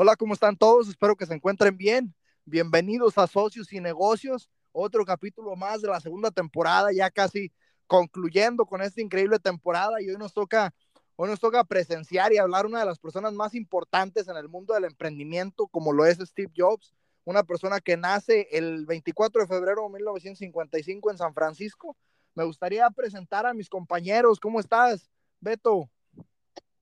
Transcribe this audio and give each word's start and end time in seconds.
Hola, 0.00 0.14
¿cómo 0.14 0.32
están 0.32 0.56
todos? 0.56 0.88
Espero 0.88 1.16
que 1.16 1.26
se 1.26 1.34
encuentren 1.34 1.76
bien. 1.76 2.14
Bienvenidos 2.44 3.18
a 3.18 3.26
Socios 3.26 3.72
y 3.72 3.80
Negocios, 3.80 4.48
otro 4.70 5.04
capítulo 5.04 5.56
más 5.56 5.82
de 5.82 5.88
la 5.88 5.98
segunda 5.98 6.30
temporada, 6.30 6.92
ya 6.92 7.10
casi 7.10 7.50
concluyendo 7.88 8.64
con 8.64 8.80
esta 8.80 9.00
increíble 9.00 9.40
temporada 9.40 10.00
y 10.00 10.08
hoy 10.08 10.16
nos 10.16 10.32
toca 10.32 10.72
hoy 11.16 11.28
nos 11.28 11.40
toca 11.40 11.64
presenciar 11.64 12.32
y 12.32 12.38
hablar 12.38 12.64
una 12.64 12.78
de 12.78 12.86
las 12.86 13.00
personas 13.00 13.32
más 13.32 13.56
importantes 13.56 14.28
en 14.28 14.36
el 14.36 14.48
mundo 14.48 14.72
del 14.72 14.84
emprendimiento, 14.84 15.66
como 15.66 15.92
lo 15.92 16.06
es 16.06 16.18
Steve 16.18 16.52
Jobs, 16.56 16.94
una 17.24 17.42
persona 17.42 17.80
que 17.80 17.96
nace 17.96 18.46
el 18.52 18.86
24 18.86 19.40
de 19.40 19.48
febrero 19.48 19.82
de 19.82 19.94
1955 19.94 21.10
en 21.10 21.18
San 21.18 21.34
Francisco. 21.34 21.96
Me 22.36 22.44
gustaría 22.44 22.88
presentar 22.90 23.46
a 23.46 23.52
mis 23.52 23.68
compañeros. 23.68 24.38
¿Cómo 24.38 24.60
estás, 24.60 25.10
Beto? 25.40 25.90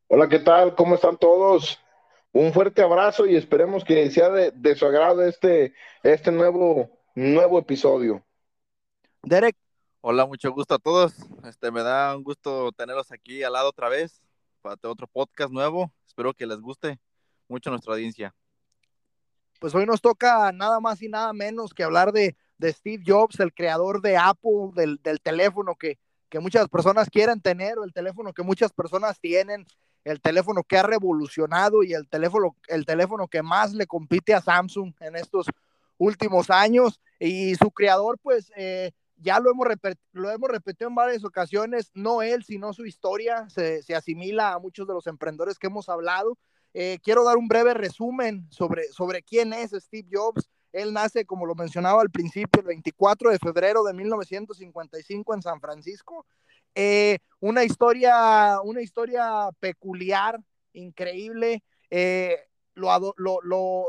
Hola, 0.07 0.29
¿qué 0.29 0.39
tal? 0.39 0.75
¿Cómo 0.75 0.96
están 0.96 1.17
todos? 1.17 1.80
Un 2.39 2.53
fuerte 2.53 2.82
abrazo 2.82 3.27
y 3.27 3.34
esperemos 3.34 3.82
que 3.82 4.11
sea 4.11 4.29
de, 4.29 4.77
su 4.77 4.85
agrado 4.85 5.22
este, 5.22 5.72
este 6.03 6.31
nuevo, 6.31 6.90
nuevo 7.14 7.59
episodio. 7.59 8.22
Derek. 9.22 9.57
Hola, 10.03 10.26
mucho 10.26 10.53
gusto 10.53 10.75
a 10.75 10.79
todos. 10.79 11.14
Este, 11.45 11.71
me 11.71 11.82
da 11.82 12.14
un 12.14 12.22
gusto 12.22 12.71
tenerlos 12.72 13.11
aquí 13.11 13.43
al 13.43 13.54
lado 13.54 13.71
otra 13.71 13.89
vez 13.89 14.21
para 14.61 14.76
otro 14.82 15.07
podcast 15.07 15.50
nuevo. 15.50 15.90
Espero 16.07 16.35
que 16.35 16.46
les 16.46 16.61
guste 16.61 17.00
mucho 17.49 17.71
nuestra 17.71 17.95
audiencia. 17.95 18.35
Pues 19.59 19.75
hoy 19.75 19.87
nos 19.87 20.03
toca 20.03 20.53
nada 20.53 20.79
más 20.79 21.00
y 21.00 21.09
nada 21.09 21.32
menos 21.32 21.73
que 21.73 21.84
hablar 21.84 22.12
de, 22.12 22.37
de 22.59 22.73
Steve 22.73 23.03
Jobs, 23.04 23.40
el 23.40 23.54
creador 23.54 24.03
de 24.03 24.18
Apple, 24.18 24.73
del, 24.75 25.00
del 25.03 25.23
teléfono 25.23 25.75
que, 25.75 25.98
que 26.29 26.39
muchas 26.39 26.68
personas 26.68 27.09
quieren 27.09 27.40
tener, 27.40 27.79
o 27.79 27.84
el 27.84 27.95
teléfono 27.95 28.34
que 28.34 28.43
muchas 28.43 28.75
personas 28.75 29.18
tienen, 29.18 29.67
el 30.07 30.21
teléfono 30.21 30.63
que 30.63 30.79
ha 30.79 30.85
revolucionado 30.85 31.83
y 31.83 31.93
el 31.93 32.09
teléfono, 32.09 32.55
el 32.69 32.87
teléfono 32.87 33.27
que 33.27 33.42
más 33.42 33.73
le 33.75 33.89
compite 33.89 34.34
a 34.34 34.41
Samsung 34.41 34.95
en 35.01 35.17
estos 35.17 35.47
últimos 35.98 36.48
años. 36.48 37.01
Y 37.19 37.57
su 37.57 37.73
creador, 37.73 38.17
pues, 38.23 38.53
eh, 38.57 38.93
ya 39.17 39.41
lo 39.41 39.51
hemos, 39.51 39.67
lo 40.13 40.31
hemos 40.31 40.48
repetido 40.48 40.89
en 40.89 40.95
varias 40.95 41.25
ocasiones, 41.25 41.91
no 41.93 42.23
él, 42.23 42.45
sino 42.45 42.73
su 42.73 42.87
historia 42.87 43.48
se, 43.48 43.83
se 43.83 43.97
asimila 43.97 44.53
a 44.53 44.61
muchos 44.61 44.87
de 44.87 44.95
los 44.95 45.09
emprendedores 45.09 45.59
que 45.59 45.67
hemos 45.67 45.89
hablado. 45.89 46.39
Eh, 46.73 47.01
quiero 47.03 47.25
dar 47.25 47.37
un 47.37 47.48
breve 47.48 47.75
resumen 47.75 48.47
sobre, 48.51 48.85
sobre 48.93 49.25
quién 49.25 49.53
es 49.53 49.73
Steve 49.73 50.09
Jobs. 50.13 50.48
Él 50.70 50.93
nace, 50.93 51.25
como 51.25 51.47
lo 51.47 51.57
mencionaba 51.57 52.01
al 52.01 52.11
principio, 52.11 52.61
el 52.61 52.67
24 52.69 53.31
de 53.31 53.41
febrero 53.41 53.83
de 53.83 53.93
1955 53.93 55.35
en 55.35 55.43
San 55.43 55.61
Francisco. 55.61 56.25
Eh, 56.79 57.21
una 57.41 57.65
historia, 57.65 58.61
una 58.63 58.83
historia 58.83 59.49
peculiar, 59.59 60.39
increíble. 60.75 61.63
Eh, 61.89 62.37
lo, 62.75 63.87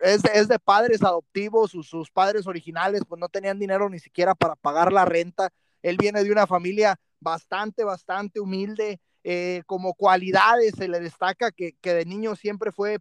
es, 0.00 0.24
es, 0.24 0.48
de 0.48 0.58
padres 0.58 1.02
adoptivos, 1.02 1.70
sus, 1.70 1.86
sus, 1.86 2.10
padres 2.10 2.46
originales 2.46 3.02
pues 3.06 3.20
no 3.20 3.28
tenían 3.28 3.58
dinero 3.58 3.90
ni 3.90 3.98
siquiera 3.98 4.34
para 4.34 4.56
pagar 4.56 4.92
la 4.94 5.04
renta. 5.04 5.50
Él 5.82 5.98
viene 5.98 6.24
de 6.24 6.32
una 6.32 6.46
familia 6.46 6.98
bastante, 7.20 7.84
bastante 7.84 8.40
humilde. 8.40 8.98
Eh, 9.24 9.62
como 9.66 9.94
cualidades 9.94 10.74
se 10.76 10.88
le 10.88 11.00
destaca 11.00 11.52
que, 11.52 11.74
que 11.80 11.94
de 11.94 12.06
niño 12.06 12.34
siempre 12.34 12.72
fue 12.72 12.98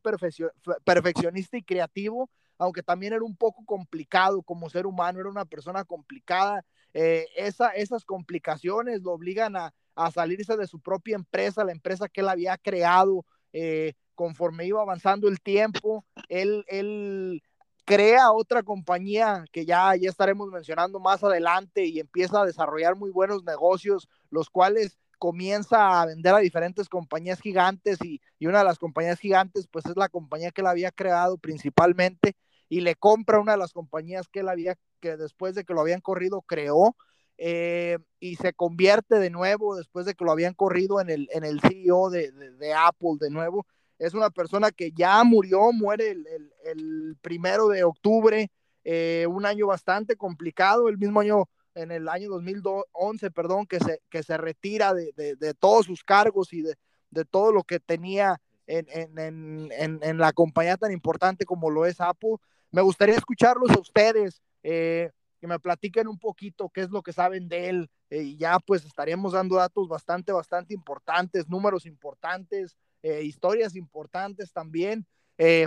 perfeccionista 0.84 1.58
y 1.58 1.64
creativo, 1.64 2.30
aunque 2.60 2.84
también 2.84 3.14
era 3.14 3.24
un 3.24 3.36
poco 3.36 3.66
complicado 3.66 4.44
como 4.44 4.70
ser 4.70 4.86
humano, 4.86 5.20
era 5.20 5.30
una 5.30 5.46
persona 5.46 5.84
complicada, 5.84 6.64
eh, 6.94 7.28
esa, 7.36 7.70
esas 7.70 8.06
complicaciones 8.06 9.02
lo 9.02 9.14
obligan 9.14 9.56
a, 9.56 9.74
a, 9.96 10.12
salirse 10.12 10.58
de 10.58 10.68
su 10.68 10.80
propia 10.80 11.16
empresa, 11.16 11.64
la 11.64 11.72
empresa 11.72 12.10
que 12.10 12.22
él 12.22 12.30
había 12.30 12.58
creado 12.58 13.26
eh, 13.54 13.94
conforme 14.16 14.66
iba 14.66 14.82
avanzando 14.82 15.28
el 15.28 15.40
tiempo. 15.42 16.06
Él, 16.28 16.66
él 16.68 17.42
crea 17.86 18.32
otra 18.32 18.64
compañía 18.64 19.46
que 19.52 19.66
ya, 19.66 19.96
ya 19.96 20.10
estaremos 20.10 20.50
mencionando 20.50 21.00
más 21.00 21.24
adelante 21.24 21.86
y 21.86 22.00
empieza 22.00 22.42
a 22.42 22.46
desarrollar 22.46 22.96
muy 22.96 23.12
buenos 23.12 23.44
negocios, 23.44 24.08
los 24.30 24.50
cuales 24.50 24.98
comienza 25.18 26.02
a 26.02 26.06
vender 26.06 26.34
a 26.34 26.40
diferentes 26.40 26.90
compañías 26.90 27.40
gigantes 27.40 28.00
y, 28.04 28.20
y, 28.40 28.48
una 28.48 28.60
de 28.60 28.66
las 28.66 28.80
compañías 28.80 29.20
gigantes 29.20 29.68
pues 29.68 29.86
es 29.86 29.96
la 29.96 30.10
compañía 30.10 30.52
que 30.52 30.62
él 30.62 30.68
había 30.68 30.92
creado 30.92 31.38
principalmente 31.38 32.36
y 32.72 32.80
le 32.80 32.96
compra 32.96 33.42
una 33.42 33.52
de 33.52 33.58
las 33.58 33.74
compañías 33.74 34.30
que 34.30 34.40
él 34.40 34.48
había 34.48 34.78
que 35.02 35.18
después 35.18 35.56
de 35.56 35.66
que 35.66 35.74
lo 35.74 35.82
habían 35.82 36.00
corrido 36.00 36.42
creó 36.42 36.96
eh, 37.38 37.98
y 38.22 38.38
se 38.38 38.54
convierte 38.54 39.20
de 39.20 39.30
nuevo 39.30 39.76
después 39.76 40.06
de 40.06 40.14
que 40.14 40.24
lo 40.24 40.32
habían 40.32 40.54
corrido 40.54 41.02
en 41.02 41.10
el, 41.10 41.28
en 41.34 41.44
el 41.44 41.60
CEO 41.60 42.10
de, 42.10 42.32
de, 42.32 42.74
Apple 42.74 43.18
de 43.20 43.30
nuevo. 43.30 43.66
Es 44.00 44.14
una 44.14 44.30
persona 44.30 44.72
que 44.72 44.94
ya 44.94 45.22
murió, 45.26 45.74
muere 45.74 46.12
el, 46.12 46.26
el, 46.28 46.54
el 46.64 47.18
primero 47.22 47.68
de 47.68 47.84
octubre, 47.84 48.50
eh, 48.86 49.28
un 49.28 49.46
año 49.46 49.68
bastante 49.68 50.16
complicado, 50.16 50.88
el 50.88 50.98
mismo 50.98 51.20
año, 51.20 51.50
en 51.76 51.92
el 51.92 52.08
año 52.08 52.30
2011, 52.30 53.32
perdón, 53.32 53.66
que 53.66 53.82
se, 53.82 54.00
que 54.10 54.24
se 54.24 54.38
retira 54.38 54.94
de, 54.94 55.12
de, 55.18 55.36
de 55.36 55.54
todos 55.54 55.88
sus 55.88 56.06
cargos 56.06 56.54
y 56.54 56.62
de, 56.62 56.76
de 57.10 57.26
todo 57.26 57.52
lo 57.52 57.64
que 57.64 57.82
tenía 57.82 58.40
en, 58.68 58.86
en, 58.90 59.72
en, 59.72 60.00
en, 60.02 60.18
la 60.18 60.32
compañía 60.32 60.78
tan 60.78 60.92
importante 60.92 61.46
como 61.46 61.70
lo 61.70 61.86
es 61.86 62.00
Apple. 62.00 62.36
Me 62.72 62.82
gustaría 62.82 63.16
escucharlos 63.16 63.70
a 63.72 63.80
ustedes, 63.80 64.42
eh, 64.64 65.12
que 65.40 65.48
me 65.48 65.60
platiquen 65.60 66.08
un 66.08 66.18
poquito 66.18 66.70
qué 66.70 66.82
es 66.82 66.90
lo 66.90 67.02
que 67.02 67.12
saben 67.12 67.50
de 67.50 67.70
él 67.70 67.90
eh, 68.10 68.22
y 68.22 68.38
ya 68.38 68.60
pues 68.60 68.86
estaríamos 68.86 69.34
dando 69.34 69.56
datos 69.56 69.88
bastante, 69.88 70.32
bastante 70.32 70.74
importantes, 70.74 71.50
números 71.50 71.86
importantes, 71.86 72.78
eh, 73.04 73.24
historias 73.24 73.76
importantes 73.76 74.52
también, 74.54 75.06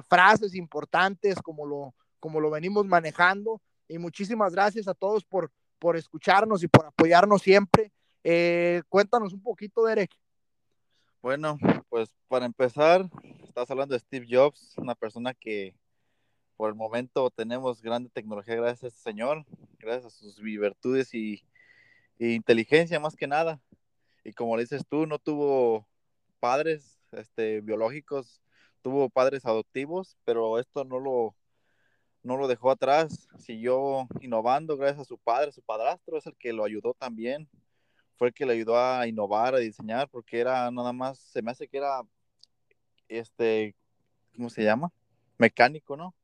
frases 0.08 0.54
importantes 0.54 1.34
como 1.42 1.66
lo, 1.66 1.94
como 2.20 2.38
lo 2.38 2.48
venimos 2.48 2.86
manejando 2.86 3.60
y 3.88 3.98
muchísimas 3.98 4.52
gracias 4.52 4.86
a 4.86 4.94
todos 4.94 5.24
por, 5.24 5.50
por 5.80 5.96
escucharnos 5.96 6.62
y 6.62 6.68
por 6.68 6.86
apoyarnos 6.86 7.42
siempre. 7.42 7.90
Cuéntanos 8.88 9.32
un 9.32 9.42
poquito, 9.42 9.84
Derek. 9.84 10.12
Bueno, 11.20 11.58
pues 11.88 12.14
para 12.28 12.46
empezar, 12.46 13.10
estás 13.42 13.68
hablando 13.68 13.94
de 13.94 13.98
Steve 13.98 14.26
Jobs, 14.30 14.74
una 14.76 14.94
persona 14.94 15.34
que 15.34 15.74
por 16.56 16.68
el 16.68 16.74
momento 16.74 17.30
tenemos 17.30 17.82
grande 17.82 18.10
tecnología 18.10 18.54
gracias 18.56 18.84
a 18.84 18.86
este 18.88 19.00
señor, 19.00 19.44
gracias 19.78 20.06
a 20.06 20.16
sus 20.16 20.40
virtudes 20.40 21.14
y, 21.14 21.42
inteligencia 22.18 23.00
más 23.00 23.16
que 23.16 23.26
nada. 23.26 23.60
Y 24.24 24.32
como 24.32 24.56
le 24.56 24.62
dices 24.62 24.86
tú, 24.88 25.06
no 25.06 25.18
tuvo 25.18 25.86
padres 26.38 27.00
este, 27.12 27.60
biológicos, 27.60 28.40
tuvo 28.82 29.10
padres 29.10 29.44
adoptivos, 29.46 30.16
pero 30.24 30.58
esto 30.60 30.84
no 30.84 31.00
lo, 31.00 31.34
no 32.22 32.36
lo 32.36 32.46
dejó 32.46 32.70
atrás, 32.70 33.28
siguió 33.38 34.06
innovando 34.20 34.76
gracias 34.76 35.00
a 35.00 35.04
su 35.04 35.18
padre, 35.18 35.52
su 35.52 35.62
padrastro 35.62 36.16
es 36.16 36.26
el 36.26 36.36
que 36.36 36.52
lo 36.52 36.64
ayudó 36.64 36.94
también, 36.94 37.48
fue 38.16 38.28
el 38.28 38.34
que 38.34 38.46
le 38.46 38.52
ayudó 38.52 38.78
a 38.78 39.06
innovar, 39.08 39.54
a 39.54 39.58
diseñar, 39.58 40.08
porque 40.08 40.38
era 40.38 40.70
nada 40.70 40.92
más, 40.92 41.18
se 41.18 41.42
me 41.42 41.50
hace 41.50 41.66
que 41.66 41.78
era, 41.78 42.02
este, 43.08 43.74
¿cómo 44.36 44.48
se 44.50 44.62
llama? 44.62 44.92
Mecánico, 45.36 45.96
¿no? 45.96 46.14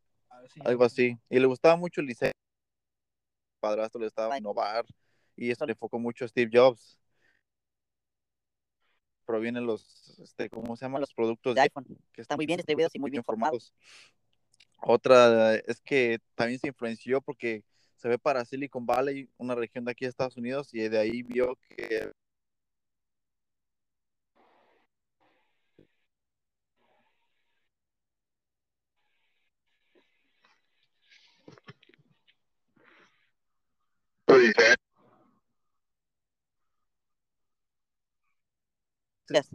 Sí. 0.48 0.60
Algo 0.64 0.84
así. 0.84 1.18
Y 1.28 1.38
le 1.38 1.46
gustaba 1.46 1.76
mucho 1.76 2.00
el 2.00 2.06
diseño. 2.06 2.32
El 2.32 3.60
padrastro 3.60 4.00
le 4.00 4.06
estaba 4.06 4.34
a 4.34 4.38
innovar. 4.38 4.84
Y 5.36 5.50
eso 5.50 5.64
le 5.66 5.72
enfocó 5.72 5.98
mucho 5.98 6.24
a 6.24 6.28
Steve 6.28 6.50
Jobs. 6.52 6.98
Provienen 9.24 9.64
los, 9.64 10.18
este, 10.18 10.50
¿cómo 10.50 10.76
se 10.76 10.84
llaman? 10.84 11.00
Los 11.00 11.14
productos 11.14 11.54
de 11.54 11.60
iPhone. 11.60 11.86
Que 12.12 12.22
están 12.22 12.36
muy 12.36 12.46
bien 12.46 12.56
distribuidos 12.56 12.94
y 12.94 12.98
muy 12.98 13.10
bien 13.10 13.24
formados. 13.24 13.72
Otra 14.82 15.54
es 15.54 15.80
que 15.80 16.18
también 16.34 16.58
se 16.58 16.68
influenció 16.68 17.20
porque 17.20 17.64
se 17.96 18.08
ve 18.08 18.18
para 18.18 18.44
Silicon 18.44 18.86
Valley, 18.86 19.28
una 19.36 19.54
región 19.54 19.84
de 19.84 19.92
aquí 19.92 20.06
de 20.06 20.08
Estados 20.08 20.38
Unidos, 20.38 20.72
y 20.72 20.88
de 20.88 20.98
ahí 20.98 21.22
vio 21.22 21.56
que 21.68 22.10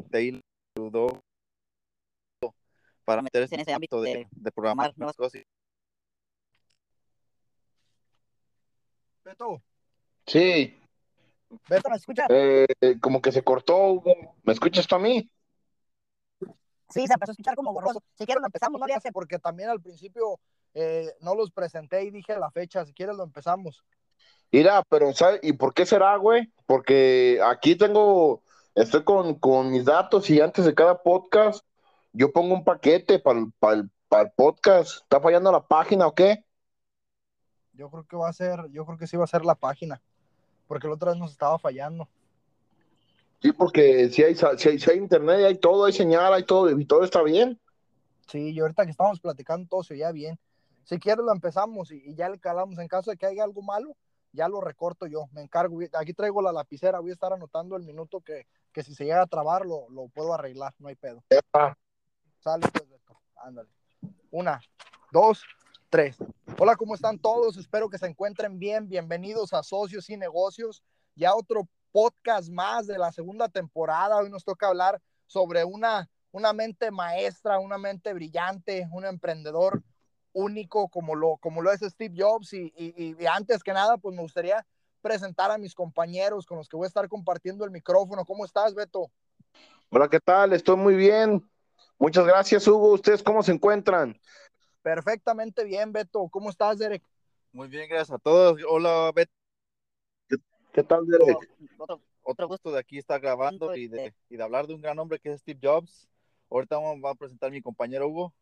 de 0.09 0.17
ahí 0.17 0.41
ayudó 0.77 1.21
para 3.03 3.21
meterse 3.21 3.55
en 3.55 3.61
ese 3.61 3.73
ámbito 3.73 4.01
de, 4.01 4.27
de 4.31 4.51
programar 4.51 4.93
nuevas 4.95 5.15
cosas. 5.15 5.43
Beto. 9.23 9.61
Sí. 10.25 10.79
Beto, 11.69 11.89
¿me 11.89 11.95
escuchas? 11.97 12.27
Eh, 12.29 12.65
como 13.01 13.21
que 13.21 13.31
se 13.31 13.43
cortó, 13.43 14.01
¿me 14.43 14.53
escuchas 14.53 14.87
tú 14.87 14.95
a 14.95 14.99
mí? 14.99 15.29
Sí, 16.89 17.07
se 17.07 17.13
empezó 17.13 17.31
a 17.31 17.33
escuchar 17.33 17.55
como 17.55 17.73
borroso. 17.73 18.01
Si 18.13 18.25
quieres 18.25 18.41
lo 18.41 18.47
empezamos, 18.47 18.79
no 18.79 18.87
le 18.87 18.93
hace. 18.93 19.11
Porque 19.11 19.39
también 19.39 19.69
al 19.69 19.81
principio 19.81 20.39
eh, 20.73 21.13
no 21.19 21.35
los 21.35 21.51
presenté 21.51 22.03
y 22.03 22.11
dije 22.11 22.37
la 22.37 22.51
fecha, 22.51 22.85
si 22.85 22.93
quieres 22.93 23.15
lo 23.15 23.23
empezamos. 23.23 23.83
Mira, 24.51 24.83
pero 24.89 25.13
¿sabes? 25.13 25.39
¿Y 25.43 25.53
por 25.53 25.73
qué 25.73 25.85
será, 25.85 26.15
güey? 26.17 26.51
Porque 26.65 27.39
aquí 27.43 27.75
tengo, 27.75 28.41
estoy 28.73 29.03
con, 29.03 29.35
con 29.35 29.71
mis 29.71 29.85
datos 29.85 30.29
y 30.29 30.39
antes 30.39 30.65
de 30.65 30.73
cada 30.73 31.01
podcast 31.01 31.65
yo 32.13 32.31
pongo 32.31 32.53
un 32.53 32.63
paquete 32.63 33.19
para 33.19 33.45
pa, 33.59 33.83
para 34.07 34.23
el 34.23 34.31
podcast. 34.31 35.01
¿Está 35.03 35.19
fallando 35.19 35.51
la 35.51 35.67
página 35.67 36.07
o 36.07 36.15
qué? 36.15 36.45
Yo 37.73 37.89
creo 37.89 38.05
que 38.05 38.15
va 38.15 38.29
a 38.29 38.33
ser, 38.33 38.69
yo 38.71 38.85
creo 38.85 38.97
que 38.97 39.07
sí 39.07 39.17
va 39.17 39.25
a 39.25 39.27
ser 39.27 39.43
la 39.43 39.55
página, 39.55 40.01
porque 40.67 40.87
la 40.87 40.93
otra 40.93 41.11
vez 41.11 41.19
nos 41.19 41.31
estaba 41.31 41.59
fallando. 41.59 42.07
Sí, 43.41 43.51
porque 43.51 44.09
si 44.09 44.23
hay, 44.23 44.35
si 44.35 44.69
hay, 44.69 44.79
si 44.79 44.89
hay 44.89 44.97
internet, 44.97 45.45
hay 45.45 45.57
todo, 45.57 45.85
hay 45.85 45.93
señal, 45.93 46.33
hay 46.33 46.43
todo, 46.43 46.69
y 46.69 46.85
todo 46.85 47.03
está 47.03 47.21
bien. 47.21 47.59
Sí, 48.27 48.51
y 48.51 48.59
ahorita 48.59 48.85
que 48.85 48.91
estamos 48.91 49.19
platicando 49.19 49.67
todo 49.67 49.83
se 49.83 49.93
oía 49.95 50.11
bien. 50.11 50.39
Si 50.85 50.99
quieres 50.99 51.25
lo 51.25 51.31
empezamos 51.31 51.91
y, 51.91 52.01
y 52.05 52.15
ya 52.15 52.29
le 52.29 52.39
calamos. 52.39 52.79
En 52.79 52.87
caso 52.87 53.11
de 53.11 53.17
que 53.17 53.25
haya 53.25 53.43
algo 53.43 53.61
malo, 53.61 53.97
ya 54.31 54.47
lo 54.47 54.61
recorto 54.61 55.07
yo, 55.07 55.27
me 55.31 55.41
encargo. 55.41 55.79
Aquí 55.93 56.13
traigo 56.13 56.41
la 56.41 56.51
lapicera, 56.51 56.99
voy 56.99 57.09
a 57.09 57.13
estar 57.13 57.33
anotando 57.33 57.75
el 57.75 57.83
minuto 57.83 58.21
que, 58.21 58.45
que 58.71 58.83
si 58.83 58.93
se 58.93 59.05
llega 59.05 59.21
a 59.21 59.27
trabar 59.27 59.65
lo, 59.65 59.89
lo 59.89 60.07
puedo 60.09 60.33
arreglar, 60.33 60.73
no 60.77 60.89
hay 60.89 60.95
pedo. 60.95 61.23
Epa. 61.29 61.77
Sale, 62.39 62.67
pues, 62.71 62.85
ándale. 63.37 63.69
Una, 64.29 64.59
dos, 65.11 65.43
tres. 65.89 66.17
Hola, 66.59 66.75
¿cómo 66.75 66.93
están 66.93 67.17
todos? 67.17 67.57
Espero 67.57 67.89
que 67.89 67.97
se 67.97 68.05
encuentren 68.05 68.59
bien. 68.59 68.87
Bienvenidos 68.87 69.53
a 69.53 69.63
Socios 69.63 70.09
y 70.09 70.17
Negocios. 70.17 70.83
Ya 71.15 71.33
otro 71.33 71.67
podcast 71.91 72.49
más 72.49 72.85
de 72.85 72.97
la 72.97 73.11
segunda 73.13 73.47
temporada. 73.47 74.17
Hoy 74.17 74.29
nos 74.29 74.43
toca 74.43 74.67
hablar 74.67 75.01
sobre 75.25 75.63
una, 75.63 76.09
una 76.31 76.51
mente 76.51 76.91
maestra, 76.91 77.59
una 77.59 77.77
mente 77.77 78.13
brillante, 78.13 78.87
un 78.91 79.05
emprendedor 79.05 79.81
único 80.35 80.89
como 80.89 81.15
lo, 81.15 81.37
como 81.37 81.63
lo 81.63 81.71
es 81.71 81.79
Steve 81.79 82.13
Jobs. 82.15 82.53
Y, 82.53 82.71
y, 82.75 83.15
y 83.17 83.25
antes 83.25 83.63
que 83.63 83.73
nada, 83.73 83.97
pues 83.97 84.15
me 84.15 84.21
gustaría 84.21 84.63
presentar 85.01 85.49
a 85.49 85.57
mis 85.57 85.73
compañeros 85.73 86.45
con 86.45 86.57
los 86.57 86.67
que 86.67 86.77
voy 86.77 86.85
a 86.85 86.87
estar 86.87 87.07
compartiendo 87.07 87.63
el 87.65 87.71
micrófono. 87.71 88.25
¿Cómo 88.25 88.45
estás, 88.45 88.75
Beto? 88.75 89.09
Hola, 89.89 90.09
¿qué 90.09 90.19
tal? 90.19 90.53
Estoy 90.53 90.75
muy 90.75 90.95
bien. 90.95 91.47
Muchas 91.97 92.25
gracias, 92.25 92.67
Hugo. 92.67 92.93
¿Ustedes 92.93 93.23
cómo 93.23 93.41
se 93.41 93.53
encuentran? 93.53 94.19
Perfectamente 94.81 95.63
bien, 95.63 95.91
Beto. 95.91 96.27
¿Cómo 96.29 96.49
estás, 96.49 96.77
Derek? 96.77 97.03
Muy 97.51 97.67
bien, 97.67 97.87
gracias 97.87 98.11
a 98.11 98.19
todos. 98.19 98.59
Hola, 98.69 99.11
Beto. 99.15 99.31
¿Qué 100.73 100.83
tal, 100.83 101.05
Derek? 101.05 101.37
Otro, 101.77 102.01
otro 102.23 102.47
gusto 102.47 102.71
de 102.71 102.79
aquí 102.79 102.97
estar 102.97 103.21
grabando 103.21 103.75
y 103.75 103.87
de, 103.87 104.13
y 104.27 104.35
de 104.35 104.43
hablar 104.43 104.67
de 104.67 104.73
un 104.73 104.81
gran 104.81 104.99
hombre 104.99 105.19
que 105.19 105.31
es 105.31 105.39
Steve 105.39 105.59
Jobs. 105.63 106.09
Ahorita 106.49 106.77
vamos 106.77 106.99
a 107.09 107.15
presentar 107.15 107.47
a 107.47 107.51
mi 107.51 107.61
compañero 107.61 108.07
Hugo. 108.09 108.33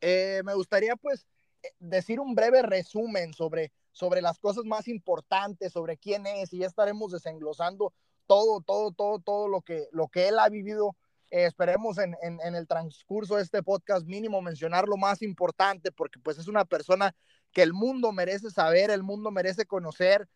Eh, 0.00 0.42
me 0.44 0.54
gustaría, 0.54 0.96
pues, 0.96 1.26
decir 1.78 2.20
un 2.20 2.34
breve 2.34 2.62
resumen 2.62 3.34
sobre, 3.34 3.72
sobre 3.92 4.22
las 4.22 4.38
cosas 4.38 4.64
más 4.64 4.88
importantes, 4.88 5.72
sobre 5.72 5.96
quién 5.96 6.26
es, 6.26 6.52
y 6.52 6.58
ya 6.58 6.66
estaremos 6.66 7.12
desenglosando 7.12 7.92
todo, 8.26 8.60
todo, 8.60 8.92
todo, 8.92 9.18
todo 9.18 9.48
lo 9.48 9.62
que, 9.62 9.88
lo 9.92 10.08
que 10.08 10.28
él 10.28 10.38
ha 10.38 10.48
vivido. 10.48 10.96
Eh, 11.30 11.44
esperemos 11.44 11.98
en, 11.98 12.16
en, 12.22 12.40
en, 12.42 12.54
el 12.54 12.66
transcurso 12.66 13.36
de 13.36 13.42
este 13.42 13.62
podcast 13.62 14.06
mínimo 14.06 14.40
mencionar 14.40 14.88
lo 14.88 14.96
más 14.96 15.20
importante, 15.22 15.92
porque 15.92 16.18
pues 16.20 16.38
es 16.38 16.48
una 16.48 16.64
persona 16.64 17.14
que 17.52 17.62
el 17.62 17.72
mundo 17.72 18.12
merece 18.12 18.50
saber, 18.50 18.90
el 18.90 19.02
mundo 19.02 19.30
merece 19.30 19.66
conocer. 19.66 20.28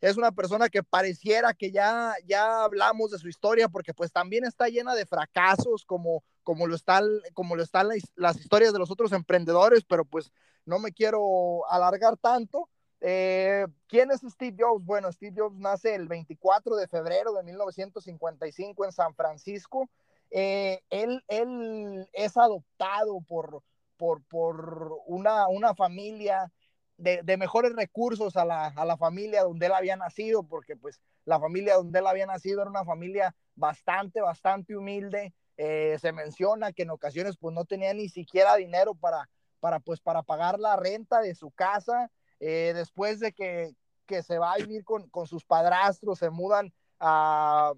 Es 0.00 0.16
una 0.16 0.32
persona 0.32 0.68
que 0.68 0.82
pareciera 0.82 1.54
que 1.54 1.70
ya, 1.70 2.14
ya 2.26 2.64
hablamos 2.64 3.10
de 3.10 3.18
su 3.18 3.28
historia, 3.28 3.68
porque 3.68 3.94
pues 3.94 4.12
también 4.12 4.44
está 4.44 4.68
llena 4.68 4.94
de 4.94 5.06
fracasos, 5.06 5.84
como, 5.84 6.22
como 6.42 6.66
lo 6.66 6.74
están, 6.74 7.04
como 7.32 7.56
lo 7.56 7.62
están 7.62 7.88
las, 8.14 8.36
historias 8.36 8.72
de 8.72 8.78
los 8.78 8.90
otros 8.90 9.12
emprendedores, 9.12 9.84
pero 9.84 10.04
pues 10.04 10.30
no 10.66 10.78
me 10.78 10.92
quiero 10.92 11.68
alargar 11.70 12.16
tanto. 12.18 12.68
Eh, 13.00 13.66
¿Quién 13.86 14.10
es 14.10 14.20
Steve 14.20 14.56
Jobs? 14.58 14.84
Bueno, 14.84 15.10
Steve 15.12 15.34
Jobs 15.36 15.58
nace 15.58 15.94
el 15.94 16.08
24 16.08 16.76
de 16.76 16.88
febrero 16.88 17.32
de 17.32 17.42
1955 17.42 18.84
en 18.84 18.92
San 18.92 19.14
Francisco. 19.14 19.88
Eh, 20.30 20.80
él, 20.90 21.24
él, 21.28 22.08
es 22.12 22.36
adoptado 22.36 23.20
por, 23.22 23.62
por, 23.96 24.22
por 24.24 24.92
una, 25.06 25.48
una, 25.48 25.74
familia 25.74 26.52
de, 26.98 27.20
de 27.22 27.36
mejores 27.36 27.74
recursos 27.74 28.36
a 28.36 28.44
la, 28.44 28.68
a 28.68 28.84
la, 28.84 28.96
familia 28.96 29.42
donde 29.42 29.66
él 29.66 29.72
había 29.72 29.96
nacido, 29.96 30.42
porque 30.42 30.76
pues 30.76 31.00
la 31.24 31.38
familia 31.38 31.74
donde 31.74 31.98
él 31.98 32.06
había 32.06 32.26
nacido 32.26 32.62
era 32.62 32.70
una 32.70 32.84
familia 32.84 33.34
bastante, 33.54 34.20
bastante 34.20 34.76
humilde. 34.76 35.34
Eh, 35.58 35.96
se 36.00 36.12
menciona 36.12 36.72
que 36.72 36.82
en 36.82 36.90
ocasiones 36.90 37.36
pues 37.38 37.54
no 37.54 37.64
tenía 37.64 37.92
ni 37.94 38.08
siquiera 38.08 38.56
dinero 38.56 38.94
para, 38.94 39.28
para, 39.60 39.80
pues, 39.80 40.00
para 40.00 40.22
pagar 40.22 40.58
la 40.58 40.76
renta 40.76 41.20
de 41.20 41.34
su 41.34 41.50
casa. 41.50 42.10
Eh, 42.40 42.72
después 42.74 43.20
de 43.20 43.32
que, 43.32 43.74
que, 44.06 44.22
se 44.22 44.38
va 44.38 44.52
a 44.52 44.56
vivir 44.56 44.84
con, 44.84 45.08
con 45.08 45.26
sus 45.26 45.44
padrastros, 45.44 46.18
se 46.18 46.30
mudan 46.30 46.72
a, 47.00 47.72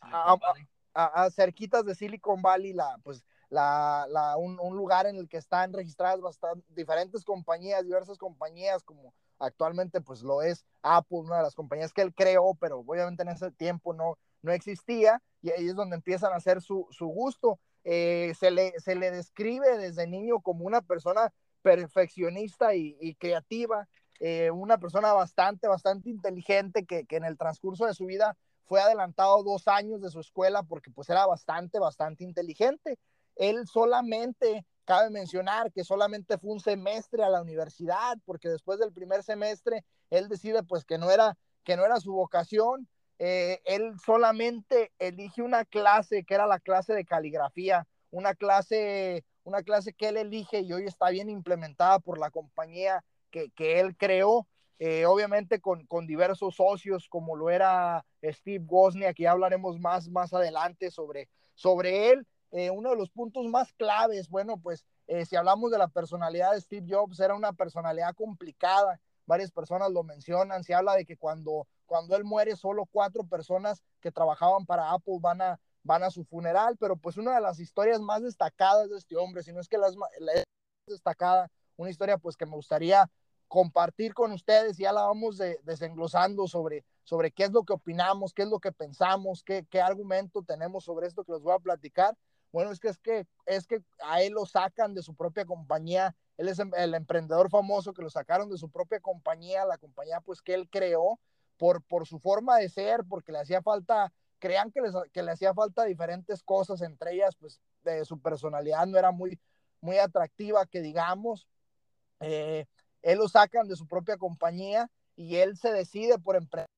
a, 0.00 0.36
a, 0.94 1.04
a, 1.24 1.30
cerquitas 1.30 1.84
de 1.84 1.94
Silicon 1.94 2.40
Valley, 2.40 2.72
la, 2.72 2.98
pues, 3.02 3.22
la, 3.50 4.36
un, 4.38 4.76
lugar 4.76 5.06
en 5.06 5.16
el 5.16 5.28
que 5.28 5.36
están 5.36 5.72
registradas 5.72 6.20
bastante, 6.20 6.64
diferentes 6.74 7.24
compañías, 7.24 7.84
diversas 7.84 8.18
compañías, 8.18 8.82
como 8.82 9.14
actualmente 9.38 10.00
pues 10.00 10.22
lo 10.22 10.42
es 10.42 10.64
Apple, 10.82 11.18
una 11.18 11.38
de 11.38 11.42
las 11.42 11.54
compañías 11.54 11.92
que 11.92 12.02
él 12.02 12.14
creó, 12.14 12.54
pero 12.54 12.80
obviamente 12.80 13.22
en 13.22 13.28
ese 13.28 13.50
tiempo 13.50 13.94
no, 13.94 14.18
no 14.42 14.52
existía, 14.52 15.22
y 15.42 15.50
ahí 15.50 15.68
es 15.68 15.74
donde 15.74 15.96
empiezan 15.96 16.32
a 16.32 16.36
hacer 16.36 16.60
su, 16.60 16.86
su 16.90 17.06
gusto. 17.06 17.58
Eh, 17.84 18.32
se, 18.38 18.50
le, 18.50 18.72
se 18.80 18.94
le 18.94 19.10
describe 19.10 19.76
desde 19.76 20.06
niño 20.06 20.40
como 20.40 20.64
una 20.64 20.80
persona 20.80 21.32
perfeccionista 21.60 22.74
y, 22.74 22.96
y 23.00 23.14
creativa, 23.14 23.88
eh, 24.20 24.50
una 24.50 24.78
persona 24.78 25.12
bastante, 25.12 25.68
bastante 25.68 26.08
inteligente 26.08 26.86
que, 26.86 27.04
que, 27.04 27.16
en 27.16 27.24
el 27.24 27.36
transcurso 27.36 27.86
de 27.86 27.94
su 27.94 28.06
vida 28.06 28.36
fue 28.64 28.80
adelantado 28.80 29.42
dos 29.42 29.68
años 29.68 30.00
de 30.00 30.10
su 30.10 30.20
escuela 30.20 30.62
porque 30.62 30.90
pues 30.90 31.10
era 31.10 31.26
bastante, 31.26 31.78
bastante 31.78 32.24
inteligente. 32.24 32.98
Él 33.36 33.66
solamente, 33.66 34.64
cabe 34.84 35.10
mencionar 35.10 35.72
que 35.72 35.84
solamente 35.84 36.38
fue 36.38 36.52
un 36.52 36.60
semestre 36.60 37.22
a 37.24 37.30
la 37.30 37.40
universidad 37.40 38.18
porque 38.24 38.48
después 38.48 38.78
del 38.78 38.92
primer 38.92 39.22
semestre 39.22 39.84
él 40.10 40.28
decide 40.28 40.62
pues 40.62 40.84
que 40.84 40.98
no 40.98 41.10
era, 41.10 41.36
que 41.64 41.76
no 41.76 41.84
era 41.84 42.00
su 42.00 42.12
vocación. 42.12 42.88
Eh, 43.18 43.60
él 43.64 43.94
solamente 44.04 44.92
elige 44.98 45.42
una 45.42 45.64
clase 45.64 46.24
que 46.24 46.34
era 46.34 46.46
la 46.46 46.60
clase 46.60 46.92
de 46.94 47.04
caligrafía, 47.04 47.86
una 48.10 48.34
clase 48.34 49.24
una 49.44 49.62
clase 49.62 49.92
que 49.92 50.08
él 50.08 50.16
elige 50.16 50.60
y 50.60 50.72
hoy 50.72 50.84
está 50.84 51.10
bien 51.10 51.28
implementada 51.28 51.98
por 52.00 52.18
la 52.18 52.30
compañía 52.30 53.04
que, 53.30 53.50
que 53.50 53.80
él 53.80 53.96
creó, 53.96 54.46
eh, 54.78 55.06
obviamente 55.06 55.60
con, 55.60 55.86
con, 55.86 56.06
diversos 56.06 56.56
socios 56.56 57.08
como 57.08 57.36
lo 57.36 57.50
era 57.50 58.04
Steve 58.22 58.64
Wozniak, 58.66 59.14
que 59.14 59.24
ya 59.24 59.32
hablaremos 59.32 59.78
más, 59.78 60.08
más 60.08 60.32
adelante 60.32 60.90
sobre, 60.90 61.28
sobre 61.54 62.10
él. 62.10 62.26
Eh, 62.56 62.70
uno 62.70 62.90
de 62.90 62.96
los 62.96 63.10
puntos 63.10 63.46
más 63.46 63.72
claves, 63.72 64.28
bueno, 64.28 64.58
pues 64.58 64.84
eh, 65.08 65.26
si 65.26 65.34
hablamos 65.34 65.72
de 65.72 65.78
la 65.78 65.88
personalidad 65.88 66.52
de 66.52 66.60
Steve 66.60 66.86
Jobs, 66.88 67.18
era 67.18 67.34
una 67.34 67.52
personalidad 67.52 68.14
complicada, 68.14 69.00
varias 69.26 69.50
personas 69.50 69.90
lo 69.90 70.04
mencionan, 70.04 70.62
se 70.62 70.72
habla 70.72 70.94
de 70.94 71.04
que 71.04 71.16
cuando, 71.16 71.66
cuando 71.84 72.14
él 72.14 72.22
muere, 72.22 72.54
solo 72.54 72.86
cuatro 72.86 73.24
personas 73.24 73.82
que 74.00 74.12
trabajaban 74.12 74.66
para 74.66 74.92
Apple 74.92 75.18
van 75.20 75.42
a, 75.42 75.58
van 75.82 76.04
a 76.04 76.10
su 76.10 76.24
funeral, 76.24 76.76
pero 76.78 76.96
pues 76.96 77.16
una 77.16 77.34
de 77.34 77.40
las 77.40 77.58
historias 77.58 78.00
más 78.00 78.22
destacadas 78.22 78.88
de 78.88 78.98
este 78.98 79.16
hombre, 79.16 79.42
si 79.42 79.52
no 79.52 79.58
es 79.58 79.68
que 79.68 79.76
la, 79.76 79.88
la 80.20 80.32
destacada, 80.86 81.50
una 81.76 81.90
historia 81.90 82.18
pues 82.18 82.36
que 82.36 82.46
me 82.46 82.54
gustaría 82.54 83.10
compartir 83.48 84.14
con 84.14 84.30
ustedes, 84.30 84.76
ya 84.76 84.92
la 84.92 85.02
vamos 85.02 85.38
de, 85.38 85.58
desenglosando 85.64 86.46
sobre, 86.46 86.84
sobre 87.02 87.32
qué 87.32 87.44
es 87.44 87.50
lo 87.50 87.64
que 87.64 87.72
opinamos, 87.72 88.32
qué 88.32 88.42
es 88.42 88.48
lo 88.48 88.60
que 88.60 88.70
pensamos, 88.70 89.42
qué, 89.42 89.66
qué 89.68 89.80
argumento 89.80 90.44
tenemos 90.44 90.84
sobre 90.84 91.08
esto 91.08 91.24
que 91.24 91.32
les 91.32 91.42
voy 91.42 91.54
a 91.54 91.58
platicar. 91.58 92.16
Bueno, 92.54 92.70
es 92.70 92.78
que, 92.78 92.86
es 92.86 92.98
que 92.98 93.26
es 93.46 93.66
que 93.66 93.82
a 94.04 94.22
él 94.22 94.34
lo 94.34 94.46
sacan 94.46 94.94
de 94.94 95.02
su 95.02 95.16
propia 95.16 95.44
compañía, 95.44 96.14
él 96.36 96.48
es 96.48 96.60
el 96.60 96.94
emprendedor 96.94 97.50
famoso 97.50 97.92
que 97.92 98.02
lo 98.02 98.10
sacaron 98.10 98.48
de 98.48 98.58
su 98.58 98.70
propia 98.70 99.00
compañía, 99.00 99.64
la 99.64 99.76
compañía 99.76 100.20
pues 100.20 100.40
que 100.40 100.54
él 100.54 100.68
creó 100.70 101.18
por, 101.56 101.82
por 101.82 102.06
su 102.06 102.20
forma 102.20 102.58
de 102.58 102.68
ser, 102.68 103.02
porque 103.08 103.32
le 103.32 103.40
hacía 103.40 103.60
falta 103.60 104.12
crean 104.38 104.70
que, 104.70 104.82
les, 104.82 104.92
que 105.12 105.24
le 105.24 105.32
hacía 105.32 105.52
falta 105.52 105.82
diferentes 105.82 106.44
cosas, 106.44 106.80
entre 106.82 107.14
ellas, 107.14 107.34
pues, 107.34 107.60
de 107.82 108.04
su 108.04 108.20
personalidad 108.20 108.86
no 108.86 108.98
era 108.98 109.10
muy, 109.10 109.40
muy 109.80 109.98
atractiva, 109.98 110.64
que 110.64 110.80
digamos, 110.80 111.48
eh, 112.20 112.66
él 113.02 113.18
lo 113.18 113.28
sacan 113.28 113.66
de 113.66 113.74
su 113.74 113.88
propia 113.88 114.16
compañía 114.16 114.88
y 115.16 115.36
él 115.36 115.56
se 115.56 115.72
decide 115.72 116.20
por 116.20 116.36
emprender 116.36 116.68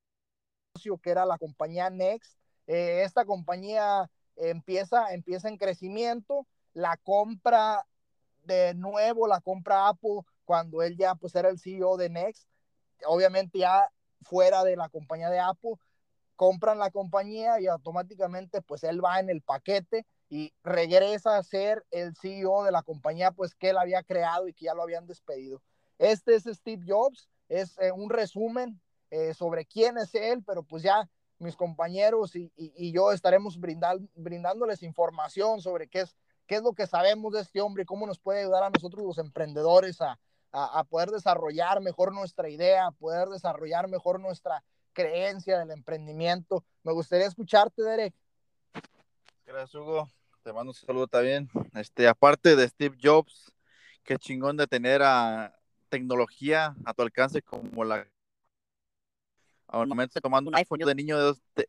que 1.03 1.11
era 1.11 1.27
la 1.27 1.37
compañía 1.37 1.91
Next. 1.91 2.39
Eh, 2.67 3.03
esta 3.03 3.27
compañía 3.27 4.11
empieza, 4.37 5.13
empieza 5.13 5.49
en 5.49 5.59
crecimiento, 5.59 6.47
la 6.73 6.97
compra 6.97 7.87
de 8.45 8.75
nuevo, 8.75 9.27
la 9.27 9.41
compra 9.41 9.89
Apple 9.89 10.21
cuando 10.45 10.83
él 10.83 10.97
ya 10.97 11.15
pues 11.15 11.35
era 11.35 11.49
el 11.49 11.59
CEO 11.59 11.97
de 11.97 12.09
Next, 12.09 12.49
obviamente 13.07 13.59
ya 13.59 13.91
fuera 14.23 14.65
de 14.65 14.77
la 14.77 14.89
compañía 14.89 15.31
de 15.31 15.41
Apple, 15.41 15.75
compran 16.37 16.79
la 16.79 16.91
compañía 16.91 17.61
y 17.61 17.67
automáticamente 17.67 18.63
pues 18.63 18.85
él 18.85 19.05
va 19.05 19.19
en 19.21 19.31
el 19.31 19.43
paquete 19.43 20.07
y 20.29 20.53
regresa 20.63 21.37
a 21.37 21.43
ser 21.43 21.85
el 21.91 22.15
CEO 22.17 22.65
de 22.65 22.73
la 22.73 22.83
compañía 22.83 23.31
pues 23.31 23.55
que 23.55 23.71
él 23.71 23.79
había 23.79 24.03
creado 24.03 24.49
y 24.49 24.53
que 24.53 24.67
ya 24.67 24.75
lo 24.75 24.83
habían 24.83 25.07
despedido. 25.07 25.63
Este 25.99 26.35
es 26.35 26.45
Steve 26.45 26.85
Jobs, 26.87 27.29
es 27.49 27.79
eh, 27.79 27.93
un 27.93 28.11
resumen 28.11 28.81
eh, 29.11 29.35
sobre 29.35 29.65
quién 29.65 29.99
es 29.99 30.15
él, 30.15 30.43
pero 30.45 30.63
pues 30.63 30.83
ya 30.83 31.09
mis 31.39 31.57
compañeros 31.57 32.35
y, 32.35 32.51
yo 32.93 33.13
estaremos 33.13 33.59
brindándoles 33.59 34.83
información 34.83 35.61
sobre 35.61 35.89
qué 35.89 36.01
es, 36.01 36.17
qué 36.47 36.57
es 36.57 36.63
lo 36.63 36.73
que 36.73 36.87
sabemos 36.87 37.33
de 37.33 37.41
este 37.41 37.61
hombre 37.61 37.83
y 37.83 37.87
cómo 37.87 38.07
nos 38.07 38.19
puede 38.19 38.41
ayudar 38.41 38.65
a 38.65 38.71
nosotros 38.71 39.05
los 39.05 39.19
emprendedores 39.19 39.99
a 40.01 40.85
poder 40.85 41.11
desarrollar 41.11 41.81
mejor 41.83 42.13
nuestra 42.15 42.49
idea, 42.49 42.87
a 42.87 42.93
poder 42.93 43.29
desarrollar 43.29 43.89
mejor 43.89 44.21
nuestra 44.21 44.65
creencia 44.97 45.59
del 45.59 45.71
emprendimiento. 45.71 46.65
Me 46.83 46.93
gustaría 46.93 47.27
escucharte, 47.27 47.83
Derek. 47.83 48.15
Gracias, 49.45 49.75
Hugo. 49.75 50.11
Te 50.43 50.53
mando 50.53 50.71
un 50.71 50.75
saludo 50.75 51.07
también. 51.07 51.51
Este, 51.75 52.09
aparte 52.09 52.57
de 52.57 52.67
Steve 52.67 52.97
Jobs, 53.01 53.53
qué 54.03 54.17
chingón 54.17 54.57
de 54.57 54.67
tener 54.67 55.03
a 55.03 55.55
tecnología 55.91 56.75
a 56.85 56.95
tu 56.95 57.03
alcance 57.03 57.43
como 57.43 57.85
la 57.85 58.09
ahora 59.69 59.87
momento 59.87 60.21
tomando 60.21 60.49
un 60.51 60.57
iPhone 60.57 60.81
yo 60.81 60.87
de 60.87 60.95
niño 60.95 61.17
de, 61.19 61.25
dos, 61.25 61.43
de 61.57 61.69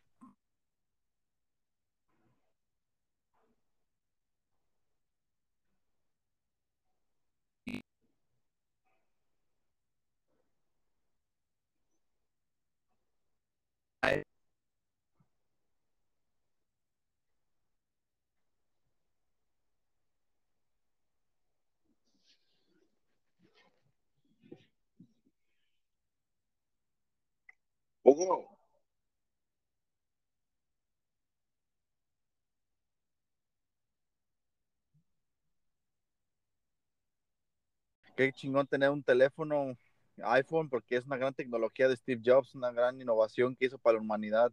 Qué 38.16 38.32
chingón 38.34 38.66
tener 38.66 38.90
un 38.90 39.04
teléfono 39.04 39.78
iPhone 40.24 40.70
porque 40.70 40.96
es 40.96 41.06
una 41.06 41.18
gran 41.18 41.34
tecnología 41.36 41.88
de 41.88 41.96
Steve 41.96 42.22
Jobs, 42.26 42.56
una 42.56 42.72
gran 42.72 43.00
innovación 43.00 43.56
que 43.56 43.66
hizo 43.66 43.78
para 43.78 43.98
la 43.98 44.02
humanidad. 44.02 44.52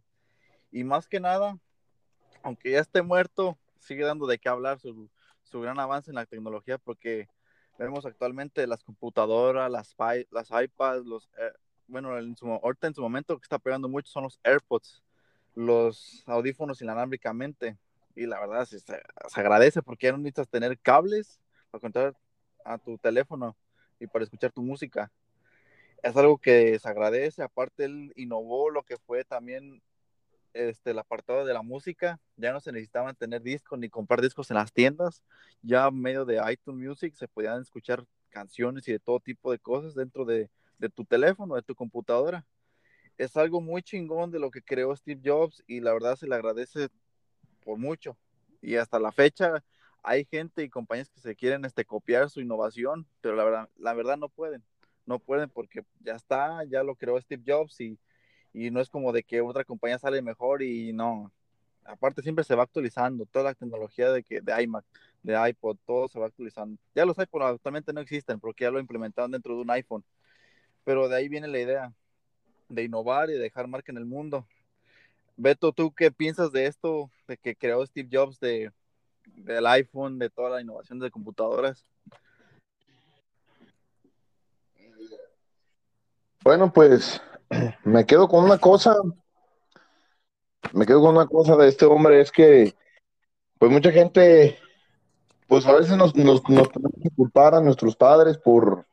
Y 0.71 0.83
más 0.83 1.07
que 1.07 1.19
nada, 1.19 1.57
aunque 2.43 2.71
ya 2.71 2.81
esté 2.81 3.01
muerto, 3.01 3.57
sigue 3.79 4.03
dando 4.05 4.27
de 4.27 4.37
qué 4.37 4.49
hablar 4.49 4.79
su, 4.79 5.09
su 5.43 5.61
gran 5.61 5.79
avance 5.79 6.11
en 6.11 6.15
la 6.15 6.27
tecnología 6.27 6.77
porque 6.77 7.27
vemos 7.79 8.05
actualmente 8.05 8.67
las 8.67 8.83
computadoras, 8.83 9.71
las, 9.71 9.95
las 10.29 10.49
iPads, 10.51 11.05
los, 11.05 11.29
eh, 11.39 11.51
bueno, 11.87 12.17
en 12.17 12.35
su, 12.35 12.47
ahorita 12.47 12.87
en 12.87 12.95
su 12.95 13.01
momento 13.01 13.37
que 13.37 13.43
está 13.43 13.59
pegando 13.59 13.87
mucho 13.87 14.11
son 14.11 14.23
los 14.23 14.39
AirPods, 14.43 15.03
los 15.53 16.23
audífonos 16.27 16.81
inalámbricamente. 16.81 17.77
Y 18.15 18.25
la 18.25 18.39
verdad 18.39 18.65
sí, 18.65 18.79
se, 18.79 19.01
se 19.27 19.39
agradece 19.39 19.81
porque 19.81 20.07
ya 20.07 20.11
no 20.13 20.19
necesitas 20.19 20.47
tener 20.47 20.79
cables 20.79 21.39
para 21.69 21.81
conectar 21.81 22.15
a 22.63 22.77
tu 22.77 22.97
teléfono 22.97 23.55
y 23.99 24.07
para 24.07 24.23
escuchar 24.23 24.51
tu 24.51 24.61
música. 24.61 25.11
Es 26.01 26.15
algo 26.15 26.37
que 26.37 26.77
se 26.79 26.87
agradece. 26.87 27.43
Aparte, 27.43 27.85
él 27.85 28.13
innovó 28.15 28.69
lo 28.69 28.83
que 28.83 28.97
fue 28.97 29.23
también 29.23 29.81
este, 30.53 30.91
el 30.91 30.99
apartado 30.99 31.45
de 31.45 31.53
la 31.53 31.61
música. 31.61 32.19
Ya 32.37 32.53
no 32.53 32.59
se 32.59 32.71
necesitaban 32.71 33.15
tener 33.15 33.41
discos 33.41 33.77
ni 33.79 33.89
comprar 33.89 34.21
discos 34.21 34.49
en 34.51 34.55
las 34.55 34.71
tiendas. 34.71 35.23
Ya 35.61 35.89
medio 35.91 36.25
de 36.25 36.41
iTunes 36.51 36.87
Music 36.87 37.13
se 37.15 37.27
podían 37.27 37.61
escuchar 37.61 38.05
canciones 38.29 38.87
y 38.87 38.91
de 38.91 38.99
todo 38.99 39.19
tipo 39.19 39.51
de 39.51 39.59
cosas 39.59 39.95
dentro 39.95 40.25
de, 40.25 40.49
de 40.77 40.89
tu 40.89 41.05
teléfono, 41.05 41.55
de 41.55 41.61
tu 41.61 41.75
computadora. 41.75 42.45
Es 43.17 43.37
algo 43.37 43.61
muy 43.61 43.81
chingón 43.81 44.31
de 44.31 44.39
lo 44.39 44.51
que 44.51 44.61
creó 44.61 44.95
Steve 44.95 45.21
Jobs 45.23 45.63
y 45.67 45.79
la 45.79 45.93
verdad 45.93 46.15
se 46.15 46.27
le 46.27 46.35
agradece 46.35 46.89
por 47.63 47.77
mucho. 47.77 48.17
Y 48.61 48.75
hasta 48.75 48.99
la 48.99 49.11
fecha 49.11 49.63
hay 50.05 50.25
gente 50.25 50.63
y 50.63 50.69
compañías 50.69 51.09
que 51.09 51.19
se 51.19 51.35
quieren 51.35 51.65
este, 51.65 51.83
copiar 51.83 52.29
su 52.29 52.39
innovación, 52.39 53.07
pero 53.21 53.35
la 53.35 53.93
verdad, 53.93 54.17
no 54.17 54.29
pueden. 54.29 54.63
No 55.05 55.19
pueden 55.19 55.49
porque 55.49 55.83
ya 55.99 56.13
está, 56.13 56.63
ya 56.65 56.83
lo 56.83 56.95
creó 56.95 57.19
Steve 57.19 57.43
Jobs 57.45 57.79
y, 57.81 57.99
y 58.53 58.71
no 58.71 58.81
es 58.81 58.89
como 58.89 59.11
de 59.11 59.23
que 59.23 59.41
otra 59.41 59.63
compañía 59.63 59.99
sale 59.99 60.21
mejor 60.21 60.61
y 60.61 60.93
no. 60.93 61.31
Aparte 61.83 62.23
siempre 62.23 62.43
se 62.43 62.55
va 62.55 62.63
actualizando, 62.63 63.25
toda 63.27 63.45
la 63.45 63.53
tecnología 63.53 64.11
de, 64.11 64.23
que, 64.23 64.41
de 64.41 64.63
iMac, 64.63 64.83
de 65.21 65.49
iPod, 65.49 65.77
todo 65.85 66.07
se 66.07 66.19
va 66.19 66.27
actualizando. 66.27 66.79
Ya 66.95 67.05
los 67.05 67.17
iPod 67.17 67.43
actualmente 67.43 67.93
no 67.93 68.01
existen 68.01 68.39
porque 68.39 68.63
ya 68.63 68.71
lo 68.71 68.79
implementaron 68.79 69.31
dentro 69.31 69.55
de 69.55 69.61
un 69.61 69.69
iPhone, 69.71 70.03
pero 70.85 71.09
de 71.09 71.17
ahí 71.17 71.27
viene 71.27 71.47
la 71.49 71.59
idea 71.59 71.93
de 72.69 72.83
innovar 72.83 73.29
y 73.29 73.33
de 73.33 73.39
dejar 73.39 73.67
marca 73.67 73.91
en 73.91 73.97
el 73.97 74.05
mundo. 74.05 74.47
Beto, 75.35 75.73
¿tú 75.73 75.93
qué 75.93 76.11
piensas 76.11 76.51
de 76.53 76.67
esto, 76.67 77.11
de 77.27 77.37
que 77.37 77.55
creó 77.55 77.85
Steve 77.85 78.07
Jobs 78.09 78.39
de, 78.39 78.71
del 79.25 79.67
iPhone, 79.67 80.17
de 80.17 80.29
toda 80.29 80.51
la 80.51 80.61
innovación 80.61 80.99
de 80.99 81.11
computadoras? 81.11 81.85
bueno, 86.45 86.71
pues 86.71 87.19
me 87.83 88.05
quedo 88.05 88.27
con 88.27 88.43
una 88.43 88.59
cosa, 88.59 88.95
me 90.71 90.85
quedo 90.85 91.01
con 91.01 91.15
una 91.15 91.25
cosa 91.25 91.57
de 91.57 91.67
este 91.67 91.85
hombre, 91.85 92.21
es 92.21 92.31
que 92.31 92.75
pues 93.57 93.71
mucha 93.71 93.91
gente, 93.91 94.59
pues 95.47 95.65
a 95.65 95.73
veces 95.73 95.97
nos, 95.97 96.15
nos, 96.15 96.47
nos 96.47 96.71
tenemos 96.71 96.99
que 97.01 97.09
culpar 97.09 97.55
a 97.55 97.61
nuestros 97.61 97.95
padres 97.95 98.37
por, 98.37 98.84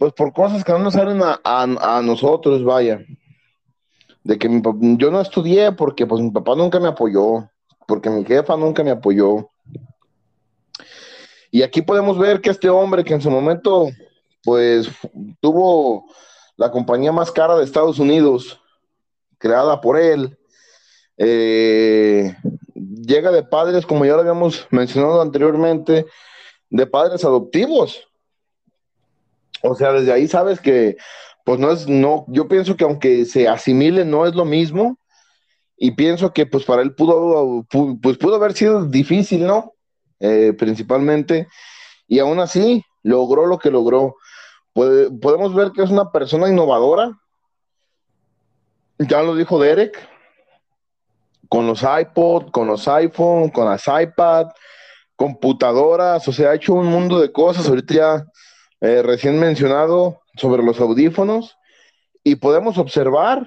pues 0.00 0.14
por 0.14 0.32
cosas 0.32 0.64
que 0.64 0.72
no 0.72 0.78
nos 0.78 0.94
salen 0.94 1.20
a, 1.22 2.00
nosotros, 2.02 2.64
vaya. 2.64 3.04
De 4.24 4.38
que 4.38 4.48
mi, 4.48 4.62
yo 4.96 5.10
no 5.10 5.20
estudié 5.20 5.72
porque 5.72 6.06
pues 6.06 6.22
mi 6.22 6.30
papá 6.30 6.54
nunca 6.56 6.80
me 6.80 6.88
apoyó, 6.88 7.50
porque 7.86 8.08
mi 8.08 8.24
jefa 8.24 8.56
nunca 8.56 8.82
me 8.82 8.92
apoyó. 8.92 9.50
Y 11.50 11.60
aquí 11.60 11.82
podemos 11.82 12.16
ver 12.16 12.40
que 12.40 12.48
este 12.48 12.70
hombre 12.70 13.04
que 13.04 13.12
en 13.12 13.20
su 13.20 13.30
momento 13.30 13.90
pues 14.42 14.88
tuvo 15.38 16.06
la 16.56 16.70
compañía 16.70 17.12
más 17.12 17.30
cara 17.30 17.54
de 17.58 17.64
Estados 17.64 17.98
Unidos, 17.98 18.58
creada 19.36 19.82
por 19.82 19.98
él, 19.98 20.38
eh, 21.18 22.34
llega 22.74 23.30
de 23.32 23.42
padres, 23.42 23.84
como 23.84 24.06
ya 24.06 24.14
lo 24.14 24.20
habíamos 24.20 24.66
mencionado 24.70 25.20
anteriormente, 25.20 26.06
de 26.70 26.86
padres 26.86 27.22
adoptivos. 27.22 28.09
O 29.62 29.74
sea, 29.74 29.92
desde 29.92 30.12
ahí 30.12 30.28
sabes 30.28 30.60
que, 30.60 30.96
pues 31.44 31.58
no 31.58 31.70
es, 31.70 31.88
no, 31.88 32.24
yo 32.28 32.48
pienso 32.48 32.76
que 32.76 32.84
aunque 32.84 33.24
se 33.24 33.48
asimile, 33.48 34.04
no 34.04 34.26
es 34.26 34.34
lo 34.34 34.44
mismo. 34.44 34.98
Y 35.76 35.92
pienso 35.92 36.32
que, 36.32 36.44
pues 36.46 36.64
para 36.64 36.82
él 36.82 36.94
pudo, 36.94 37.64
pu- 37.64 37.98
pues 38.02 38.18
pudo 38.18 38.36
haber 38.36 38.52
sido 38.52 38.84
difícil, 38.84 39.46
¿no? 39.46 39.72
Eh, 40.18 40.52
principalmente. 40.58 41.48
Y 42.06 42.18
aún 42.18 42.38
así, 42.40 42.84
logró 43.02 43.46
lo 43.46 43.58
que 43.58 43.70
logró. 43.70 44.16
Podemos 44.74 45.54
ver 45.54 45.72
que 45.72 45.82
es 45.82 45.90
una 45.90 46.12
persona 46.12 46.48
innovadora. 46.48 47.18
Ya 48.98 49.22
lo 49.22 49.34
dijo 49.34 49.58
Derek, 49.58 49.98
con 51.48 51.66
los 51.66 51.82
iPod, 51.82 52.50
con 52.50 52.66
los 52.66 52.86
iPhone, 52.86 53.48
con 53.48 53.64
las 53.64 53.84
iPad, 53.88 54.48
computadoras, 55.16 56.28
o 56.28 56.32
sea, 56.32 56.50
ha 56.50 56.54
hecho 56.54 56.74
un 56.74 56.86
mundo 56.86 57.18
de 57.18 57.32
cosas. 57.32 57.66
Ahorita 57.66 57.94
ya 57.94 58.24
eh, 58.80 59.02
recién 59.02 59.38
mencionado 59.38 60.20
sobre 60.36 60.62
los 60.62 60.80
audífonos 60.80 61.56
y 62.22 62.36
podemos 62.36 62.78
observar 62.78 63.46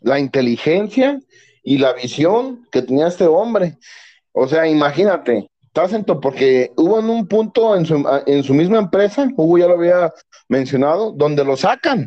la 0.00 0.18
inteligencia 0.18 1.20
y 1.62 1.78
la 1.78 1.92
visión 1.92 2.66
que 2.70 2.82
tenía 2.82 3.08
este 3.08 3.26
hombre. 3.26 3.78
O 4.32 4.46
sea, 4.46 4.66
imagínate, 4.68 5.50
estás 5.62 5.92
en 5.92 6.04
porque 6.04 6.72
hubo 6.76 7.00
en 7.00 7.10
un 7.10 7.26
punto 7.26 7.76
en 7.76 7.84
su, 7.84 8.06
en 8.26 8.42
su 8.42 8.54
misma 8.54 8.78
empresa, 8.78 9.28
Hugo 9.36 9.58
ya 9.58 9.66
lo 9.66 9.74
había 9.74 10.12
mencionado, 10.48 11.12
donde 11.12 11.44
lo 11.44 11.56
sacan. 11.56 12.06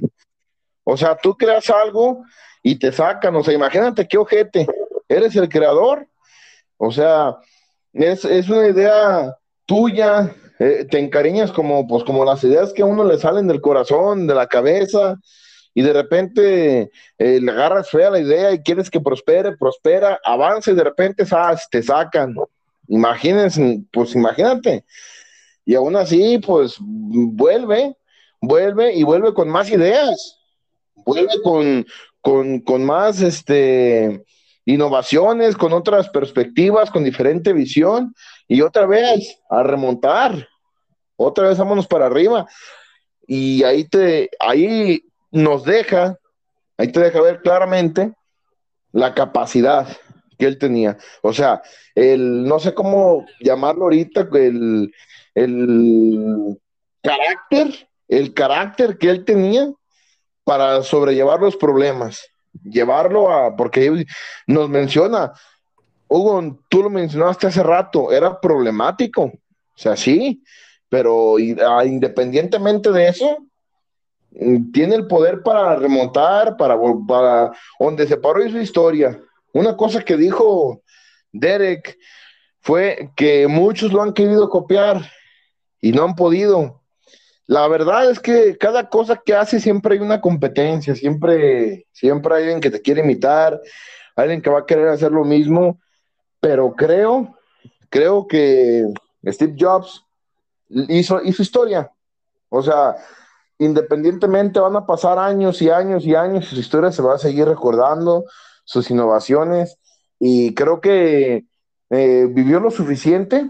O 0.84 0.98
sea, 0.98 1.16
tú 1.16 1.36
creas 1.36 1.70
algo 1.70 2.24
y 2.64 2.78
te 2.78 2.92
sacan. 2.92 3.36
O 3.36 3.44
sea, 3.44 3.54
imagínate 3.54 4.08
qué 4.08 4.18
ojete. 4.18 4.68
Eres 5.08 5.36
el 5.36 5.48
creador. 5.48 6.08
O 6.78 6.92
sea, 6.92 7.38
es, 7.94 8.26
es 8.26 8.50
una 8.50 8.68
idea 8.68 9.36
tuya. 9.66 10.34
Eh, 10.60 10.86
te 10.90 11.00
encariñas 11.00 11.52
como, 11.52 11.88
pues, 11.88 12.04
como 12.04 12.26
las 12.26 12.44
ideas 12.44 12.74
que 12.74 12.82
a 12.82 12.86
uno 12.86 13.04
le 13.04 13.18
salen 13.18 13.48
del 13.48 13.62
corazón, 13.62 14.28
de 14.28 14.36
la 14.36 14.48
cabeza, 14.48 15.18
y 15.74 15.82
de 15.82 15.94
repente 15.94 16.92
eh, 17.18 17.40
le 17.42 17.52
agarras 17.52 17.90
fea 17.90 18.10
la 18.10 18.20
idea 18.20 18.52
y 18.52 18.60
quieres 18.60 18.90
que 18.90 19.00
prospere, 19.00 19.56
prospera, 19.56 20.20
avance 20.26 20.72
y 20.72 20.76
de 20.76 20.84
repente 20.84 21.26
¡zas! 21.26 21.70
te 21.70 21.82
sacan. 21.82 22.36
Imagínense, 22.88 23.82
pues 23.92 24.16
imagínate. 24.16 24.84
Y 25.64 25.76
aún 25.76 25.96
así, 25.96 26.40
pues 26.40 26.78
vuelve, 26.80 27.96
vuelve 28.42 28.94
y 28.94 29.04
vuelve 29.04 29.34
con 29.34 29.48
más 29.48 29.70
ideas, 29.70 30.40
vuelve 30.96 31.42
con, 31.44 31.86
con, 32.20 32.60
con 32.62 32.84
más 32.84 33.22
este, 33.22 34.26
innovaciones, 34.74 35.58
con 35.58 35.74
otras 35.74 36.10
perspectivas, 36.10 36.92
con 36.92 37.04
diferente 37.04 37.54
visión 37.54 38.14
y 38.48 38.62
otra 38.62 38.86
vez 38.86 39.40
a 39.50 39.64
remontar, 39.64 40.48
otra 41.16 41.50
vez 41.50 41.58
vámonos 41.58 41.88
para 41.88 42.06
arriba. 42.06 42.48
Y 43.26 43.64
ahí 43.64 43.86
te, 43.86 44.30
ahí 44.40 45.04
nos 45.32 45.64
deja, 45.64 46.18
ahí 46.78 46.92
te 46.92 47.00
deja 47.00 47.22
ver 47.22 47.42
claramente 47.42 48.14
la 48.92 49.14
capacidad 49.14 49.88
que 50.38 50.46
él 50.46 50.58
tenía. 50.58 50.98
O 51.22 51.34
sea, 51.34 51.62
el, 51.96 52.44
no 52.44 52.60
sé 52.60 52.74
cómo 52.74 53.26
llamarlo 53.40 53.86
ahorita, 53.86 54.28
el, 54.34 54.94
el 55.36 56.60
carácter, 57.02 57.90
el 58.08 58.34
carácter 58.34 58.98
que 58.98 59.10
él 59.10 59.26
tenía 59.26 59.72
para 60.44 60.82
sobrellevar 60.84 61.40
los 61.40 61.56
problemas, 61.56 62.30
llevarlo 62.64 63.32
a, 63.32 63.56
porque 63.56 64.06
nos 64.48 64.70
menciona, 64.70 65.34
Hugo, 66.08 66.60
tú 66.70 66.84
lo 66.84 66.90
mencionaste 66.90 67.48
hace 67.48 67.64
rato, 67.64 68.12
era 68.12 68.40
problemático, 68.40 69.24
o 69.24 69.32
sea, 69.76 69.96
sí, 69.96 70.44
pero 70.90 71.36
ah, 71.66 71.86
independientemente 71.86 72.92
de 72.92 73.08
eso, 73.08 73.38
mm, 74.32 74.72
tiene 74.72 74.96
el 74.96 75.08
poder 75.08 75.44
para 75.44 75.76
remontar, 75.76 76.58
para, 76.58 76.78
para 77.08 77.52
donde 77.80 78.08
se 78.08 78.18
paró 78.18 78.42
su 78.50 78.58
historia. 78.58 79.20
Una 79.54 79.78
cosa 79.78 80.02
que 80.02 80.18
dijo 80.18 80.82
Derek 81.32 81.98
fue 82.62 83.12
que 83.16 83.48
muchos 83.48 83.94
lo 83.94 84.02
han 84.02 84.14
querido 84.14 84.50
copiar 84.50 85.02
y 85.80 85.92
no 85.92 86.04
han 86.04 86.16
podido. 86.16 86.79
La 87.50 87.68
verdad 87.68 88.12
es 88.12 88.20
que 88.20 88.60
cada 88.60 88.90
cosa 88.90 89.24
que 89.26 89.34
hace 89.34 89.60
siempre 89.60 89.96
hay 89.96 90.02
una 90.02 90.22
competencia, 90.22 90.94
siempre, 90.94 91.88
siempre 91.92 92.36
hay 92.36 92.44
alguien 92.44 92.62
que 92.62 92.70
te 92.70 92.80
quiere 92.80 93.02
imitar, 93.02 93.60
alguien 94.16 94.40
que 94.40 94.52
va 94.52 94.60
a 94.60 94.66
querer 94.68 94.90
hacer 94.90 95.12
lo 95.12 95.26
mismo, 95.26 95.80
pero 96.40 96.76
creo, 96.76 97.36
creo 97.90 98.28
que 98.28 98.86
Steve 99.26 99.56
Jobs 99.60 100.06
hizo, 100.70 101.24
hizo 101.24 101.42
historia. 101.42 101.92
O 102.50 102.62
sea, 102.62 102.98
independientemente 103.58 104.60
van 104.60 104.76
a 104.76 104.86
pasar 104.86 105.18
años 105.18 105.60
y 105.64 105.72
años 105.72 106.06
y 106.06 106.14
años, 106.14 106.46
su 106.46 106.60
historia 106.60 106.92
se 106.92 107.02
va 107.02 107.16
a 107.16 107.18
seguir 107.18 107.48
recordando, 107.48 108.26
sus 108.64 108.92
innovaciones, 108.92 109.80
y 110.20 110.54
creo 110.54 110.82
que 110.82 111.46
eh, 111.90 112.28
vivió 112.30 112.60
lo 112.60 112.70
suficiente. 112.70 113.50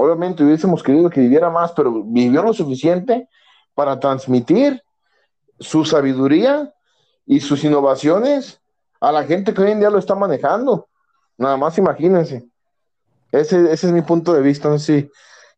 Obviamente 0.00 0.42
hubiésemos 0.42 0.82
querido 0.82 1.10
que 1.10 1.20
viviera 1.20 1.50
más, 1.50 1.72
pero 1.72 2.02
vivió 2.04 2.42
lo 2.42 2.52
suficiente 2.52 3.28
para 3.74 4.00
transmitir 4.00 4.82
su 5.58 5.84
sabiduría 5.84 6.72
y 7.26 7.40
sus 7.40 7.62
innovaciones 7.64 8.60
a 9.00 9.12
la 9.12 9.24
gente 9.24 9.52
que 9.52 9.62
hoy 9.62 9.72
en 9.72 9.80
día 9.80 9.90
lo 9.90 9.98
está 9.98 10.14
manejando. 10.14 10.88
Nada 11.36 11.56
más 11.56 11.76
imagínense. 11.76 12.48
Ese, 13.30 13.72
es 13.72 13.84
mi 13.84 14.02
punto 14.02 14.32
de 14.32 14.40
vista, 14.40 14.76
si 14.78 15.10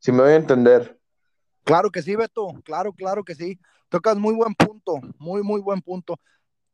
me 0.09 0.23
voy 0.23 0.33
a 0.33 0.37
entender. 0.37 0.99
Claro 1.65 1.91
que 1.91 2.03
sí, 2.03 2.17
Beto, 2.17 2.49
claro, 2.65 2.93
claro 2.93 3.23
que 3.23 3.37
sí. 3.37 3.59
Tocas 3.89 4.17
muy 4.17 4.35
buen 4.35 4.55
punto, 4.55 4.99
muy, 5.19 5.43
muy 5.43 5.61
buen 5.61 5.81
punto. 5.83 6.19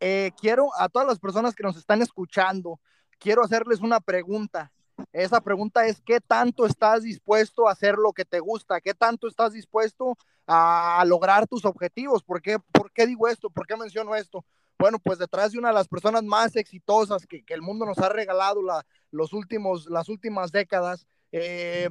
Eh, 0.00 0.30
quiero 0.40 0.70
a 0.78 0.88
todas 0.88 1.06
las 1.06 1.18
personas 1.18 1.54
que 1.54 1.62
nos 1.62 1.76
están 1.76 2.00
escuchando, 2.00 2.80
quiero 3.18 3.44
hacerles 3.44 3.80
una 3.80 4.00
pregunta. 4.00 4.72
Esa 5.12 5.40
pregunta 5.40 5.86
es, 5.86 6.00
¿qué 6.00 6.20
tanto 6.20 6.66
estás 6.66 7.02
dispuesto 7.02 7.68
a 7.68 7.72
hacer 7.72 7.96
lo 7.96 8.12
que 8.12 8.24
te 8.24 8.40
gusta? 8.40 8.80
¿Qué 8.80 8.94
tanto 8.94 9.28
estás 9.28 9.52
dispuesto 9.52 10.16
a, 10.46 11.04
lograr 11.06 11.46
tus 11.46 11.64
objetivos? 11.64 12.22
¿Por 12.22 12.42
qué, 12.42 12.58
¿Por 12.58 12.92
qué 12.92 13.06
digo 13.06 13.28
esto? 13.28 13.50
¿Por 13.50 13.66
qué 13.66 13.76
menciono 13.76 14.14
esto? 14.14 14.44
Bueno, 14.78 14.98
pues 14.98 15.18
detrás 15.18 15.52
de 15.52 15.58
una 15.58 15.68
de 15.68 15.74
las 15.74 15.88
personas 15.88 16.22
más 16.22 16.54
exitosas 16.56 17.26
que, 17.26 17.44
el 17.48 17.62
mundo 17.62 17.84
nos 17.84 17.98
ha 17.98 18.08
regalado 18.08 18.62
la, 18.62 18.86
los 19.10 19.32
últimos, 19.32 19.86
las 19.86 20.08
últimas 20.08 20.52
décadas, 20.52 21.06
eh, 21.32 21.90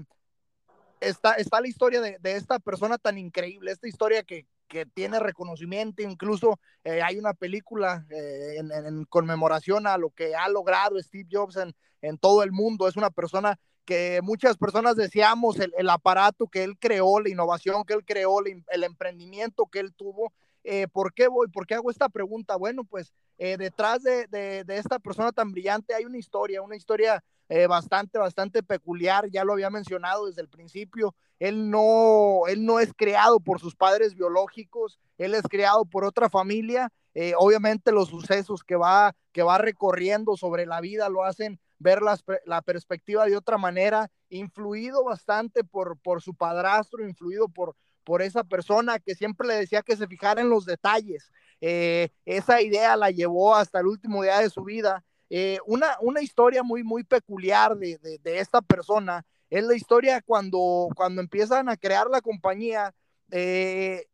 está, 1.01 1.33
está 1.33 1.59
la 1.59 1.67
historia 1.67 2.01
de, 2.01 2.17
de, 2.19 2.35
esta 2.37 2.59
persona 2.59 2.97
tan 2.97 3.17
increíble, 3.17 3.71
esta 3.71 3.87
historia 3.87 4.23
que, 4.23 4.47
que 4.67 4.86
tiene 4.86 5.19
reconocimiento, 5.19 6.01
incluso 6.01 6.59
eh, 6.83 7.01
hay 7.01 7.17
una 7.17 7.33
película 7.33 8.05
eh, 8.09 8.57
en, 8.57 9.05
conmemoración 9.05 9.88
a 9.88 9.97
lo 9.97 10.12
que 10.12 10.36
ha 10.36 10.47
logrado 10.50 11.01
Steve 11.01 11.27
Jobs 11.31 11.57
en, 11.57 11.74
en, 12.01 12.17
todo 12.17 12.43
el 12.43 12.51
mundo. 12.51 12.88
Es 12.88 12.97
una 12.97 13.09
persona 13.09 13.59
que 13.86 14.19
muchas 14.21 14.57
personas 14.57 14.95
deseamos, 14.95 15.59
el, 15.59 15.74
el 15.77 15.89
aparato 15.89 16.47
que 16.47 16.63
él 16.63 16.77
creó, 16.77 17.19
la 17.19 17.29
innovación 17.29 17.83
que 17.86 17.93
él 17.93 18.05
creó, 18.05 18.39
el, 18.41 18.83
emprendimiento 18.83 19.65
que 19.67 19.79
él 19.79 19.93
tuvo. 19.93 20.33
Eh, 20.63 20.88
¿Por 20.89 21.13
qué 21.13 21.30
voy? 21.30 21.47
¿Por 21.47 21.65
qué 21.65 21.75
hago 21.75 21.89
esta 21.89 22.10
pregunta? 22.10 22.58
Bueno, 22.58 22.84
pues 22.84 23.13
detrás 23.38 24.01
de, 24.01 24.25
de, 24.27 24.63
de, 24.63 24.77
esta 24.77 24.97
persona 24.97 25.32
tan 25.32 25.51
brillante 25.51 25.93
hay 25.93 26.06
una 26.06 26.17
historia, 26.17 26.62
una 26.63 26.75
historia 26.75 27.23
bastante, 27.69 28.17
bastante 28.17 28.63
peculiar, 28.63 29.30
ya 29.30 29.45
lo 29.45 29.53
había 29.53 29.69
mencionado 29.69 30.25
desde 30.25 30.41
el 30.41 30.49
principio, 30.49 31.15
él 31.39 31.69
no, 31.69 32.41
él 32.47 32.65
no 32.65 32.80
es 32.80 32.93
creado 32.93 33.39
por 33.39 33.60
sus 33.60 33.76
padres 33.76 34.15
biológicos, 34.15 35.00
él 35.17 35.36
es 35.36 35.43
creado 35.43 35.86
por 35.86 36.04
otra 36.06 36.30
familia. 36.30 36.91
Eh, 37.13 37.34
obviamente 37.38 37.91
los 37.91 38.10
sucesos 38.10 38.63
que 38.63 38.76
va, 38.76 39.15
que 39.32 39.43
va 39.43 39.58
recorriendo 39.58 40.38
sobre 40.38 40.65
la 40.65 40.82
vida 40.82 41.10
lo 41.10 41.23
hacen 41.23 41.60
ver 41.80 42.00
la 42.02 42.62
perspectiva 42.62 43.26
de 43.26 43.38
otra 43.38 43.58
manera, 43.58 44.10
influido 44.30 45.04
bastante 45.04 45.63
por, 45.63 45.97
por 46.00 46.21
su 46.21 46.34
padrastro, 46.34 47.08
influido 47.08 47.47
por, 47.47 47.76
por 48.04 48.21
esa 48.21 48.43
persona 48.43 49.00
que 49.00 49.15
siempre 49.15 49.47
le 49.47 49.56
decía 49.56 49.84
que 49.84 49.95
se 49.95 50.08
fijara 50.08 50.41
en 50.41 50.50
los 50.50 50.65
detalles. 50.65 51.32
Eh, 51.62 52.10
esa 52.26 52.62
idea 52.62 52.95
la 52.95 53.12
llevó 53.12 53.56
hasta 53.56 53.80
el 53.80 53.88
último 53.88 54.23
día 54.23 54.39
de 54.39 54.50
su 54.50 54.63
vida. 54.63 55.04
Eh, 55.30 55.60
una, 55.65 55.97
una 56.02 56.21
historia 56.21 56.63
muy, 56.63 56.84
muy 56.84 57.04
peculiar 57.04 57.76
de, 57.78 57.97
de 58.00 58.39
esta 58.39 58.62
persona 58.62 59.26
es 59.49 59.63
la 59.63 59.75
historia 59.75 60.21
cuando, 60.21 60.89
cuando 60.95 61.21
empiezan 61.21 61.69
a 61.69 61.77
crear 61.77 62.07
la 62.10 62.21
compañía, 62.21 62.93
eh, 63.31 64.05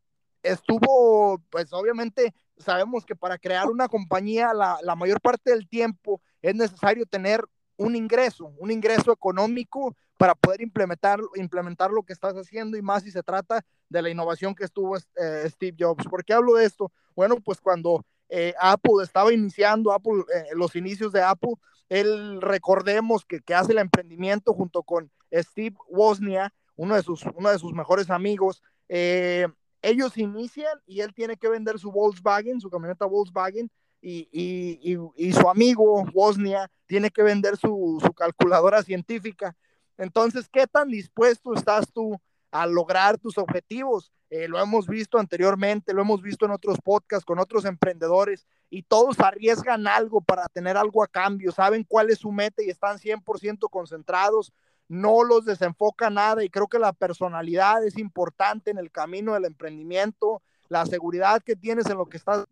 estuvo, 0.43 1.39
pues 1.49 1.71
obviamente 1.73 2.33
sabemos 2.57 3.05
que 3.05 3.15
para 3.15 3.37
crear 3.37 3.67
una 3.69 3.87
compañía 3.87 4.53
la, 4.53 4.77
la, 4.83 4.95
mayor 4.95 5.19
parte 5.21 5.51
del 5.51 5.67
tiempo 5.67 6.21
es 6.41 6.53
necesario 6.55 7.05
tener 7.05 7.43
un 7.77 7.95
ingreso, 7.95 8.53
un 8.57 8.71
ingreso 8.71 9.11
económico 9.11 9.95
para 10.17 10.35
poder 10.35 10.61
implementar, 10.61 11.19
implementar 11.35 11.91
lo 11.91 12.03
que 12.03 12.13
estás 12.13 12.35
haciendo 12.35 12.77
y 12.77 12.81
más 12.81 13.03
si 13.03 13.11
se 13.11 13.23
trata 13.23 13.65
de 13.89 14.01
la 14.01 14.09
innovación 14.09 14.53
que 14.53 14.65
estuvo 14.65 14.95
eh, 14.97 15.45
Steve 15.47 15.75
Jobs. 15.79 16.05
¿Por 16.05 16.23
qué 16.23 16.33
hablo 16.33 16.55
de 16.55 16.65
esto? 16.65 16.91
Bueno, 17.15 17.37
pues 17.43 17.59
cuando 17.59 18.05
eh, 18.29 18.53
Apple 18.59 19.03
estaba 19.03 19.33
iniciando, 19.33 19.91
Apple, 19.91 20.23
los 20.55 20.75
inicios 20.75 21.11
de 21.11 21.21
Apple, 21.21 21.53
él 21.89 22.41
recordemos 22.41 23.25
que, 23.25 23.41
que, 23.41 23.53
hace 23.53 23.73
el 23.73 23.79
emprendimiento 23.79 24.53
junto 24.53 24.83
con 24.83 25.11
Steve 25.41 25.75
Wozniak, 25.89 26.53
uno 26.75 26.95
de 26.95 27.03
sus, 27.03 27.23
uno 27.33 27.49
de 27.49 27.59
sus 27.59 27.73
mejores 27.73 28.09
amigos. 28.09 28.61
Eh, 28.89 29.47
ellos 29.81 30.17
inician 30.17 30.79
y 30.85 31.01
él 31.01 31.13
tiene 31.13 31.37
que 31.37 31.49
vender 31.49 31.79
su 31.79 31.91
Volkswagen, 31.91 32.61
su 32.61 32.69
camioneta 32.69 33.05
Volkswagen, 33.05 33.69
y, 34.01 34.27
y, 34.33 34.97
y, 35.15 35.31
su 35.31 35.49
amigo 35.49 36.03
Wozniak 36.13 36.69
tiene 36.87 37.09
que 37.09 37.23
vender 37.23 37.55
su, 37.55 37.99
su, 38.03 38.11
calculadora 38.11 38.83
científica. 38.83 39.55
Entonces, 39.97 40.49
¿qué 40.51 40.67
tan 40.67 40.89
dispuesto 40.89 41.53
estás 41.53 41.89
tú 41.91 42.19
a 42.51 42.67
lograr 42.67 43.17
tus 43.17 43.37
objetivos? 43.37 44.11
Eh, 44.29 44.47
lo 44.47 44.59
hemos 44.59 44.87
visto 44.87 45.19
anteriormente, 45.19 45.93
lo 45.93 46.01
hemos 46.01 46.21
visto 46.21 46.45
en 46.45 46.51
otros 46.51 46.79
podcasts 46.83 47.23
con 47.23 47.39
otros 47.39 47.65
emprendedores 47.65 48.47
y 48.67 48.81
todos 48.81 49.19
arriesgan 49.19 49.85
algo 49.87 50.21
para 50.21 50.47
tener 50.47 50.75
algo 50.75 51.03
a 51.03 51.07
cambio, 51.07 51.51
saben 51.51 51.85
cuál 51.87 52.09
es 52.09 52.17
su 52.17 52.31
meta 52.31 52.63
y 52.63 52.69
están 52.69 52.97
100% 52.97 53.69
concentrados, 53.69 54.51
no 54.87 55.23
los 55.23 55.45
desenfoca 55.45 56.09
nada 56.09 56.43
y 56.43 56.49
creo 56.49 56.67
que 56.67 56.79
la 56.79 56.93
personalidad 56.93 57.83
es 57.85 57.97
importante 57.97 58.71
en 58.71 58.77
el 58.77 58.91
camino 58.91 59.33
del 59.33 59.45
emprendimiento, 59.45 60.41
la 60.69 60.85
seguridad 60.85 61.41
que 61.41 61.55
tienes 61.55 61.87
en 61.87 61.97
lo 61.97 62.05
que 62.07 62.17
estás 62.17 62.45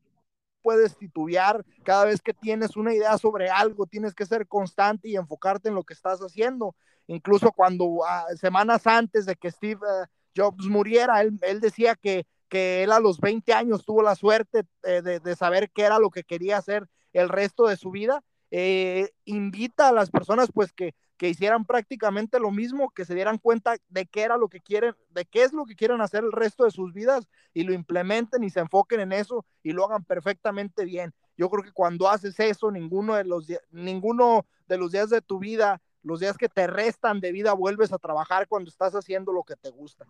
puedes 0.62 0.96
titubear. 0.96 1.65
Cada 1.84 2.06
vez 2.06 2.22
que 2.22 2.34
tienes 2.34 2.76
una 2.78 2.94
idea 2.94 3.17
sobre 3.17 3.50
algo, 3.50 3.88
tienes 3.88 4.13
que 4.13 4.26
ser 4.26 4.48
constante 4.48 5.10
y 5.10 5.15
enfocarte 5.15 5.70
en 5.70 5.76
lo 5.76 5.84
que 5.84 5.94
estás 5.94 6.20
haciendo. 6.20 6.76
Incluso 7.08 7.52
cuando 7.52 8.06
ah, 8.08 8.26
semanas 8.39 8.86
antes 8.86 9.26
de 9.26 9.36
que 9.36 9.50
Steve 9.50 9.82
eh, 9.82 10.08
Jobs 10.36 10.67
muriera, 10.67 11.22
él, 11.22 11.39
él 11.41 11.60
decía 11.60 11.96
que 11.96 12.26
que 12.48 12.84
él 12.84 12.91
a 12.91 13.00
los 13.00 13.22
20 13.22 13.54
años 13.54 13.86
tuvo 13.86 14.04
la 14.04 14.13
suerte 14.13 14.65
eh, 14.84 15.02
de, 15.02 15.22
de, 15.22 15.36
saber 15.38 15.72
qué 15.72 15.84
era 15.84 16.00
lo 16.00 16.10
que 16.10 16.26
quería 16.26 16.58
hacer 16.58 16.86
el 17.13 17.30
resto 17.30 17.65
de 17.65 17.78
su 17.78 17.91
vida, 17.91 18.26
eh, 18.52 19.10
invita 19.24 19.88
a 19.88 19.94
las 19.94 20.12
personas 20.12 20.50
pues 20.54 20.74
que, 20.74 20.94
que 21.22 21.30
hicieran 21.30 21.66
prácticamente 21.66 22.40
lo 22.40 22.50
mismo, 22.50 22.90
que 22.90 23.06
se 23.06 23.14
dieran 23.14 23.38
cuenta 23.38 23.76
de 23.90 24.08
qué 24.08 24.24
era 24.24 24.38
lo 24.38 24.50
que 24.50 24.60
quieren, 24.60 24.96
de 25.12 25.24
qué 25.24 25.44
es 25.44 25.54
lo 25.54 25.66
que 25.66 25.76
quieren 25.76 26.02
hacer 26.02 26.24
el 26.24 26.32
resto 26.32 26.64
de 26.64 26.72
sus 26.72 26.94
vidas 26.94 27.28
y 27.54 27.62
lo 27.62 27.74
implementen 27.74 28.44
y 28.44 28.50
se 28.50 28.60
enfoquen 28.60 29.02
en 29.02 29.12
eso 29.12 29.46
y 29.62 29.72
lo 29.72 29.86
hagan 29.86 30.04
perfectamente 30.04 30.84
bien. 30.84 31.14
Yo 31.38 31.48
creo 31.52 31.64
que 31.64 31.74
cuando 31.74 32.10
haces 32.10 32.40
eso, 32.40 32.72
ninguno 32.72 33.14
de 33.14 33.24
los, 33.24 33.46
ninguno 33.70 34.48
de 34.68 34.80
los 34.80 34.94
días 34.94 35.12
de 35.12 35.22
tu 35.22 35.38
vida, 35.38 35.80
los 36.02 36.22
días 36.22 36.40
que 36.40 36.50
te 36.50 36.66
restan 36.66 37.20
de 37.20 37.32
vida, 37.32 37.54
vuelves 37.54 37.94
a 37.94 38.00
trabajar 38.00 38.48
cuando 38.48 38.72
estás 38.72 38.96
haciendo 38.96 39.32
lo 39.32 39.44
que 39.44 39.56
te 39.56 39.70
gusta 39.70 40.08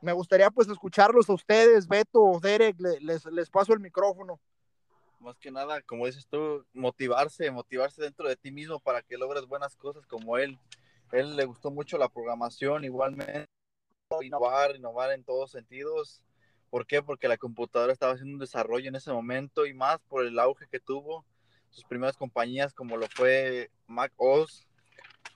me 0.00 0.14
gustaría 0.14 0.50
pues 0.50 0.66
escucharlos 0.68 1.28
a 1.28 1.34
ustedes, 1.34 1.86
Beto, 1.86 2.40
Derek, 2.40 2.80
les, 2.80 3.26
les 3.26 3.50
paso 3.50 3.74
el 3.74 3.80
micrófono. 3.80 4.40
Más 5.20 5.38
que 5.38 5.50
nada, 5.50 5.82
como 5.82 6.06
dices 6.06 6.26
tú, 6.26 6.64
motivarse, 6.72 7.50
motivarse 7.50 8.02
dentro 8.02 8.26
de 8.26 8.36
ti 8.36 8.50
mismo 8.50 8.80
para 8.80 9.02
que 9.02 9.18
logres 9.18 9.44
buenas 9.44 9.76
cosas 9.76 10.06
como 10.06 10.38
él. 10.38 10.58
Él 11.12 11.36
le 11.36 11.44
gustó 11.44 11.70
mucho 11.70 11.98
la 11.98 12.08
programación, 12.08 12.84
igualmente, 12.84 13.46
innovar, 14.22 14.74
innovar 14.76 15.12
en 15.12 15.22
todos 15.22 15.50
sentidos. 15.50 16.22
¿Por 16.70 16.86
qué? 16.86 17.02
Porque 17.02 17.28
la 17.28 17.36
computadora 17.36 17.92
estaba 17.92 18.14
haciendo 18.14 18.32
un 18.32 18.40
desarrollo 18.40 18.88
en 18.88 18.96
ese 18.96 19.12
momento 19.12 19.66
y 19.66 19.74
más 19.74 19.98
por 20.08 20.24
el 20.24 20.38
auge 20.38 20.66
que 20.70 20.80
tuvo. 20.80 21.24
sus 21.68 21.84
primeras 21.84 22.16
compañías 22.16 22.72
como 22.74 22.96
lo 22.96 23.06
fue 23.08 23.70
Mac 23.86 24.12
OS, 24.16 24.66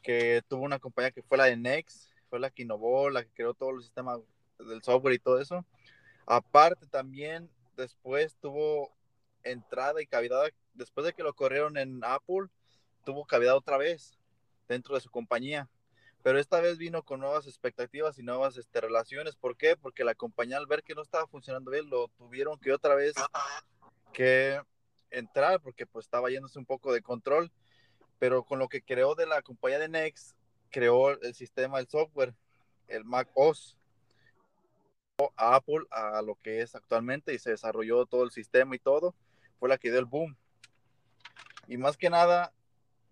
que 0.02 0.42
tuvo 0.48 0.62
una 0.62 0.78
compañía 0.78 1.10
que 1.10 1.22
fue 1.22 1.38
la 1.38 1.44
de 1.44 1.56
Next, 1.56 2.10
fue 2.30 2.40
la 2.40 2.50
que 2.50 2.62
innovó, 2.62 3.10
la 3.10 3.22
que 3.22 3.30
creó 3.34 3.54
todo 3.54 3.70
el 3.70 3.82
sistema 3.82 4.18
del 4.58 4.82
software 4.82 5.14
y 5.14 5.18
todo 5.18 5.40
eso. 5.40 5.64
Aparte 6.26 6.86
también 6.86 7.50
después 7.76 8.34
tuvo 8.40 8.90
entrada 9.44 10.02
y 10.02 10.06
cavidad, 10.06 10.50
después 10.72 11.06
de 11.06 11.12
que 11.12 11.22
lo 11.22 11.34
corrieron 11.34 11.76
en 11.76 12.02
Apple, 12.04 12.48
tuvo 13.04 13.26
cavidad 13.26 13.56
otra 13.56 13.76
vez 13.76 14.18
dentro 14.68 14.94
de 14.94 15.00
su 15.00 15.10
compañía. 15.10 15.68
Pero 16.22 16.38
esta 16.38 16.60
vez 16.60 16.78
vino 16.78 17.02
con 17.02 17.20
nuevas 17.20 17.46
expectativas 17.46 18.18
y 18.18 18.22
nuevas 18.22 18.56
este, 18.56 18.80
relaciones. 18.80 19.36
¿Por 19.36 19.56
qué? 19.56 19.76
Porque 19.76 20.04
la 20.04 20.14
compañía 20.14 20.56
al 20.56 20.66
ver 20.66 20.82
que 20.82 20.94
no 20.94 21.02
estaba 21.02 21.26
funcionando 21.26 21.70
bien, 21.70 21.90
lo 21.90 22.08
tuvieron 22.16 22.58
que 22.58 22.72
otra 22.72 22.94
vez 22.94 23.14
que 24.12 24.60
entrar 25.10 25.60
porque 25.60 25.86
pues 25.86 26.06
estaba 26.06 26.30
yéndose 26.30 26.58
un 26.58 26.64
poco 26.64 26.92
de 26.92 27.02
control. 27.02 27.52
Pero 28.18 28.44
con 28.44 28.58
lo 28.58 28.68
que 28.68 28.80
creó 28.80 29.14
de 29.14 29.26
la 29.26 29.42
compañía 29.42 29.78
de 29.78 29.88
Next, 29.88 30.34
creó 30.70 31.10
el 31.10 31.34
sistema, 31.34 31.78
el 31.78 31.88
software, 31.88 32.34
el 32.88 33.04
Mac 33.04 33.28
OS 33.34 33.76
a 35.36 35.54
Apple 35.54 35.84
a 35.90 36.22
lo 36.22 36.36
que 36.36 36.62
es 36.62 36.74
actualmente 36.74 37.34
y 37.34 37.38
se 37.38 37.50
desarrolló 37.50 38.06
todo 38.06 38.24
el 38.24 38.30
sistema 38.30 38.74
y 38.74 38.78
todo, 38.78 39.14
fue 39.58 39.68
la 39.68 39.78
que 39.78 39.90
dio 39.90 39.98
el 39.98 40.04
boom. 40.04 40.36
Y 41.66 41.76
más 41.76 41.96
que 41.96 42.10
nada, 42.10 42.52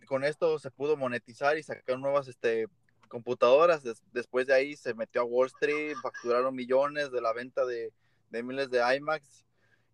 con 0.07 0.25
esto 0.25 0.59
se 0.59 0.71
pudo 0.71 0.97
monetizar 0.97 1.57
y 1.57 1.63
sacar 1.63 1.99
nuevas 1.99 2.29
este, 2.29 2.67
computadoras. 3.09 3.83
después 4.13 4.47
de 4.47 4.55
ahí 4.55 4.77
se 4.77 4.95
metió 4.95 5.21
a 5.21 5.25
Wall 5.25 5.47
Street, 5.49 5.97
facturaron 6.03 6.55
millones 6.55 7.11
de 7.11 7.21
la 7.21 7.33
venta 7.33 7.65
de, 7.65 7.93
de 8.31 8.43
miles 8.43 8.71
de 8.71 8.97
iMacs. 8.97 9.45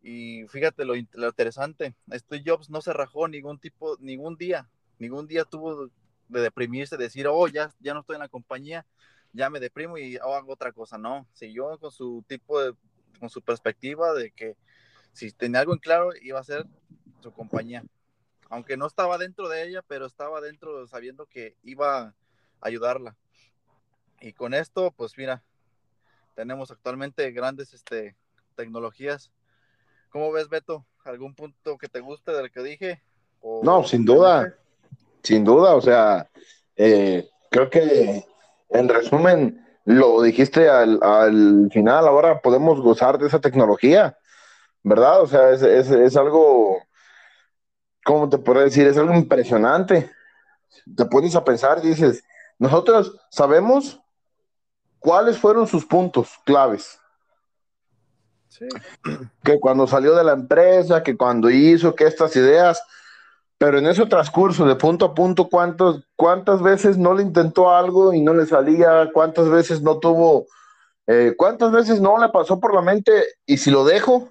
Y 0.01 0.47
fíjate 0.49 0.85
lo, 0.85 0.95
lo, 1.13 1.29
interesante, 1.29 1.95
Steve 2.13 2.45
Jobs 2.47 2.71
no 2.71 2.81
se 2.81 2.93
rajó 2.93 3.27
ningún 3.27 3.59
tipo, 3.59 3.97
ningún 3.99 4.37
día, 4.37 4.71
ningún 4.99 5.27
día 5.27 5.45
tuvo 5.45 5.91
de 6.29 6.41
deprimirse, 6.41 6.97
decir, 6.97 7.27
oh, 7.27 7.49
ya, 7.49 7.75
ya 7.81 7.95
no 7.95 8.01
estoy 8.01 8.15
en 8.15 8.21
la 8.21 8.29
compañía, 8.29 8.87
ya 9.33 9.51
me 9.51 9.59
deprimo 9.59 9.99
y 9.99 10.17
hago 10.17 10.53
otra 10.53 10.73
cosa. 10.73 10.99
No, 10.99 11.27
siguió 11.33 11.77
con 11.79 11.91
su 11.91 12.25
tipo 12.29 12.61
de, 12.61 12.75
con 13.19 13.29
su 13.29 13.43
perspectiva 13.43 14.15
de 14.15 14.31
que 14.31 14.57
si 15.19 15.33
tenía 15.33 15.61
algo 15.61 15.73
en 15.73 15.81
claro, 15.81 16.11
iba 16.23 16.39
a 16.39 16.45
ser 16.45 16.65
su 17.21 17.33
compañía. 17.33 17.83
Aunque 18.51 18.77
no 18.77 18.87
estaba 18.87 19.19
dentro 19.19 19.49
de 19.49 19.65
ella, 19.65 19.83
pero 19.87 20.07
estaba 20.07 20.41
dentro 20.41 20.87
sabiendo 20.87 21.27
que 21.27 21.57
iba 21.65 22.01
a 22.01 22.15
ayudarla. 22.61 23.17
Y 24.21 24.33
con 24.33 24.55
esto, 24.55 24.93
pues 24.97 25.19
mira, 25.19 25.43
tenemos 26.37 26.71
actualmente 26.71 27.33
grandes 27.33 27.75
este, 27.75 28.17
tecnologías. 28.55 29.33
¿Cómo 30.11 30.31
ves, 30.31 30.49
Beto? 30.49 30.87
¿Algún 31.05 31.35
punto 31.35 31.79
que 31.79 31.89
te 31.89 31.99
guste 31.99 32.33
del 32.33 32.53
que 32.53 32.63
dije? 32.63 33.03
no, 33.63 33.85
sin 33.85 34.05
duda, 34.05 34.55
sin 35.23 35.45
duda, 35.45 35.75
o 35.75 35.81
sea, 35.81 36.29
eh, 36.77 37.29
creo 37.51 37.71
que 37.71 38.25
en 38.69 38.89
resumen, 38.89 39.65
lo 39.85 40.23
dijiste 40.23 40.69
al, 40.69 40.99
al, 41.03 41.71
final, 41.73 42.07
ahora 42.07 42.41
podemos 42.41 42.81
gozar 42.81 43.19
de 43.19 43.29
esa 43.29 43.41
tecnología, 43.41 44.18
¿verdad? 44.83 45.23
O 45.23 45.27
sea, 45.27 45.51
es, 45.51 45.63
es, 45.63 45.91
es 45.91 46.17
algo, 46.17 46.79
¿cómo 48.05 48.29
te 48.29 48.39
puedo 48.39 48.61
decir? 48.61 48.87
Es 48.87 48.99
algo 48.99 49.15
impresionante. 49.15 50.11
Te 50.97 51.05
pones 51.07 51.35
a 51.35 51.45
pensar 51.45 51.81
y 51.83 51.89
dices, 51.89 52.25
nosotros 52.59 53.17
sabemos 53.31 54.01
cuáles 54.99 55.39
fueron 55.39 55.67
sus 55.67 55.85
puntos 55.85 56.31
claves. 56.45 56.99
Sí. 58.49 58.67
Que 59.45 59.59
cuando 59.59 59.87
salió 59.87 60.15
de 60.15 60.25
la 60.25 60.33
empresa, 60.33 61.03
que 61.03 61.17
cuando 61.17 61.49
hizo, 61.49 61.95
que 61.95 62.05
estas 62.05 62.35
ideas, 62.37 62.83
pero 63.59 63.79
en 63.79 63.87
ese 63.87 64.07
transcurso 64.07 64.67
de 64.67 64.77
punto 64.77 65.05
a 65.05 65.15
punto, 65.15 65.49
¿cuántos, 65.49 66.05
¿cuántas 66.15 66.63
veces 66.63 66.97
no 66.97 67.13
le 67.13 67.23
intentó 67.23 67.71
algo 67.75 68.13
y 68.15 68.21
no 68.21 68.33
le 68.33 68.47
salía? 68.47 69.11
¿Cuántas 69.13 69.49
veces 69.49 69.83
no 69.83 69.99
tuvo, 69.99 70.47
eh, 71.09 71.35
cuántas 71.37 71.73
veces 71.73 72.01
no 72.01 72.19
le 72.19 72.29
pasó 72.29 72.61
por 72.61 72.73
la 72.73 72.83
mente 72.83 73.25
y 73.47 73.57
si 73.57 73.71
lo 73.71 73.85
dejo? 73.85 74.29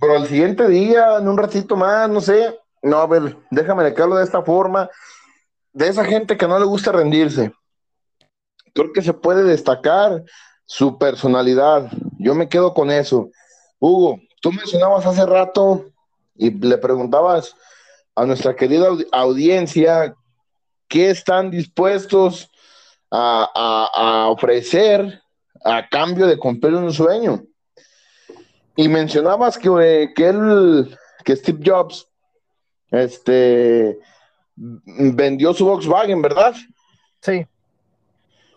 Pero 0.00 0.16
al 0.16 0.26
siguiente 0.26 0.68
día, 0.68 1.18
en 1.18 1.28
un 1.28 1.38
ratito 1.38 1.76
más, 1.76 2.08
no 2.08 2.20
sé, 2.20 2.58
no, 2.82 2.98
a 2.98 3.06
ver, 3.06 3.36
déjame 3.50 3.84
dejarlo 3.84 4.16
de 4.16 4.24
esta 4.24 4.42
forma, 4.42 4.90
de 5.72 5.88
esa 5.88 6.04
gente 6.04 6.36
que 6.36 6.46
no 6.46 6.58
le 6.58 6.64
gusta 6.64 6.92
rendirse. 6.92 7.52
Creo 8.74 8.92
que 8.92 9.02
se 9.02 9.12
puede 9.12 9.44
destacar 9.44 10.24
su 10.66 10.98
personalidad. 10.98 11.90
Yo 12.18 12.34
me 12.34 12.48
quedo 12.48 12.74
con 12.74 12.90
eso. 12.90 13.30
Hugo, 13.78 14.20
tú 14.40 14.52
mencionabas 14.52 15.06
hace 15.06 15.24
rato 15.24 15.86
y 16.34 16.50
le 16.50 16.78
preguntabas 16.78 17.54
a 18.14 18.24
nuestra 18.26 18.54
querida 18.54 18.88
audiencia 19.12 20.14
qué 20.88 21.10
están 21.10 21.50
dispuestos 21.50 22.50
a, 23.10 24.26
ofrecer 24.28 25.22
a 25.64 25.88
cambio 25.88 26.26
de 26.26 26.36
cumplir 26.36 26.74
un 26.74 26.92
sueño. 26.92 27.42
Y 28.76 28.88
mencionabas 28.88 29.56
que, 29.56 29.68
eh, 29.80 30.12
que 30.14 30.28
él, 30.28 30.98
que 31.24 31.36
Steve 31.36 31.60
Jobs, 31.64 32.08
este, 32.90 33.98
vendió 34.56 35.52
su 35.52 35.64
Volkswagen, 35.64 36.22
¿verdad? 36.22 36.54
Sí. 37.20 37.46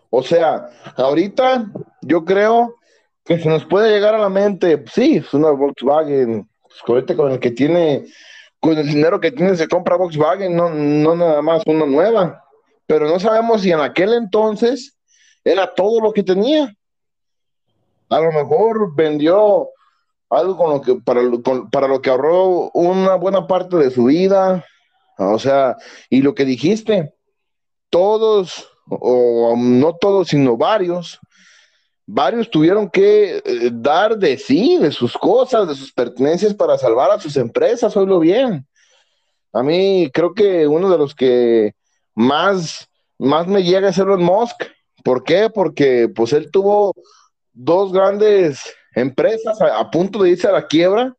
O 0.10 0.23
sea, 0.23 0.69
ahorita 0.95 1.71
yo 2.01 2.23
creo 2.23 2.75
que 3.25 3.39
se 3.39 3.49
nos 3.49 3.65
puede 3.65 3.91
llegar 3.91 4.15
a 4.15 4.19
la 4.19 4.30
mente, 4.30 4.84
sí, 4.93 5.17
es 5.17 5.34
una 5.34 5.51
Volkswagen 5.51 6.47
pues, 6.62 7.15
con 7.15 7.32
el 7.32 7.39
que 7.39 7.51
tiene, 7.51 8.06
con 8.60 8.77
el 8.77 8.88
dinero 8.88 9.19
que 9.19 9.32
tiene 9.32 9.56
se 9.56 9.67
compra 9.67 9.97
Volkswagen, 9.97 10.56
no, 10.56 10.69
no 10.69 11.15
nada 11.15 11.41
más 11.41 11.63
una 11.65 11.86
nueva. 11.86 12.43
Pero 12.86 13.08
no 13.10 13.19
sabemos 13.19 13.62
si 13.62 13.71
en 13.71 13.82
aquel 13.82 14.13
entonces 14.13 14.97
era 15.43 15.73
todo 15.73 16.01
lo 16.01 16.13
que 16.13 16.23
tenía. 16.23 16.73
A 18.10 18.19
lo 18.21 18.32
mejor 18.32 18.95
vendió 18.95 19.69
algo 20.29 20.57
con 20.57 20.69
lo 20.71 20.81
que, 20.81 20.95
para, 20.95 21.21
para 21.71 21.87
lo 21.87 22.01
que 22.01 22.09
ahorró 22.09 22.69
una 22.73 23.15
buena 23.15 23.47
parte 23.47 23.77
de 23.77 23.91
su 23.91 24.05
vida. 24.05 24.65
O 25.17 25.39
sea, 25.39 25.77
y 26.09 26.21
lo 26.21 26.35
que 26.35 26.45
dijiste, 26.45 27.13
todos, 27.89 28.69
o 28.87 29.55
no 29.57 29.95
todos, 29.95 30.29
sino 30.29 30.57
varios, 30.57 31.19
varios 32.05 32.49
tuvieron 32.49 32.89
que 32.89 33.37
eh, 33.37 33.69
dar 33.71 34.17
de 34.17 34.37
sí, 34.37 34.77
de 34.77 34.91
sus 34.91 35.17
cosas, 35.17 35.67
de 35.67 35.75
sus 35.75 35.91
pertenencias 35.91 36.53
para 36.53 36.77
salvar 36.77 37.11
a 37.11 37.19
sus 37.19 37.35
empresas, 37.37 37.95
oílo 37.97 38.19
bien. 38.19 38.67
A 39.53 39.63
mí 39.63 40.09
creo 40.13 40.33
que 40.33 40.67
uno 40.67 40.89
de 40.89 40.97
los 40.97 41.15
que 41.15 41.73
más, 42.13 42.87
más 43.17 43.47
me 43.47 43.63
llega 43.63 43.89
es 43.89 43.97
Elon 43.97 44.23
Musk. 44.23 44.63
¿Por 45.03 45.23
qué? 45.23 45.49
Porque 45.49 46.09
pues 46.13 46.33
él 46.33 46.51
tuvo 46.51 46.93
dos 47.53 47.91
grandes 47.91 48.61
empresas 48.97 49.62
a, 49.62 49.89
punto 49.91 50.23
de 50.23 50.31
irse 50.31 50.47
a 50.47 50.51
la 50.51 50.65
quiebra 50.65 51.15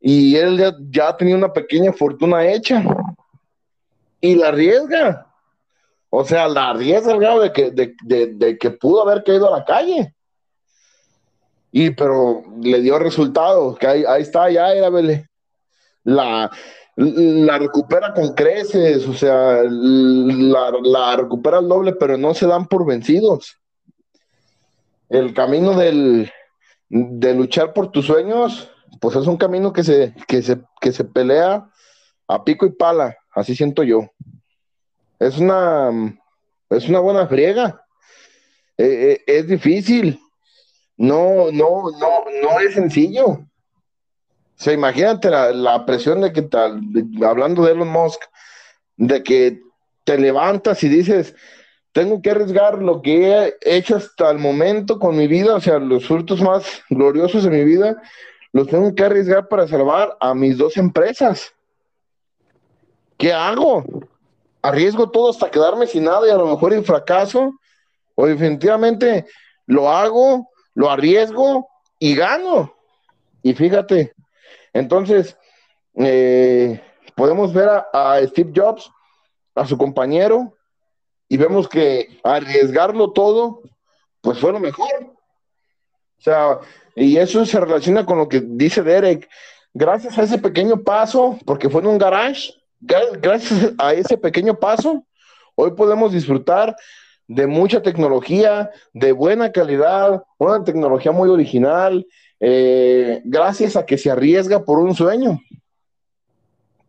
y 0.00 0.36
él 0.36 0.58
ya, 0.58 0.76
ya, 0.90 1.16
tenía 1.16 1.36
una 1.36 1.52
pequeña 1.52 1.92
fortuna 1.92 2.46
hecha 2.46 2.82
y 4.20 4.34
la 4.34 4.48
arriesga. 4.48 5.26
O 6.10 6.24
sea, 6.24 6.48
la 6.48 6.70
arriesga 6.70 7.16
grado 7.16 7.40
de 7.40 7.52
que, 7.52 7.70
de, 7.70 8.58
que 8.58 8.70
pudo 8.70 9.02
haber 9.02 9.24
caído 9.24 9.52
a 9.52 9.58
la 9.58 9.64
calle. 9.64 10.14
Y 11.70 11.90
pero 11.90 12.42
le 12.62 12.80
dio 12.80 12.98
resultado, 12.98 13.74
que 13.74 13.86
ahí, 13.86 14.22
está, 14.22 14.50
ya 14.50 14.72
era, 14.72 14.90
La, 16.04 16.50
la 16.96 17.58
recupera 17.58 18.14
con 18.14 18.34
creces, 18.34 19.06
o 19.06 19.12
sea, 19.12 19.62
la, 19.64 20.72
la, 20.82 21.16
recupera 21.16 21.58
al 21.58 21.68
doble, 21.68 21.92
pero 21.92 22.16
no 22.16 22.32
se 22.32 22.46
dan 22.46 22.66
por 22.66 22.86
vencidos. 22.86 23.58
El 25.10 25.34
camino 25.34 25.74
del, 25.74 26.30
de 26.88 27.34
luchar 27.34 27.72
por 27.72 27.90
tus 27.90 28.06
sueños, 28.06 28.70
pues 29.00 29.16
es 29.16 29.26
un 29.26 29.36
camino 29.36 29.72
que 29.72 29.84
se, 29.84 30.14
que 30.26 30.42
se, 30.42 30.58
que 30.80 30.92
se 30.92 31.04
pelea 31.04 31.68
a 32.26 32.44
pico 32.44 32.66
y 32.66 32.70
pala, 32.70 33.16
así 33.34 33.54
siento 33.54 33.82
yo 33.82 34.10
es 35.18 35.38
una, 35.38 36.16
es 36.70 36.88
una 36.88 37.00
buena 37.00 37.26
friega. 37.26 37.84
Eh, 38.76 39.18
eh, 39.26 39.38
es 39.38 39.48
difícil. 39.48 40.20
No, 40.96 41.50
no, 41.52 41.90
no, 41.98 42.24
no 42.42 42.60
es 42.60 42.74
sencillo. 42.74 43.26
O 43.26 43.46
sea, 44.60 44.72
imagínate 44.72 45.30
la, 45.30 45.86
presión 45.86 46.20
de 46.20 46.32
que 46.32 46.42
tal, 46.42 46.80
hablando 47.24 47.64
de 47.64 47.72
Elon 47.72 47.88
Musk, 47.88 48.20
de 48.96 49.22
que 49.22 49.60
te 50.04 50.18
levantas 50.18 50.82
y 50.82 50.88
dices, 50.88 51.36
tengo 51.98 52.22
que 52.22 52.30
arriesgar 52.30 52.80
lo 52.80 53.02
que 53.02 53.32
he 53.32 53.56
hecho 53.76 53.96
hasta 53.96 54.30
el 54.30 54.38
momento 54.38 55.00
con 55.00 55.16
mi 55.16 55.26
vida, 55.26 55.56
o 55.56 55.60
sea, 55.60 55.80
los 55.80 56.06
frutos 56.06 56.40
más 56.40 56.80
gloriosos 56.88 57.42
de 57.42 57.50
mi 57.50 57.64
vida, 57.64 58.00
los 58.52 58.68
tengo 58.68 58.94
que 58.94 59.02
arriesgar 59.02 59.48
para 59.48 59.66
salvar 59.66 60.16
a 60.20 60.32
mis 60.32 60.56
dos 60.56 60.76
empresas. 60.76 61.52
¿Qué 63.16 63.32
hago? 63.32 63.84
arriesgo 64.62 65.10
todo 65.10 65.30
hasta 65.30 65.50
quedarme 65.50 65.88
sin 65.88 66.04
nada 66.04 66.28
y 66.28 66.30
a 66.30 66.36
lo 66.36 66.46
mejor 66.46 66.72
en 66.72 66.84
fracaso, 66.84 67.58
o 68.14 68.26
definitivamente 68.26 69.26
lo 69.66 69.90
hago, 69.90 70.48
lo 70.74 70.90
arriesgo 70.92 71.68
y 71.98 72.14
gano. 72.14 72.76
Y 73.42 73.54
fíjate, 73.54 74.14
entonces, 74.72 75.36
eh, 75.96 76.80
podemos 77.16 77.52
ver 77.52 77.68
a 77.92 78.20
Steve 78.28 78.52
Jobs, 78.54 78.88
a 79.56 79.66
su 79.66 79.76
compañero, 79.76 80.54
y 81.28 81.36
vemos 81.36 81.68
que 81.68 82.20
arriesgarlo 82.24 83.12
todo, 83.12 83.62
pues 84.20 84.38
fue 84.38 84.52
lo 84.52 84.60
mejor. 84.60 84.88
O 86.18 86.20
sea, 86.20 86.58
y 86.96 87.16
eso 87.16 87.44
se 87.46 87.60
relaciona 87.60 88.04
con 88.04 88.18
lo 88.18 88.28
que 88.28 88.40
dice 88.40 88.82
Derek. 88.82 89.28
Gracias 89.74 90.18
a 90.18 90.22
ese 90.22 90.38
pequeño 90.38 90.82
paso, 90.82 91.38
porque 91.44 91.68
fue 91.68 91.82
en 91.82 91.88
un 91.88 91.98
garage, 91.98 92.52
gra- 92.80 93.20
gracias 93.20 93.72
a 93.78 93.92
ese 93.92 94.16
pequeño 94.16 94.58
paso, 94.58 95.04
hoy 95.54 95.72
podemos 95.72 96.12
disfrutar 96.12 96.74
de 97.28 97.46
mucha 97.46 97.82
tecnología, 97.82 98.70
de 98.92 99.12
buena 99.12 99.52
calidad, 99.52 100.24
una 100.38 100.64
tecnología 100.64 101.12
muy 101.12 101.28
original, 101.28 102.06
eh, 102.40 103.20
gracias 103.24 103.76
a 103.76 103.84
que 103.84 103.98
se 103.98 104.10
arriesga 104.10 104.64
por 104.64 104.78
un 104.78 104.94
sueño. 104.94 105.38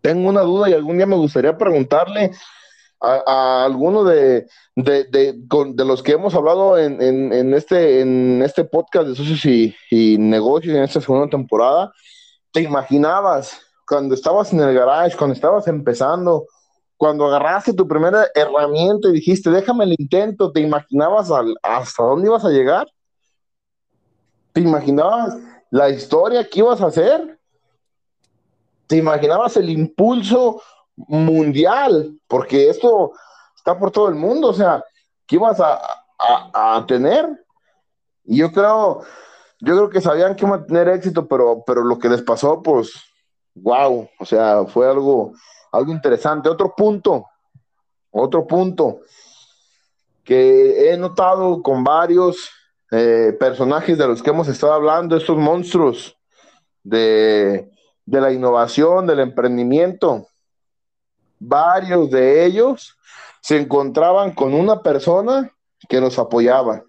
Tengo 0.01 0.29
una 0.29 0.41
duda 0.41 0.69
y 0.69 0.73
algún 0.73 0.95
día 0.97 1.05
me 1.05 1.17
gustaría 1.17 1.57
preguntarle 1.57 2.31
a, 3.01 3.23
a 3.25 3.65
alguno 3.65 4.03
de, 4.03 4.47
de, 4.75 5.03
de, 5.05 5.33
de 5.35 5.85
los 5.85 6.03
que 6.03 6.13
hemos 6.13 6.35
hablado 6.35 6.77
en, 6.77 7.01
en- 7.01 7.53
este, 7.53 8.01
en 8.01 8.41
este 8.43 8.63
podcast 8.65 9.07
de 9.07 9.15
socios 9.15 9.45
y, 9.45 9.75
y 9.89 10.17
negocios 10.17 10.75
en 10.75 10.83
esta 10.83 10.99
segunda 11.01 11.29
temporada, 11.29 11.91
¿te 12.51 12.61
imaginabas 12.61 13.59
cuando 13.87 14.13
estabas 14.15 14.51
en 14.53 14.59
el 14.59 14.73
garage, 14.73 15.17
cuando 15.17 15.33
estabas 15.33 15.67
empezando, 15.67 16.45
cuando 16.97 17.25
agarraste 17.25 17.73
tu 17.73 17.87
primera 17.87 18.27
herramienta 18.35 19.07
y 19.07 19.13
dijiste, 19.13 19.49
déjame 19.49 19.85
el 19.85 19.95
intento, 19.97 20.51
¿te 20.51 20.59
imaginabas 20.61 21.31
al- 21.31 21.55
hasta 21.63 22.03
dónde 22.03 22.27
ibas 22.27 22.43
a 22.45 22.49
llegar? 22.49 22.87
¿Te 24.53 24.61
imaginabas 24.61 25.37
la 25.71 25.89
historia 25.89 26.47
que 26.47 26.59
ibas 26.59 26.81
a 26.81 26.87
hacer? 26.87 27.39
¿Te 28.87 28.97
imaginabas 28.97 29.55
el 29.57 29.69
impulso 29.69 30.61
mundial? 31.07 32.17
Porque 32.27 32.69
esto 32.69 33.11
está 33.55 33.77
por 33.77 33.91
todo 33.91 34.09
el 34.09 34.15
mundo, 34.15 34.49
o 34.49 34.53
sea, 34.53 34.83
que 35.25 35.35
ibas 35.35 35.59
a, 35.59 35.75
a- 36.19 36.75
a 36.77 36.85
tener. 36.85 37.27
Y 38.25 38.37
yo 38.37 38.51
creo, 38.51 39.01
yo 39.59 39.75
creo 39.75 39.89
que 39.89 40.01
sabían 40.01 40.35
que 40.35 40.45
iban 40.45 40.61
a 40.61 40.65
tener 40.65 40.87
éxito, 40.89 41.27
pero, 41.27 41.63
pero 41.65 41.83
lo 41.83 41.97
que 41.97 42.09
les 42.09 42.21
pasó, 42.21 42.61
pues, 42.61 42.91
wow, 43.55 44.07
o 44.19 44.25
sea, 44.25 44.65
fue 44.65 44.87
algo, 44.89 45.33
algo 45.71 45.91
interesante. 45.91 46.49
Otro 46.49 46.73
punto, 46.75 47.25
otro 48.11 48.45
punto 48.45 48.99
que 50.23 50.91
he 50.91 50.97
notado 50.97 51.61
con 51.63 51.83
varios 51.83 52.49
eh, 52.91 53.35
personajes 53.39 53.97
de 53.97 54.07
los 54.07 54.21
que 54.21 54.29
hemos 54.29 54.47
estado 54.47 54.73
hablando, 54.73 55.15
estos 55.15 55.37
monstruos 55.37 56.15
de, 56.83 57.71
de 58.05 58.21
la 58.21 58.31
innovación, 58.31 59.07
del 59.07 59.19
emprendimiento, 59.21 60.27
varios 61.39 62.09
de 62.11 62.45
ellos 62.45 62.97
se 63.41 63.57
encontraban 63.57 64.33
con 64.33 64.53
una 64.53 64.81
persona 64.81 65.51
que 65.87 65.99
los 66.01 66.19
apoyaba. 66.19 66.83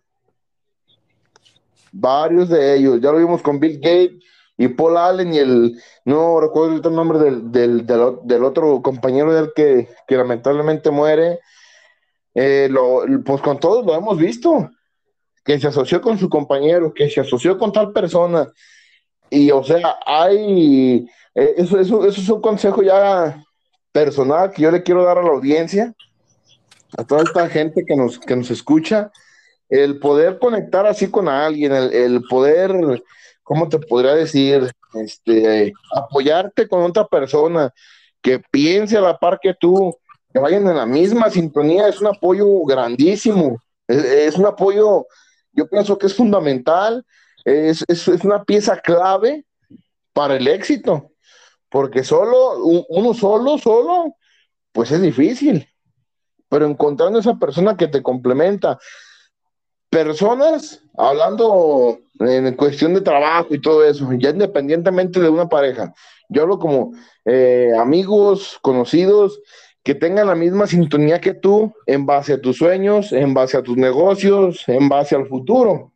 Varios 1.92 2.48
de 2.48 2.76
ellos, 2.76 3.00
ya 3.00 3.10
lo 3.12 3.18
vimos 3.18 3.42
con 3.42 3.58
Bill 3.58 3.78
Gates 3.80 4.22
y 4.56 4.68
Paul 4.68 4.96
Allen 4.96 5.32
y 5.32 5.38
el, 5.38 5.80
no 6.04 6.40
recuerdo 6.40 6.88
el 6.88 6.94
nombre 6.94 7.18
del, 7.18 7.50
del, 7.50 7.86
del, 7.86 8.18
del 8.24 8.44
otro 8.44 8.82
compañero 8.82 9.32
del 9.32 9.52
que, 9.54 9.88
que 10.06 10.16
lamentablemente 10.16 10.90
muere. 10.90 11.40
Eh, 12.34 12.68
lo- 12.70 13.02
pues 13.24 13.40
con 13.42 13.58
todos 13.58 13.84
lo 13.84 13.94
hemos 13.94 14.16
visto, 14.18 14.70
que 15.44 15.58
se 15.58 15.66
asoció 15.68 16.00
con 16.00 16.18
su 16.18 16.28
compañero, 16.28 16.92
que 16.94 17.08
se 17.10 17.20
asoció 17.20 17.58
con 17.58 17.72
tal 17.72 17.92
persona. 17.92 18.52
Y 19.30 19.50
o 19.50 19.64
sea, 19.64 19.96
hay, 20.06 21.06
eh, 21.34 21.54
eso, 21.56 21.80
eso, 21.80 22.04
eso 22.06 22.20
es 22.20 22.28
un 22.28 22.40
consejo 22.40 22.82
ya 22.82 23.42
personal 23.92 24.50
que 24.50 24.62
yo 24.62 24.70
le 24.70 24.83
quiero 24.83 25.05
dar 25.05 25.18
a 25.18 25.22
la 25.22 25.31
audiencia, 25.31 25.94
a 26.96 27.05
toda 27.05 27.22
esta 27.22 27.48
gente 27.48 27.85
que 27.87 27.96
nos, 27.96 28.18
que 28.18 28.37
nos 28.37 28.50
escucha, 28.50 29.11
el 29.68 29.98
poder 30.00 30.38
conectar 30.38 30.87
así 30.87 31.11
con 31.11 31.29
alguien, 31.29 31.72
el, 31.72 31.92
el 31.92 32.22
poder, 32.29 32.72
¿cómo 33.42 33.68
te 33.68 33.79
podría 33.79 34.14
decir? 34.14 34.70
Este, 34.94 35.72
apoyarte 35.94 36.66
con 36.66 36.83
otra 36.83 37.07
persona 37.07 37.72
que 38.20 38.40
piense 38.50 38.96
a 38.96 39.00
la 39.00 39.18
par 39.18 39.38
que 39.40 39.55
tú, 39.55 39.96
que 40.33 40.40
vayan 40.40 40.66
en 40.66 40.76
la 40.76 40.87
misma 40.87 41.31
sintonía, 41.31 41.88
es 41.88 42.00
un 42.00 42.09
apoyo 42.09 42.64
grandísimo, 42.64 43.61
es, 43.87 44.37
un 44.37 44.46
apoyo, 44.46 45.07
yo 45.53 45.68
pienso 45.68 45.96
que 45.98 46.07
es 46.07 46.14
fundamental, 46.14 47.05
es, 47.44 47.85
es, 47.88 48.07
es 48.09 48.24
una 48.24 48.44
pieza 48.44 48.81
clave 48.81 49.44
para 50.12 50.37
el 50.37 50.46
éxito, 50.48 51.09
porque 51.70 52.04
solo, 52.04 52.59
uno 52.88 53.14
solo, 53.14 53.56
solo, 53.56 54.16
pues 54.72 54.90
es 54.90 55.00
difícil, 55.00 55.66
pero 56.48 56.66
encontrando 56.66 57.18
esa 57.18 57.38
persona 57.38 57.76
que 57.76 57.88
te 57.88 58.02
complementa, 58.02 58.78
personas, 59.88 60.83
hablando 60.96 61.98
en 62.18 62.54
cuestión 62.54 62.94
de 62.94 63.00
trabajo 63.00 63.54
y 63.54 63.61
todo 63.61 63.85
eso, 63.85 64.09
ya 64.18 64.30
independientemente 64.30 65.20
de 65.20 65.28
una 65.28 65.48
pareja, 65.48 65.94
yo 66.28 66.42
hablo 66.42 66.59
como 66.59 66.92
eh, 67.24 67.72
amigos, 67.78 68.59
conocidos, 68.62 69.40
que 69.83 69.94
tengan 69.94 70.26
la 70.26 70.35
misma 70.35 70.66
sintonía 70.66 71.20
que 71.20 71.35
tú 71.35 71.72
en 71.87 72.04
base 72.04 72.35
a 72.35 72.40
tus 72.40 72.59
sueños, 72.59 73.12
en 73.12 73.33
base 73.33 73.56
a 73.56 73.62
tus 73.62 73.76
negocios, 73.76 74.64
en 74.68 74.88
base 74.88 75.16
al 75.16 75.26
futuro. 75.26 75.92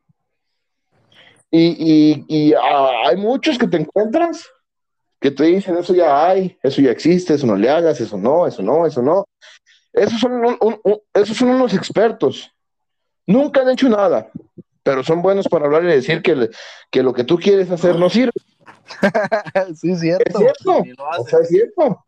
Y, 1.50 1.76
y, 1.78 2.24
y 2.26 2.54
ah, 2.54 3.08
hay 3.08 3.16
muchos 3.16 3.58
que 3.58 3.68
te 3.68 3.76
encuentras 3.76 4.48
que 5.24 5.30
te 5.30 5.44
dicen, 5.44 5.74
eso 5.78 5.94
ya 5.94 6.26
hay, 6.28 6.54
eso 6.62 6.82
ya 6.82 6.90
existe, 6.90 7.32
eso 7.32 7.46
no 7.46 7.56
le 7.56 7.70
hagas, 7.70 7.98
eso 7.98 8.18
no, 8.18 8.46
eso 8.46 8.62
no, 8.62 8.84
eso 8.84 9.00
no. 9.00 9.24
Esos 9.90 10.20
son, 10.20 10.32
un- 10.34 10.58
un- 10.60 10.78
un- 10.84 11.00
esos 11.14 11.34
son 11.34 11.48
unos 11.48 11.72
expertos. 11.72 12.52
Nunca 13.26 13.62
han 13.62 13.70
hecho 13.70 13.88
nada, 13.88 14.28
pero 14.82 15.02
son 15.02 15.22
buenos 15.22 15.48
para 15.48 15.64
hablar 15.64 15.82
y 15.84 15.86
decir 15.86 16.20
que, 16.20 16.36
le- 16.36 16.50
que 16.90 17.02
lo 17.02 17.14
que 17.14 17.24
tú 17.24 17.38
quieres 17.38 17.70
hacer 17.70 17.98
no 17.98 18.10
sirve. 18.10 18.32
sí, 19.74 19.92
es 19.92 20.02
Es 20.02 20.02
cierto. 20.02 20.38
cierto. 20.40 20.82
O 21.18 21.24
sea, 21.26 21.38
es 21.38 21.48
cierto. 21.48 22.04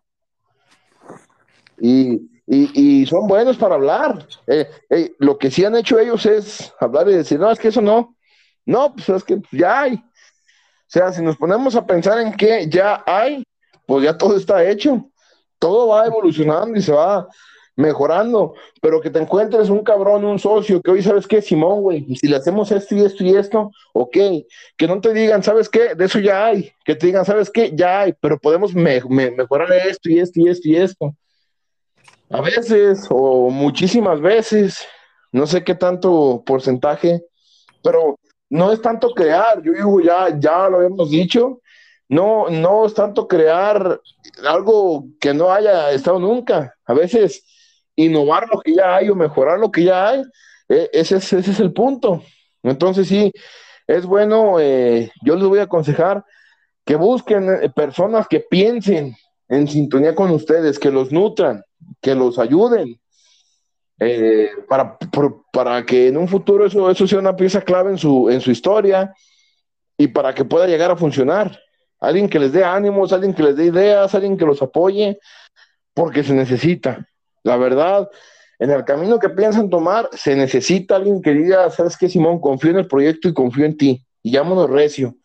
Y, 1.80 2.20
y, 2.46 3.00
y 3.02 3.06
son 3.06 3.26
buenos 3.26 3.56
para 3.56 3.76
hablar. 3.76 4.26
Eh, 4.46 4.68
eh, 4.90 5.14
lo 5.20 5.38
que 5.38 5.50
sí 5.50 5.64
han 5.64 5.74
hecho 5.76 5.98
ellos 5.98 6.26
es 6.26 6.70
hablar 6.78 7.08
y 7.08 7.14
decir, 7.14 7.40
no, 7.40 7.50
es 7.50 7.58
que 7.58 7.68
eso 7.68 7.80
no. 7.80 8.14
No, 8.66 8.92
pues 8.94 9.08
es 9.08 9.24
que 9.24 9.40
ya 9.52 9.80
hay. 9.80 10.04
O 10.86 10.88
sea, 10.88 11.12
si 11.12 11.20
nos 11.22 11.36
ponemos 11.36 11.74
a 11.74 11.84
pensar 11.84 12.20
en 12.20 12.32
que 12.32 12.68
ya 12.68 13.02
hay, 13.06 13.42
pues 13.86 14.04
ya 14.04 14.16
todo 14.16 14.36
está 14.36 14.64
hecho. 14.64 15.10
Todo 15.58 15.88
va 15.88 16.06
evolucionando 16.06 16.78
y 16.78 16.82
se 16.82 16.92
va 16.92 17.26
mejorando. 17.74 18.54
Pero 18.80 19.00
que 19.00 19.10
te 19.10 19.18
encuentres 19.18 19.68
un 19.68 19.82
cabrón, 19.82 20.24
un 20.24 20.38
socio, 20.38 20.80
que 20.80 20.90
hoy 20.92 21.02
sabes 21.02 21.26
qué, 21.26 21.42
Simón, 21.42 21.80
güey, 21.82 22.14
si 22.16 22.28
le 22.28 22.36
hacemos 22.36 22.70
esto 22.70 22.94
y 22.94 23.04
esto 23.04 23.24
y 23.24 23.34
esto, 23.36 23.70
ok. 23.94 24.16
Que 24.76 24.86
no 24.86 25.00
te 25.00 25.12
digan, 25.12 25.42
¿sabes 25.42 25.68
qué? 25.68 25.94
De 25.94 26.04
eso 26.04 26.20
ya 26.20 26.46
hay. 26.46 26.70
Que 26.84 26.94
te 26.94 27.06
digan, 27.06 27.24
¿sabes 27.24 27.50
qué? 27.50 27.72
Ya 27.74 28.02
hay, 28.02 28.12
pero 28.20 28.38
podemos 28.38 28.72
me- 28.74 29.02
me- 29.08 29.30
mejorar 29.32 29.72
esto 29.72 30.08
y 30.08 30.20
esto 30.20 30.40
y 30.40 30.48
esto 30.48 30.68
y 30.68 30.76
esto. 30.76 31.14
A 32.30 32.40
veces, 32.40 33.06
o 33.10 33.50
muchísimas 33.50 34.20
veces, 34.20 34.78
no 35.32 35.46
sé 35.46 35.62
qué 35.64 35.74
tanto 35.74 36.42
porcentaje, 36.46 37.22
pero 37.82 38.18
no 38.50 38.72
es 38.72 38.80
tanto 38.80 39.10
crear, 39.10 39.62
yo 39.62 39.72
digo, 39.72 40.00
ya, 40.00 40.38
ya 40.38 40.68
lo 40.68 40.78
habíamos 40.78 41.10
dicho, 41.10 41.60
no, 42.08 42.48
no 42.48 42.86
es 42.86 42.94
tanto 42.94 43.26
crear 43.26 44.00
algo 44.46 45.06
que 45.20 45.34
no 45.34 45.52
haya 45.52 45.90
estado 45.90 46.18
nunca. 46.18 46.74
A 46.84 46.94
veces 46.94 47.44
innovar 47.96 48.46
lo 48.50 48.60
que 48.60 48.74
ya 48.74 48.96
hay 48.96 49.08
o 49.08 49.14
mejorar 49.14 49.58
lo 49.58 49.70
que 49.70 49.84
ya 49.84 50.08
hay, 50.08 50.22
eh, 50.68 50.88
ese, 50.92 51.16
es, 51.16 51.32
ese 51.32 51.50
es 51.50 51.60
el 51.60 51.72
punto. 51.72 52.22
Entonces 52.62 53.08
sí, 53.08 53.32
es 53.86 54.06
bueno, 54.06 54.60
eh, 54.60 55.10
yo 55.24 55.36
les 55.36 55.46
voy 55.46 55.58
a 55.58 55.64
aconsejar 55.64 56.24
que 56.84 56.96
busquen 56.96 57.48
eh, 57.62 57.70
personas 57.70 58.28
que 58.28 58.40
piensen 58.40 59.16
en 59.48 59.68
sintonía 59.68 60.14
con 60.14 60.30
ustedes, 60.30 60.78
que 60.78 60.90
los 60.90 61.12
nutran, 61.12 61.62
que 62.00 62.14
los 62.14 62.38
ayuden, 62.38 63.00
eh, 64.00 64.50
para, 64.68 64.98
por- 64.98 65.44
para 65.52 65.84
que 65.84 66.08
en 66.08 66.16
un 66.16 66.28
futuro 66.28 66.66
eso, 66.66 66.90
eso 66.90 67.06
sea 67.06 67.18
una 67.18 67.36
pieza 67.36 67.60
clave 67.60 67.90
en 67.90 67.98
su, 67.98 68.28
en 68.30 68.40
su 68.40 68.50
historia 68.50 69.14
y 69.96 70.08
para 70.08 70.34
que 70.34 70.44
pueda 70.44 70.66
llegar 70.66 70.90
a 70.90 70.96
funcionar. 70.96 71.58
Alguien 71.98 72.28
que 72.28 72.38
les 72.38 72.52
dé 72.52 72.62
ánimos, 72.62 73.12
alguien 73.12 73.32
que 73.32 73.42
les 73.42 73.56
dé 73.56 73.64
ideas, 73.66 74.14
alguien 74.14 74.36
que 74.36 74.44
los 74.44 74.60
apoye, 74.60 75.18
porque 75.94 76.22
se 76.22 76.34
necesita. 76.34 77.08
La 77.42 77.56
verdad, 77.56 78.10
en 78.58 78.70
el 78.70 78.84
camino 78.84 79.18
que 79.18 79.30
piensan 79.30 79.70
tomar, 79.70 80.10
se 80.12 80.36
necesita 80.36 80.96
alguien 80.96 81.22
que 81.22 81.32
diga, 81.32 81.70
¿sabes 81.70 81.96
qué, 81.96 82.08
Simón? 82.08 82.40
Confío 82.40 82.72
en 82.72 82.78
el 82.78 82.86
proyecto 82.86 83.28
y 83.28 83.34
confío 83.34 83.64
en 83.64 83.76
ti. 83.78 84.04
Y 84.22 84.32
llámonos 84.32 84.68
recio. 84.68 85.16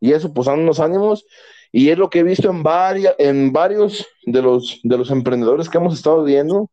Y 0.00 0.12
eso, 0.12 0.34
pues, 0.34 0.48
los 0.48 0.80
ánimos. 0.80 1.24
Y 1.72 1.88
es 1.88 1.96
lo 1.96 2.10
que 2.10 2.20
he 2.20 2.22
visto 2.22 2.50
en, 2.50 2.62
varias, 2.62 3.14
en 3.18 3.52
varios 3.52 4.06
de 4.24 4.42
los, 4.42 4.80
de 4.82 4.98
los 4.98 5.10
emprendedores 5.10 5.68
que 5.68 5.78
hemos 5.78 5.94
estado 5.94 6.24
viendo, 6.24 6.70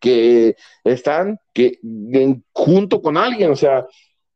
que 0.00 0.56
están 0.84 1.38
que, 1.52 1.78
en- 1.82 2.44
junto 2.52 3.00
con 3.02 3.16
alguien, 3.16 3.50
o 3.50 3.56
sea, 3.56 3.86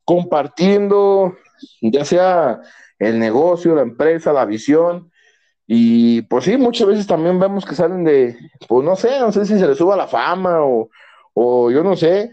compartiendo, 0.05 1.37
ya 1.83 2.05
sea 2.05 2.61
el 2.99 3.19
negocio, 3.19 3.75
la 3.75 3.83
empresa, 3.83 4.33
la 4.33 4.45
visión, 4.45 5.11
Y 5.67 6.23
pues 6.23 6.45
sí, 6.45 6.57
muchas 6.59 6.87
veces 6.89 7.07
también 7.07 7.39
vemos 7.41 7.65
que 7.65 7.75
salen 7.75 8.05
de, 8.05 8.37
pues 8.69 8.85
no 8.85 8.97
sé, 8.97 9.19
no 9.21 9.33
sé 9.33 9.47
si 9.47 9.59
se 9.59 9.67
les 9.67 9.79
suba 9.79 9.97
la 9.97 10.07
fama 10.09 10.63
o, 10.65 10.91
o 11.35 11.71
yo 11.71 11.83
no 11.85 11.97
sé, 11.97 12.31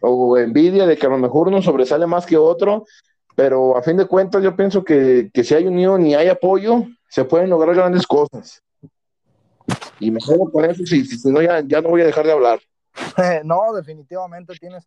o 0.00 0.38
envidia 0.38 0.86
de 0.86 0.96
que 0.96 1.06
a 1.06 1.10
lo 1.10 1.18
mejor 1.18 1.48
uno 1.48 1.62
sobresale 1.62 2.06
más 2.06 2.26
que 2.26 2.36
otro, 2.38 2.84
pero 3.36 3.76
a 3.76 3.82
fin 3.82 3.96
de 3.98 4.06
cuentas 4.06 4.42
yo 4.42 4.56
pienso 4.56 4.84
que, 4.84 5.30
que 5.32 5.44
si 5.44 5.54
hay 5.54 5.66
unión 5.66 6.06
y 6.06 6.14
hay 6.14 6.28
apoyo, 6.28 6.84
se 7.08 7.24
pueden 7.24 7.50
lograr 7.50 7.74
grandes 7.76 8.06
cosas. 8.06 8.62
Y 9.98 10.10
me 10.10 10.20
con 10.20 10.64
eso, 10.64 10.84
si, 10.86 11.04
si 11.04 11.30
no, 11.30 11.42
ya, 11.42 11.60
ya 11.60 11.80
no 11.80 11.90
voy 11.90 12.02
a 12.02 12.06
dejar 12.06 12.26
de 12.26 12.32
hablar. 12.32 12.60
no, 13.44 13.72
definitivamente 13.72 14.54
tienes, 14.58 14.86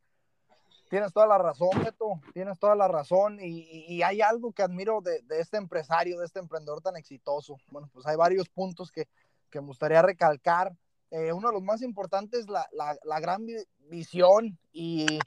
tienes 0.90 1.14
toda 1.14 1.28
la 1.28 1.38
razón, 1.38 1.70
Beto, 1.84 2.20
tienes 2.34 2.60
toda 2.60 2.76
la 2.76 2.88
razón. 2.88 3.40
Y, 3.42 3.86
y 3.88 4.04
hay 4.04 4.22
algo 4.22 4.52
que 4.52 4.64
admiro 4.64 5.02
de, 5.02 5.22
de, 5.24 5.40
este 5.40 5.58
empresario, 5.58 6.20
de 6.20 6.26
este 6.26 6.40
emprendedor 6.40 6.82
tan 6.82 6.96
exitoso. 6.98 7.58
Bueno, 7.70 7.90
pues 7.94 8.06
hay 8.06 8.16
varios 8.16 8.50
puntos 8.50 8.92
que, 8.92 9.08
que 9.50 9.62
me 9.62 9.68
gustaría 9.68 10.02
recalcar. 10.02 10.76
Eh, 11.12 11.32
uno 11.32 11.50
de 11.50 11.54
los 11.54 11.64
más 11.64 11.84
importantes, 11.84 12.50
la, 12.50 12.68
la, 12.72 12.98
la 13.04 13.20
gran 13.20 13.46
visión 13.88 14.58
y, 14.72 15.20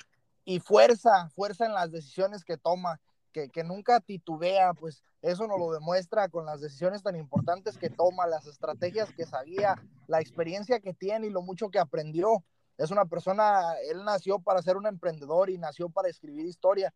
y, 0.44 0.58
fuerza, 0.58 1.28
fuerza 1.30 1.64
en 1.64 1.74
las 1.74 1.92
decisiones 1.92 2.44
que 2.44 2.56
toma, 2.56 3.00
que, 3.36 3.50
que, 3.50 3.64
nunca 3.64 4.00
titubea, 4.00 4.72
pues 4.72 5.04
eso 5.20 5.46
nos 5.46 5.58
lo 5.60 5.70
demuestra 5.70 6.30
con 6.30 6.46
las 6.46 6.62
decisiones 6.62 7.02
tan 7.02 7.16
importantes 7.16 7.76
que 7.76 7.90
toma, 7.90 8.26
las 8.26 8.46
estrategias 8.46 9.12
que 9.12 9.26
sabía, 9.26 9.74
la 10.06 10.20
experiencia 10.20 10.80
que 10.80 10.94
tiene 10.94 11.26
y 11.26 11.30
lo 11.30 11.42
mucho 11.42 11.68
que 11.68 11.78
aprendió. 11.78 12.42
Es 12.78 12.90
una 12.90 13.04
persona, 13.04 13.74
él 13.90 14.04
nació 14.06 14.38
para 14.38 14.62
ser 14.62 14.78
un 14.78 14.86
emprendedor 14.86 15.50
y 15.50 15.58
nació 15.58 15.90
para 15.90 16.08
escribir 16.08 16.46
historia. 16.46 16.94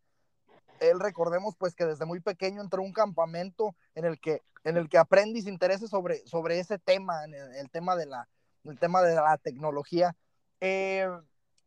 Él 0.79 0.99
recordemos 0.99 1.55
pues 1.55 1.75
que 1.75 1.85
desde 1.85 2.05
muy 2.05 2.21
pequeño 2.21 2.59
entró 2.59 2.81
a 2.81 2.85
un 2.85 2.93
campamento 2.93 3.75
en 3.93 4.05
el 4.05 4.19
que, 4.19 4.41
en 4.63 4.77
el 4.77 4.89
que 4.89 4.97
aprende 4.97 5.37
y 5.37 5.41
se 5.43 5.51
interese 5.51 5.87
sobre, 5.87 6.25
sobre 6.25 6.57
ese 6.57 6.79
tema, 6.79 7.23
el, 7.25 7.35
el 7.35 7.69
tema 7.69 7.95
de 7.95 8.07
la, 8.07 8.27
el 8.63 8.79
tema 8.79 9.03
de 9.03 9.13
la 9.13 9.37
tecnología. 9.37 10.15
Eh, 10.59 11.07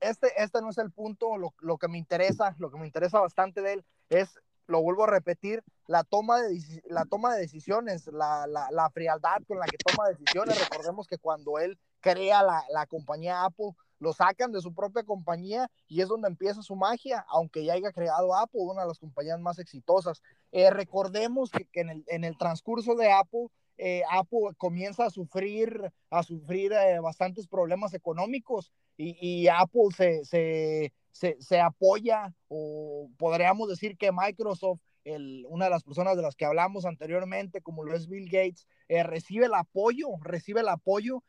este, 0.01 0.33
este 0.43 0.61
no 0.61 0.71
es 0.71 0.79
el 0.79 0.91
punto, 0.91 1.37
lo, 1.39 1.55
lo, 1.61 1.79
que 1.79 1.87
me 1.87 1.97
interesa, 1.97 2.57
lo 2.59 2.73
que 2.73 2.79
me 2.79 2.87
interesa 2.87 3.21
bastante 3.21 3.63
de 3.63 3.75
él 3.75 3.85
es, 4.09 4.41
lo 4.66 4.83
vuelvo 4.83 5.05
a 5.05 5.09
repetir, 5.09 5.62
la 5.87 6.05
toma 6.05 6.40
de, 6.40 6.83
la 6.87 7.05
toma 7.05 7.35
de 7.35 7.40
decisiones, 7.40 8.07
la, 8.07 8.46
la, 8.46 8.90
frialdad 8.90 9.42
con 9.46 9.59
la 9.59 9.66
que 9.66 9.77
toma 9.79 10.09
decisiones. 10.09 10.59
Recordemos 10.59 11.07
que 11.07 11.18
cuando 11.18 11.59
él 11.59 11.79
crea 12.00 12.42
la, 12.42 12.64
la 12.70 12.87
compañía 12.87 13.44
Apple, 13.44 13.72
lo 13.98 14.12
sacan 14.12 14.53
de 14.53 14.61
su 14.61 14.74
propia 14.74 15.03
compañía 15.05 15.70
y 15.88 16.00
es 16.00 16.09
donde 16.09 16.29
empieza 16.29 16.62
su 16.62 16.77
magia, 16.77 17.24
aunque 17.29 17.64
ya 17.64 17.74
haya 17.74 17.92
creado 17.92 18.35
Apple, 18.35 18.61
una 18.61 18.83
de 18.83 18.88
las 18.88 18.98
compañías 18.98 19.40
más 19.40 19.59
exitosas. 19.59 20.22
Eh, 20.53 20.70
recordemos 20.70 21.50
que, 21.50 21.64
que 21.66 21.81
en, 21.81 21.90
el, 21.90 22.05
en, 22.09 22.24
el, 22.24 22.37
transcurso 22.37 22.94
de 22.94 23.12
Apple, 23.12 23.46
eh, 23.79 24.03
Apple 24.11 24.55
comienza 24.59 25.07
a 25.07 25.11
sufrir, 25.11 25.90
a 26.11 26.22
sufrir 26.22 26.72
eh, 26.72 27.00
bastantes 27.00 27.46
problemas 27.46 27.94
económicos 27.94 28.72
y, 28.96 29.48
Apple 29.48 29.88
se, 29.96 30.24
se, 30.24 31.37
se, 31.40 31.61
apoya 31.61 32.33
o 32.48 33.11
podríamos 33.18 33.68
decir 33.68 33.96
que 33.96 34.12
Microsoft, 34.12 34.80
el, 35.04 35.44
una 35.48 35.66
de 35.66 35.70
las 35.70 35.83
personas 35.83 36.16
de 36.16 36.22
las 36.22 36.37
que 36.37 36.44
hablamos 36.44 36.85
anteriormente, 36.85 37.61
como 37.61 37.85
lo 37.85 37.94
es 37.94 38.09
Bill 38.09 38.26
Gates, 38.26 38.66
eh, 38.88 39.02
recibe 39.02 39.46
el 39.46 39.54
apoyo, 39.54 40.09
recibe 40.22 40.61
el 40.61 40.68
apoyo 40.68 41.22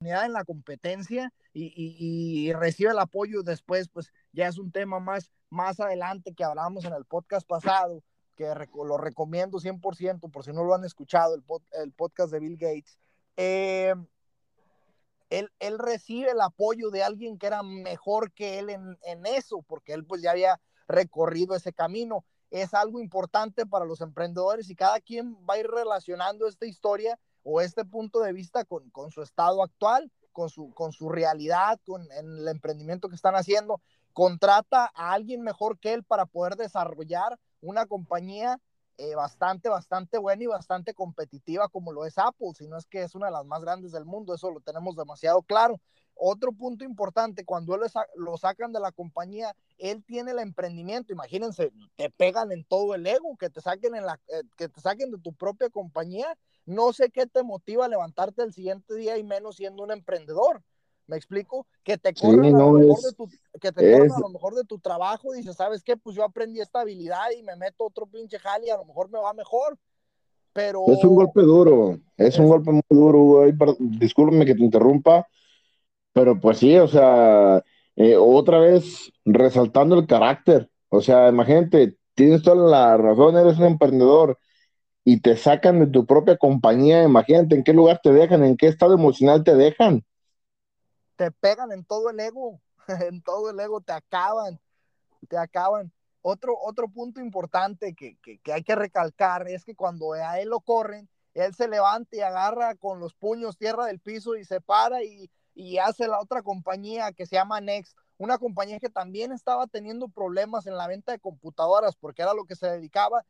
en 0.00 0.32
la 0.32 0.44
competencia 0.44 1.32
y, 1.52 1.72
y, 1.76 2.52
recibe 2.54 2.90
el 2.90 2.98
apoyo 2.98 3.42
después, 3.42 3.88
pues 3.88 4.12
ya 4.32 4.48
es 4.48 4.56
un 4.58 4.72
tema 4.72 4.98
más, 4.98 5.30
más 5.50 5.78
adelante 5.78 6.34
que 6.34 6.44
hablábamos 6.44 6.86
en 6.86 6.94
el 6.94 7.04
podcast 7.04 7.46
pasado, 7.46 8.02
que 8.34 8.46
lo 8.74 8.96
recomiendo 8.96 9.58
100% 9.58 10.30
por 10.30 10.44
si 10.44 10.52
no 10.52 10.64
lo 10.64 10.74
han 10.74 10.84
escuchado, 10.84 11.34
el, 11.34 11.44
el 11.82 11.92
podcast 11.92 12.32
de 12.32 12.40
Bill 12.40 12.56
Gates. 12.56 12.98
Eh, 13.36 13.94
él, 15.30 15.50
él, 15.60 15.78
recibe 15.78 16.30
el 16.30 16.40
apoyo 16.40 16.90
de 16.90 17.02
alguien 17.02 17.38
que 17.38 17.46
era 17.46 17.62
mejor 17.62 18.32
que 18.32 18.58
él 18.58 18.70
en, 18.70 18.98
en, 19.02 19.26
eso, 19.26 19.62
porque 19.62 19.92
él 19.92 20.04
pues 20.04 20.22
ya 20.22 20.32
había 20.32 20.60
recorrido 20.88 21.54
ese 21.54 21.72
camino. 21.72 22.24
Es 22.50 22.74
algo 22.74 23.00
importante 23.00 23.64
para 23.64 23.84
los 23.84 24.00
emprendedores 24.00 24.68
y 24.68 24.74
cada 24.74 25.00
quien 25.00 25.36
va 25.48 25.54
a 25.54 25.58
ir 25.58 25.68
relacionando 25.68 26.48
esta 26.48 26.66
historia 26.66 27.18
o 27.42 27.60
este 27.60 27.84
punto 27.84 28.20
de 28.20 28.32
vista 28.32 28.64
con, 28.64 28.90
con 28.90 29.10
su 29.10 29.22
estado 29.22 29.62
actual, 29.62 30.10
con 30.32 30.50
su, 30.50 30.72
con 30.74 30.92
su 30.92 31.08
realidad, 31.08 31.80
con 31.86 32.10
el 32.12 32.46
emprendimiento 32.48 33.08
que 33.08 33.14
están 33.14 33.36
haciendo. 33.36 33.80
Contrata 34.12 34.90
a 34.94 35.12
alguien 35.12 35.42
mejor 35.42 35.78
que 35.78 35.92
él 35.92 36.02
para 36.02 36.26
poder 36.26 36.56
desarrollar 36.56 37.38
una 37.60 37.86
compañía 37.86 38.60
eh, 39.00 39.14
bastante, 39.14 39.70
bastante 39.70 40.18
buena 40.18 40.44
y 40.44 40.46
bastante 40.46 40.92
competitiva 40.92 41.68
como 41.68 41.90
lo 41.90 42.04
es 42.04 42.18
Apple, 42.18 42.48
si 42.54 42.68
no 42.68 42.76
es 42.76 42.84
que 42.84 43.02
es 43.02 43.14
una 43.14 43.26
de 43.26 43.32
las 43.32 43.46
más 43.46 43.62
grandes 43.62 43.92
del 43.92 44.04
mundo, 44.04 44.34
eso 44.34 44.50
lo 44.50 44.60
tenemos 44.60 44.94
demasiado 44.94 45.40
claro. 45.40 45.80
Otro 46.14 46.52
punto 46.52 46.84
importante, 46.84 47.46
cuando 47.46 47.74
él 47.74 47.80
lo 48.16 48.36
sacan 48.36 48.74
de 48.74 48.80
la 48.80 48.92
compañía, 48.92 49.56
él 49.78 50.04
tiene 50.04 50.32
el 50.32 50.38
emprendimiento, 50.38 51.14
imagínense, 51.14 51.72
te 51.96 52.10
pegan 52.10 52.52
en 52.52 52.62
todo 52.64 52.94
el 52.94 53.06
ego, 53.06 53.38
que 53.38 53.48
te 53.48 53.62
saquen, 53.62 53.94
en 53.94 54.04
la, 54.04 54.20
eh, 54.28 54.42
que 54.58 54.68
te 54.68 54.82
saquen 54.82 55.10
de 55.10 55.18
tu 55.18 55.32
propia 55.32 55.70
compañía, 55.70 56.36
no 56.66 56.92
sé 56.92 57.08
qué 57.08 57.26
te 57.26 57.42
motiva 57.42 57.86
a 57.86 57.88
levantarte 57.88 58.42
el 58.42 58.52
siguiente 58.52 58.94
día 58.96 59.16
y 59.16 59.24
menos 59.24 59.56
siendo 59.56 59.82
un 59.82 59.92
emprendedor. 59.92 60.62
¿Me 61.10 61.16
explico? 61.16 61.66
Que 61.82 61.98
te 61.98 62.14
corran, 62.14 62.44
sí, 62.44 62.52
no, 62.52 62.68
a, 62.68 62.72
lo 62.72 62.78
mejor 62.78 62.98
es, 62.98 63.02
de 63.02 63.12
tu, 63.12 63.28
que 63.60 63.72
te 63.72 63.96
es, 63.96 64.12
a 64.12 64.20
lo 64.20 64.28
mejor 64.28 64.54
de 64.54 64.62
tu 64.62 64.78
trabajo 64.78 65.34
y 65.34 65.38
dices, 65.38 65.56
¿sabes 65.56 65.82
qué? 65.82 65.96
Pues 65.96 66.14
yo 66.14 66.22
aprendí 66.22 66.60
esta 66.60 66.82
habilidad 66.82 67.26
y 67.36 67.42
me 67.42 67.56
meto 67.56 67.84
otro 67.84 68.06
pinche 68.06 68.38
jale 68.38 68.68
y 68.68 68.70
a 68.70 68.76
lo 68.76 68.84
mejor 68.84 69.10
me 69.10 69.18
va 69.18 69.34
mejor. 69.34 69.76
Pero... 70.52 70.84
Es 70.86 71.02
un 71.02 71.16
golpe 71.16 71.42
duro, 71.42 71.98
es, 72.16 72.28
es 72.28 72.38
un 72.38 72.46
golpe 72.46 72.70
muy 72.70 72.82
duro, 72.88 73.18
güey. 73.22 73.52
Discúlpame 73.80 74.46
que 74.46 74.54
te 74.54 74.62
interrumpa, 74.62 75.26
pero 76.12 76.38
pues 76.38 76.58
sí, 76.58 76.76
o 76.76 76.86
sea, 76.86 77.64
eh, 77.96 78.16
otra 78.16 78.60
vez 78.60 79.12
resaltando 79.24 79.98
el 79.98 80.06
carácter. 80.06 80.70
O 80.90 81.00
sea, 81.00 81.28
imagínate, 81.28 81.96
tienes 82.14 82.42
toda 82.42 82.56
la 82.56 82.96
razón, 82.96 83.36
eres 83.36 83.58
un 83.58 83.64
emprendedor 83.64 84.38
y 85.04 85.20
te 85.20 85.36
sacan 85.36 85.80
de 85.80 85.86
tu 85.88 86.06
propia 86.06 86.36
compañía, 86.36 87.02
imagínate 87.02 87.56
en 87.56 87.64
qué 87.64 87.72
lugar 87.72 88.00
te 88.02 88.12
dejan, 88.12 88.44
en 88.44 88.56
qué 88.56 88.68
estado 88.68 88.94
emocional 88.94 89.42
te 89.42 89.56
dejan. 89.56 90.04
Te 91.20 91.30
pegan 91.30 91.70
en 91.70 91.84
todo 91.84 92.08
el 92.08 92.18
ego, 92.18 92.62
en 92.88 93.20
todo 93.20 93.50
el 93.50 93.60
ego, 93.60 93.82
te 93.82 93.92
acaban, 93.92 94.58
te 95.28 95.36
acaban. 95.36 95.92
Otro, 96.22 96.56
otro 96.58 96.88
punto 96.88 97.20
importante 97.20 97.94
que, 97.94 98.16
que, 98.22 98.40
hay 98.50 98.62
que 98.62 98.74
recalcar 98.74 99.46
es 99.46 99.66
que 99.66 99.74
cuando 99.74 100.14
a 100.14 100.40
él 100.40 100.48
lo 100.48 100.60
corren, 100.60 101.10
él 101.34 101.54
se 101.54 101.68
levanta 101.68 102.16
y 102.16 102.20
agarra 102.20 102.74
con 102.74 103.00
los 103.00 103.12
puños 103.12 103.58
tierra 103.58 103.84
del 103.84 104.00
piso 104.00 104.34
y 104.34 104.46
se 104.46 104.62
para 104.62 105.04
y, 105.04 105.30
y 105.54 105.76
hace 105.76 106.08
la 106.08 106.20
otra 106.20 106.42
compañía 106.42 107.12
que 107.12 107.26
se 107.26 107.36
llama 107.36 107.60
Next, 107.60 107.98
una 108.16 108.38
compañía 108.38 108.78
que 108.78 108.88
también 108.88 109.30
estaba 109.30 109.66
teniendo 109.66 110.08
problemas 110.08 110.66
en 110.66 110.78
la 110.78 110.86
venta 110.86 111.12
de 111.12 111.20
computadoras 111.20 111.96
porque 111.96 112.22
era 112.22 112.32
lo 112.32 112.46
que 112.46 112.56
se 112.56 112.66
dedicaba 112.66 113.26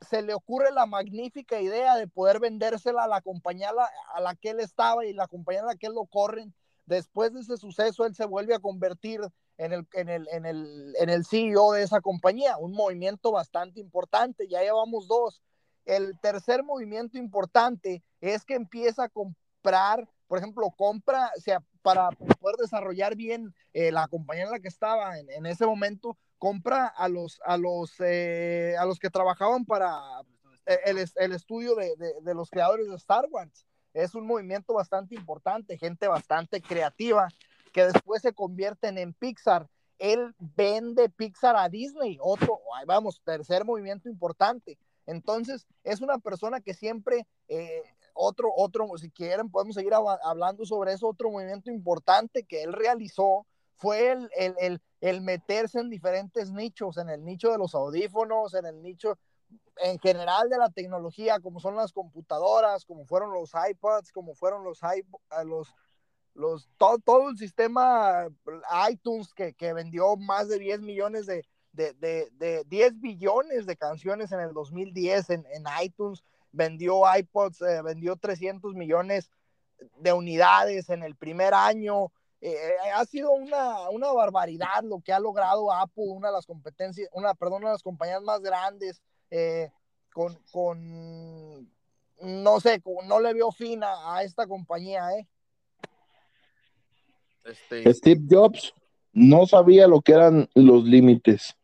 se 0.00 0.22
le 0.22 0.34
ocurre 0.34 0.72
la 0.72 0.86
magnífica 0.86 1.60
idea 1.60 1.94
de 1.94 2.08
poder 2.08 2.40
vendérsela 2.40 3.04
a 3.04 3.08
la 3.08 3.20
compañía 3.20 3.70
a 3.70 3.74
la, 3.74 3.90
a 4.12 4.20
la, 4.20 4.34
que 4.34 4.50
él 4.50 4.58
estaba 4.58 5.06
y 5.06 5.12
la 5.12 5.28
compañía 5.28 5.62
a 5.62 5.66
la 5.66 5.76
que 5.76 5.86
él 5.86 5.94
lo 5.94 6.04
corren. 6.04 6.52
Después 6.86 7.34
de 7.34 7.40
ese 7.40 7.56
suceso, 7.56 8.06
él 8.06 8.14
se 8.14 8.24
vuelve 8.24 8.54
a 8.54 8.60
convertir 8.60 9.20
en 9.58 9.72
el, 9.72 9.86
en 9.92 10.08
el, 10.08 10.28
en 10.30 10.46
el, 10.46 10.94
en 10.98 11.10
el 11.10 11.24
CEO 11.24 11.72
de 11.72 11.82
esa 11.82 12.00
compañía, 12.00 12.56
un 12.58 12.72
movimiento 12.72 13.32
bastante 13.32 13.80
importante. 13.80 14.48
Ya 14.48 14.62
llevamos 14.62 15.08
dos. 15.08 15.42
El 15.84 16.18
tercer 16.20 16.62
movimiento 16.62 17.18
importante 17.18 18.02
es 18.20 18.44
que 18.44 18.54
empieza 18.54 19.04
a 19.04 19.08
comprar, 19.08 20.08
por 20.26 20.38
ejemplo, 20.38 20.70
compra, 20.76 21.30
sea, 21.36 21.62
para 21.82 22.10
poder 22.10 22.56
desarrollar 22.56 23.14
bien 23.14 23.54
eh, 23.72 23.92
la 23.92 24.08
compañía 24.08 24.44
en 24.44 24.50
la 24.50 24.60
que 24.60 24.68
estaba 24.68 25.18
en, 25.18 25.46
ese 25.46 25.66
momento, 25.66 26.18
compra 26.38 26.86
a 26.86 27.08
los, 27.08 27.40
a 27.44 27.56
los, 27.56 27.94
eh, 28.00 28.74
a 28.78 28.84
los 28.84 28.98
que 28.98 29.10
trabajaban 29.10 29.64
para 29.64 30.00
el, 30.84 31.08
el 31.14 31.32
estudio 31.32 31.76
de, 31.76 31.94
de, 31.96 32.34
los 32.34 32.50
creadores 32.50 32.88
de 32.88 32.96
Star 32.96 33.26
Wars. 33.30 33.66
Es 33.96 34.14
un 34.14 34.26
movimiento 34.26 34.74
bastante 34.74 35.14
importante, 35.14 35.78
gente 35.78 36.06
bastante 36.06 36.60
creativa, 36.60 37.28
que 37.72 37.86
después 37.86 38.20
se 38.20 38.34
convierten 38.34 38.98
en 38.98 39.14
Pixar. 39.14 39.68
Él 39.98 40.34
vende 40.38 41.08
Pixar 41.08 41.56
a 41.56 41.70
Disney, 41.70 42.18
otro, 42.20 42.60
vamos, 42.86 43.22
tercer 43.24 43.64
movimiento 43.64 44.10
importante. 44.10 44.78
Entonces, 45.06 45.66
es 45.82 46.02
una 46.02 46.18
persona 46.18 46.60
que 46.60 46.74
siempre, 46.74 47.26
eh, 47.48 47.82
otro, 48.12 48.52
otro, 48.54 48.86
si 48.98 49.10
quieren, 49.10 49.50
podemos 49.50 49.74
seguir 49.74 49.94
hablando 49.94 50.66
sobre 50.66 50.92
eso, 50.92 51.08
otro 51.08 51.30
movimiento 51.30 51.70
importante 51.70 52.44
que 52.44 52.64
él 52.64 52.74
realizó 52.74 53.46
fue 53.76 54.12
el, 54.12 54.30
el, 54.36 54.80
el, 55.00 55.20
meterse 55.22 55.80
en 55.80 55.88
diferentes 55.88 56.50
nichos, 56.50 56.98
en 56.98 57.08
el 57.08 57.24
nicho 57.24 57.50
de 57.50 57.56
los 57.56 57.74
audífonos, 57.74 58.52
en 58.52 58.66
el 58.66 58.82
nicho 58.82 59.18
en 59.78 59.98
general 59.98 60.48
de 60.48 60.58
la 60.58 60.70
tecnología, 60.70 61.40
como 61.40 61.60
son 61.60 61.76
las 61.76 61.92
computadoras, 61.92 62.84
como 62.84 63.04
fueron 63.04 63.32
los 63.32 63.52
iPads, 63.52 64.12
como 64.12 64.34
fueron 64.34 64.64
los, 64.64 64.80
los, 65.44 65.74
los 66.34 66.68
todo, 66.78 66.98
todo 66.98 67.30
el 67.30 67.36
sistema 67.36 68.26
iTunes 68.90 69.32
que, 69.34 69.52
que 69.54 69.72
vendió 69.72 70.16
más 70.16 70.48
de 70.48 70.58
10 70.58 70.80
millones 70.80 71.26
de, 71.26 71.44
de, 71.72 71.92
de, 71.94 72.30
de, 72.32 72.64
10 72.64 73.00
billones 73.00 73.66
de 73.66 73.76
canciones 73.76 74.32
en 74.32 74.40
el 74.40 74.54
2010 74.54 75.30
en, 75.30 75.46
en 75.52 75.64
iTunes 75.82 76.22
vendió 76.56 77.02
iPods, 77.14 77.60
eh, 77.62 77.82
vendió 77.82 78.16
300 78.16 78.74
millones 78.74 79.30
de 79.98 80.12
unidades 80.12 80.88
en 80.88 81.02
el 81.02 81.14
primer 81.16 81.54
año. 81.54 82.06
Eh, 82.40 82.52
eh, 82.52 82.90
ha 82.94 83.04
sido 83.04 83.32
una, 83.32 83.88
una, 83.90 84.12
barbaridad 84.12 84.82
lo 84.82 85.00
que 85.00 85.12
ha 85.12 85.20
logrado 85.20 85.72
Apple, 85.72 86.04
una 86.08 86.28
de 86.28 86.34
las 86.34 86.46
competencias, 86.46 87.08
una, 87.12 87.34
perdón, 87.34 87.58
una 87.58 87.68
de 87.68 87.74
las 87.74 87.82
compañías 87.82 88.22
más 88.22 88.40
grandes, 88.40 89.02
con, 90.12 90.34
con, 90.50 91.70
no 92.22 92.60
sé, 92.60 92.82
no 93.06 93.20
le 93.20 93.34
vio 93.34 93.50
fin 93.52 93.82
a, 93.82 94.22
esta 94.22 94.46
compañía, 94.46 95.10
¿eh? 95.12 95.28
Este... 97.44 97.92
Steve 97.92 98.22
Jobs 98.28 98.74
no 99.12 99.46
sabía 99.46 99.86
lo 99.86 100.00
que 100.00 100.12
eran 100.12 100.48
los 100.54 100.84
límites. 100.84 101.56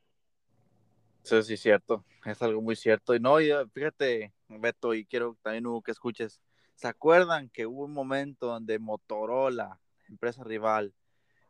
Sí, 1.23 1.43
sí, 1.43 1.57
cierto. 1.57 2.05
Es 2.25 2.41
algo 2.43 2.63
muy 2.63 2.77
cierto. 2.77 3.15
Y 3.15 3.21
no, 3.21 3.37
fíjate, 3.73 4.33
Beto, 4.49 4.95
y 4.95 5.05
quiero 5.07 5.37
también 5.43 5.67
Hugo, 5.67 5.83
que 5.83 5.91
escuches. 5.91 6.41
¿Se 6.75 6.89
acuerdan 6.89 7.49
que 7.51 7.67
hubo 7.67 7.85
un 7.85 7.93
momento 7.93 8.47
donde 8.47 8.79
Motorola, 8.79 9.81
empresa 10.09 10.45
rival, 10.45 10.95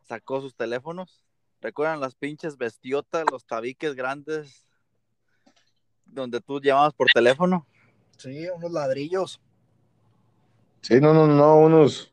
sacó 0.03 0.41
sus 0.41 0.55
teléfonos? 0.55 1.23
¿Recuerdan 1.61 1.99
las 1.99 2.15
pinches 2.15 2.57
bestiotas, 2.57 3.25
los 3.31 3.45
tabiques 3.45 3.95
grandes 3.95 4.67
donde 6.05 6.41
tú 6.41 6.59
llamabas 6.59 6.93
por 6.93 7.07
teléfono? 7.11 7.65
Sí, 8.17 8.47
unos 8.55 8.71
ladrillos. 8.71 9.41
Sí, 10.81 10.99
no, 10.99 11.13
no, 11.13 11.27
no, 11.27 11.57
unos, 11.57 12.11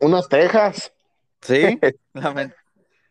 unas 0.00 0.28
tejas. 0.28 0.92
Sí, 1.40 1.78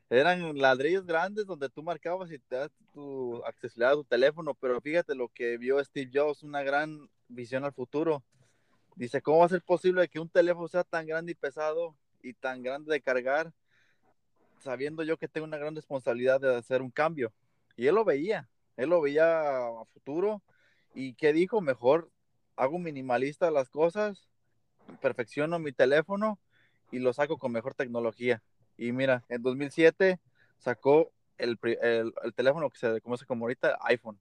eran 0.09 0.57
ladrillos 0.57 1.05
grandes 1.05 1.45
donde 1.45 1.69
tú 1.69 1.83
marcabas 1.83 2.31
y 2.31 2.39
te 2.39 2.55
das 2.55 2.71
tu 2.93 3.43
accesibilidad 3.45 3.93
a 3.93 3.95
tu 3.95 4.03
teléfono, 4.03 4.53
pero 4.53 4.79
fíjate 4.81 5.15
lo 5.15 5.29
que 5.29 5.57
vio 5.57 5.83
Steve 5.83 6.11
Jobs, 6.13 6.43
una 6.43 6.63
gran 6.63 7.09
visión 7.27 7.63
al 7.63 7.73
futuro. 7.73 8.23
Dice, 8.95 9.21
¿cómo 9.21 9.39
va 9.39 9.45
a 9.45 9.49
ser 9.49 9.61
posible 9.61 10.07
que 10.07 10.19
un 10.19 10.29
teléfono 10.29 10.67
sea 10.67 10.83
tan 10.83 11.05
grande 11.05 11.31
y 11.31 11.35
pesado 11.35 11.95
y 12.21 12.33
tan 12.33 12.63
grande 12.63 12.91
de 12.91 13.01
cargar, 13.01 13.53
sabiendo 14.59 15.03
yo 15.03 15.17
que 15.17 15.27
tengo 15.27 15.45
una 15.45 15.57
gran 15.57 15.75
responsabilidad 15.75 16.41
de 16.41 16.55
hacer 16.55 16.81
un 16.81 16.89
cambio? 16.89 17.31
Y 17.75 17.87
él 17.87 17.95
lo 17.95 18.03
veía, 18.03 18.49
él 18.77 18.89
lo 18.89 19.01
veía 19.01 19.67
a 19.67 19.85
futuro. 19.93 20.41
¿Y 20.93 21.15
qué 21.15 21.33
dijo? 21.33 21.61
Mejor 21.61 22.09
hago 22.55 22.79
minimalista 22.79 23.51
las 23.51 23.69
cosas, 23.69 24.27
perfecciono 25.01 25.59
mi 25.59 25.71
teléfono 25.71 26.39
y 26.91 26.99
lo 26.99 27.13
saco 27.13 27.37
con 27.37 27.51
mejor 27.51 27.73
tecnología. 27.73 28.41
Y 28.77 28.91
mira, 28.91 29.25
en 29.29 29.41
2007 29.41 30.19
sacó 30.57 31.11
el, 31.37 31.59
teléfono 32.35 32.69
que 32.69 32.77
se 32.77 33.01
conoce 33.01 33.25
como 33.25 33.45
ahorita 33.45 33.77
iPhone. 33.81 34.19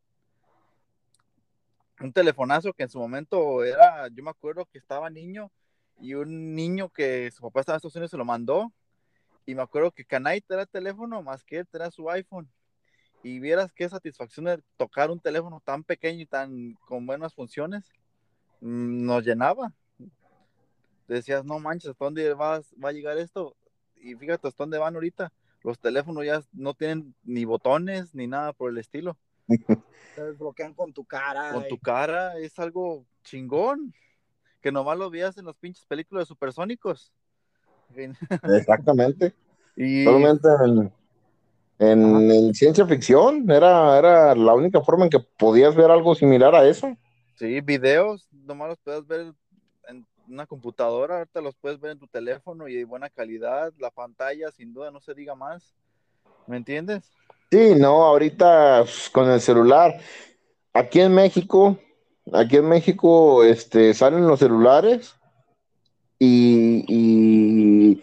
Un 2.01 2.13
telefonazo 2.13 2.73
que 2.73 2.83
en 2.83 2.91
su 2.91 2.99
momento 2.99 3.65
era, 3.65 4.09
yo 4.09 4.23
me 4.23 4.31
acuerdo 4.31 4.67
que 4.67 4.79
estaba 4.79 5.09
niño 5.09 5.51
y 5.99 6.15
un 6.15 6.55
niño 6.55 6.91
que 6.91 7.31
su 7.31 7.43
papá 7.43 7.61
estaba 7.61 7.77
en 7.77 7.79
Estados 7.79 7.97
Unidos 7.97 8.11
se 8.11 8.19
lo 8.19 8.25
mandó. 8.25 8.73
Y 9.47 9.55
me 9.55 9.63
acuerdo 9.63 9.93
que 9.93 10.05
Canay 10.05 10.43
era 10.49 10.63
el 10.63 10.69
teléfono 10.69 11.23
más 11.23 11.45
que 11.45 11.59
él 11.59 11.69
era 11.73 11.91
su 11.91 12.11
iPhone. 12.11 12.51
Y 13.27 13.41
vieras 13.41 13.73
qué 13.73 13.89
satisfacción 13.89 14.45
de 14.45 14.63
tocar 14.77 15.11
un 15.11 15.19
teléfono 15.19 15.61
tan 15.65 15.83
pequeño 15.83 16.21
y 16.21 16.27
tan 16.27 16.75
con 16.87 17.07
buenas 17.07 17.35
funciones. 17.35 17.91
Mm, 18.61 19.05
nos 19.05 19.25
llenaba. 19.25 19.73
Decías, 21.09 21.45
no 21.45 21.59
manches, 21.59 21.91
¿hasta 21.91 22.05
dónde 22.05 22.35
va 22.35 22.61
a 22.83 22.93
llegar 22.93 23.19
esto? 23.19 23.57
y 24.01 24.15
fíjate 24.15 24.47
hasta 24.47 24.63
dónde 24.63 24.79
van 24.79 24.95
ahorita. 24.95 25.33
Los 25.65 25.81
teléfonos 25.81 26.25
ya 26.25 26.41
no 26.53 26.75
tienen 26.75 27.17
ni 27.25 27.45
botones 27.45 28.15
ni 28.15 28.29
nada 28.29 28.53
por 28.53 28.71
el 28.71 28.79
estilo. 28.79 29.19
Se 30.15 30.23
desbloquean 30.23 30.75
con 30.75 30.93
tu 30.93 31.05
cara. 31.05 31.53
Con 31.53 31.67
tu 31.67 31.79
cara, 31.79 32.39
es 32.39 32.57
algo 32.61 33.05
chingón. 33.25 33.93
Que 34.61 34.71
nomás 34.71 34.99
lo 34.99 35.11
veías 35.11 35.37
en 35.37 35.47
las 35.47 35.57
pinches 35.57 35.85
películas 35.87 36.23
de 36.23 36.27
supersónicos. 36.29 37.13
Exactamente. 38.45 39.35
y... 39.77 40.05
Solamente 40.05 40.49
en, 41.79 42.31
en, 42.31 42.55
ciencia 42.55 42.87
ficción 42.87 43.51
era, 43.51 43.99
era 43.99 44.35
la 44.35 44.55
única 44.55 44.81
forma 44.81 45.05
en 45.05 45.11
que 45.11 45.21
podías 45.21 45.75
ver 45.75 45.91
algo 45.91 46.15
similar 46.15 46.55
a 46.55 46.67
eso. 46.67 46.97
Sí, 47.35 47.61
videos, 47.61 48.29
nomás 48.33 48.69
los 48.69 48.79
puedes 48.79 49.07
ver 49.07 49.33
una 50.29 50.47
computadora, 50.47 51.19
ahorita 51.19 51.41
los 51.41 51.55
puedes 51.55 51.81
ver 51.81 51.93
en 51.93 51.99
tu 51.99 52.07
teléfono 52.07 52.69
y 52.69 52.75
de 52.75 52.85
buena 52.85 53.09
calidad, 53.11 53.73
la 53.79 53.91
pantalla 53.91 54.51
sin 54.51 54.73
duda 54.73 54.91
no 54.91 55.01
se 55.01 55.15
diga 55.15 55.35
más. 55.35 55.75
¿Me 56.47 56.57
entiendes? 56.57 57.11
Sí, 57.51 57.75
no, 57.77 58.05
ahorita 58.05 58.83
pues, 58.83 59.11
con 59.11 59.31
el 59.31 59.41
celular. 59.41 59.99
Aquí 60.73 61.01
en 61.01 61.15
México, 61.15 61.79
aquí 62.33 62.57
en 62.57 62.69
México 62.69 63.45
este, 63.45 63.95
salen 63.95 64.27
los 64.27 64.39
celulares 64.39 65.15
y, 66.19 68.01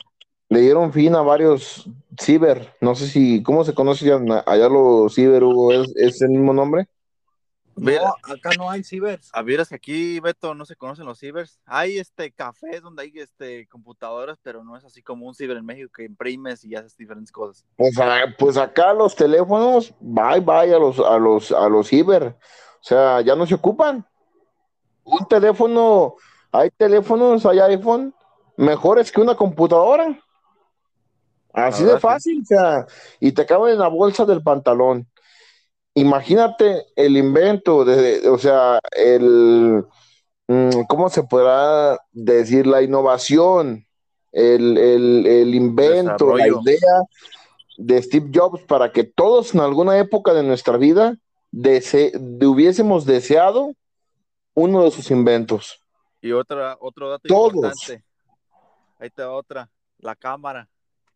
le 0.54 0.62
dieron 0.62 0.94
fin 0.94 1.16
a 1.16 1.22
varios 1.22 1.90
ciber. 2.20 2.76
No 2.80 2.94
sé 2.94 3.08
si, 3.08 3.42
¿cómo 3.42 3.64
se 3.64 3.74
conoce 3.74 4.12
allá 4.46 4.70
los 4.70 5.14
ciber, 5.14 5.44
Hugo? 5.44 5.74
¿Es, 5.74 5.92
¿Es 5.96 6.22
el 6.22 6.30
mismo 6.30 6.54
nombre? 6.54 6.88
No, 7.76 8.16
acá 8.22 8.52
no 8.56 8.70
hay 8.70 8.84
cibers. 8.84 9.32
A 9.34 9.42
ver, 9.42 9.60
es 9.60 9.70
que 9.70 9.76
aquí, 9.76 10.20
Beto, 10.20 10.54
no 10.54 10.64
se 10.64 10.76
conocen 10.76 11.08
los 11.08 11.18
cibers. 11.18 11.60
Hay 11.66 11.98
este 11.98 12.32
cafés 12.32 12.84
donde 12.84 13.02
hay 13.02 13.12
este 13.16 13.68
computadoras, 13.68 14.38
pero 14.44 14.64
no 14.64 14.78
es 14.78 14.86
así 14.86 15.02
como 15.02 15.26
un 15.26 15.34
ciber 15.34 15.58
en 15.58 15.66
México 15.66 15.92
que 15.92 16.04
imprimes 16.04 16.64
y 16.64 16.76
haces 16.76 16.96
diferentes 16.96 17.32
cosas. 17.32 17.66
Pues, 17.76 17.98
ah, 18.00 18.26
pues 18.38 18.58
acá 18.58 18.94
los 18.94 19.16
teléfonos, 19.16 19.92
bye 20.00 20.40
bye 20.40 20.72
a 20.72 20.78
los, 20.78 21.00
a 21.00 21.18
los, 21.18 21.52
a 21.52 21.68
los 21.68 21.88
ciber. 21.88 22.24
O 22.26 22.84
sea, 22.84 23.22
ya 23.22 23.36
no 23.36 23.48
se 23.48 23.56
ocupan. 23.56 24.06
Un 25.04 25.28
teléfono, 25.28 26.16
hay 26.52 26.70
teléfonos, 26.70 27.44
hay 27.48 27.60
iPhone, 27.60 28.14
mejores 28.56 29.12
que 29.12 29.20
una 29.20 29.36
computadora. 29.36 30.23
Así 31.54 31.84
de 31.84 32.00
fácil, 32.00 32.42
o 32.42 32.46
sea, 32.46 32.88
y 33.20 33.32
te 33.32 33.46
caben 33.46 33.74
en 33.74 33.80
la 33.80 33.88
bolsa 33.88 34.26
del 34.26 34.42
pantalón 34.42 35.08
imagínate 35.94 36.86
el 36.96 37.18
invento, 37.18 37.86
de, 37.86 38.28
o 38.28 38.38
sea, 38.38 38.80
el, 38.92 39.86
mm, 40.48 40.82
¿cómo 40.88 41.10
se 41.10 41.24
podrá 41.24 42.00
decir? 42.12 42.68
La 42.68 42.82
innovación, 42.82 43.86
el, 44.32 45.54
invento, 45.54 46.36
la 46.36 46.48
idea 46.48 47.02
de 47.78 48.02
Steve 48.02 48.30
Jobs 48.34 48.62
para 48.64 48.92
que 48.92 49.04
todos 49.04 49.54
en 49.54 49.62
alguna 49.62 49.98
época 49.98 50.34
de 50.34 50.44
nuestra 50.44 50.78
vida 50.78 51.18
hubiésemos 51.52 53.06
deseado 53.06 53.74
uno 54.56 54.84
de 54.84 54.92
sus 54.92 55.12
inventos. 55.12 55.80
Y 56.22 56.32
otra, 56.32 56.78
otro 56.80 57.10
dato 57.10 57.28
importante. 57.28 58.04
Ahí 58.98 59.08
está 59.08 59.30
otra, 59.32 59.70
la 59.98 60.16
cámara, 60.16 60.70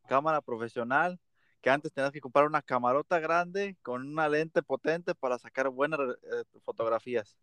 cámara 0.07 0.41
profesional 0.41 1.19
que 1.61 1.69
antes 1.69 1.91
tenías 1.91 2.11
que 2.11 2.21
comprar 2.21 2.47
una 2.47 2.61
camarota 2.61 3.19
grande 3.19 3.75
con 3.81 4.07
una 4.07 4.29
lente 4.29 4.63
potente 4.63 5.13
para 5.13 5.37
sacar 5.37 5.69
buenas 5.69 5.99
eh, 5.99 6.43
fotografías. 6.63 7.37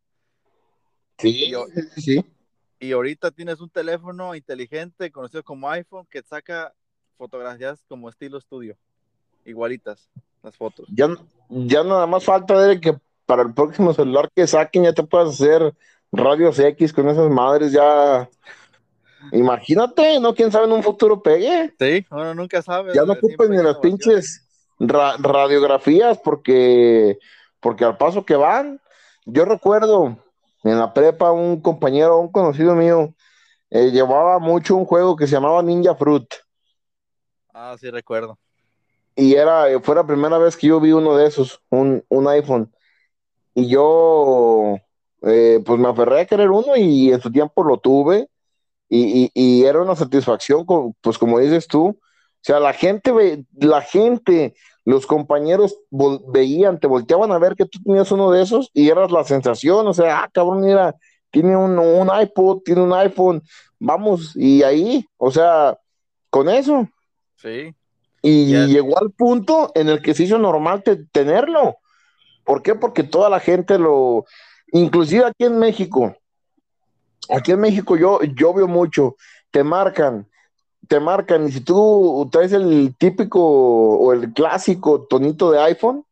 Sí, 1.18 1.52
sí. 1.96 2.24
Y 2.80 2.92
ahorita 2.92 3.30
tienes 3.30 3.60
un 3.60 3.70
teléfono 3.70 4.34
inteligente 4.34 5.10
conocido 5.10 5.42
como 5.42 5.70
iPhone 5.70 6.06
que 6.10 6.22
saca 6.22 6.74
fotografías 7.16 7.84
como 7.88 8.08
estilo 8.08 8.38
estudio, 8.38 8.76
igualitas 9.44 10.10
las 10.42 10.56
fotos. 10.56 10.86
Ya, 10.92 11.08
ya 11.48 11.84
nada 11.84 12.06
más 12.06 12.24
falta 12.24 12.60
de 12.66 12.80
que 12.80 12.98
para 13.26 13.42
el 13.42 13.54
próximo 13.54 13.94
celular 13.94 14.30
que 14.34 14.46
saquen 14.46 14.84
ya 14.84 14.92
te 14.92 15.02
puedas 15.02 15.30
hacer 15.30 15.74
radios 16.12 16.58
X 16.58 16.92
con 16.92 17.08
esas 17.08 17.30
madres 17.30 17.72
ya 17.72 18.28
Imagínate, 19.32 20.20
¿no? 20.20 20.34
¿Quién 20.34 20.50
sabe 20.50 20.66
en 20.66 20.72
un 20.72 20.82
futuro 20.82 21.22
pegue? 21.22 21.74
Sí, 21.78 22.06
uno 22.10 22.34
nunca 22.34 22.62
sabe. 22.62 22.94
Ya 22.94 23.04
no 23.04 23.14
ocupen 23.14 23.50
ni 23.50 23.62
las 23.62 23.78
pinches 23.78 24.46
radiografías 24.78 26.18
porque, 26.18 27.18
porque 27.60 27.84
al 27.84 27.96
paso 27.96 28.24
que 28.24 28.36
van, 28.36 28.80
yo 29.24 29.44
recuerdo 29.44 30.16
en 30.62 30.78
la 30.78 30.92
prepa 30.92 31.32
un 31.32 31.60
compañero, 31.60 32.18
un 32.18 32.32
conocido 32.32 32.74
mío, 32.74 33.14
eh, 33.70 33.90
llevaba 33.90 34.38
mucho 34.38 34.76
un 34.76 34.84
juego 34.84 35.16
que 35.16 35.26
se 35.26 35.32
llamaba 35.32 35.62
Ninja 35.62 35.94
Fruit. 35.94 36.26
Ah, 37.52 37.76
sí, 37.78 37.90
recuerdo. 37.90 38.38
Y 39.16 39.34
era, 39.34 39.66
fue 39.80 39.94
la 39.94 40.06
primera 40.06 40.38
vez 40.38 40.56
que 40.56 40.66
yo 40.66 40.80
vi 40.80 40.92
uno 40.92 41.16
de 41.16 41.26
esos, 41.26 41.62
un, 41.70 42.04
un 42.08 42.28
iPhone. 42.28 42.72
Y 43.54 43.68
yo, 43.68 44.76
eh, 45.22 45.62
pues 45.64 45.78
me 45.78 45.88
aferré 45.88 46.22
a 46.22 46.26
querer 46.26 46.50
uno 46.50 46.76
y 46.76 47.12
en 47.12 47.20
su 47.20 47.30
tiempo 47.30 47.62
lo 47.62 47.78
tuve 47.78 48.28
y, 48.89 49.64
era 49.64 49.82
una 49.82 49.97
satisfacción, 49.97 50.64
pues 51.01 51.18
como 51.18 51.39
dices 51.39 51.66
tú, 51.66 51.87
o 51.89 51.99
sea, 52.41 52.61
la 52.61 52.72
gente, 52.72 53.45
la 53.55 53.80
gente, 53.80 54.55
los 54.85 55.07
compañeros 55.07 55.76
veían, 56.28 56.78
te 56.78 56.87
volteaban 56.87 57.32
a 57.32 57.39
ver 57.39 57.55
que 57.55 57.64
tú 57.64 57.80
tenías 57.82 58.12
uno 58.12 58.30
de 58.30 58.43
esos 58.43 58.70
y 58.74 58.89
eras 58.89 59.11
la 59.11 59.24
sensación, 59.24 59.87
o 59.87 59.95
sea, 59.95 60.22
ah, 60.22 60.30
cabrón, 60.32 60.61
mira, 60.61 60.95
tiene 61.30 61.57
un, 61.57 61.78
un 61.78 62.11
iPod, 62.20 62.61
tiene 62.62 62.82
un 62.82 62.93
iPhone, 62.93 63.43
vamos, 63.78 64.37
y 64.37 64.62
ahí, 64.62 65.07
o 65.16 65.30
sea, 65.30 65.78
con 66.30 66.49
eso. 66.49 66.89
Sí. 67.37 67.74
Y 68.22 68.66
llegó 68.66 68.99
al 68.99 69.11
punto 69.11 69.70
en 69.74 69.89
el 69.89 70.01
que 70.01 70.14
se 70.14 70.22
hizo 70.22 70.39
normal 70.39 70.82
tenerlo. 71.12 71.76
¿Por 72.43 72.62
qué? 72.62 72.74
Porque 72.74 73.03
toda 73.03 73.28
la 73.28 73.39
gente 73.39 73.78
lo, 73.78 74.24
inclusive 74.72 75.26
aquí 75.26 75.45
en 75.45 75.59
México, 75.59 76.16
aquí 77.30 77.52
en 77.52 77.60
México 77.60 77.96
yo, 77.96 78.20
yo 78.22 78.52
veo 78.54 78.66
mucho, 78.68 79.16
te 79.50 79.62
marcan, 79.64 80.26
te 80.88 81.00
marcan, 81.00 81.48
y 81.48 81.52
si 81.52 81.60
tú 81.60 82.28
traes 82.30 82.52
el 82.52 82.94
típico 82.98 83.40
o 83.42 84.12
el 84.12 84.32
clásico 84.32 85.06
tonito 85.08 85.50
de 85.50 85.60
iPhone, 85.60 86.04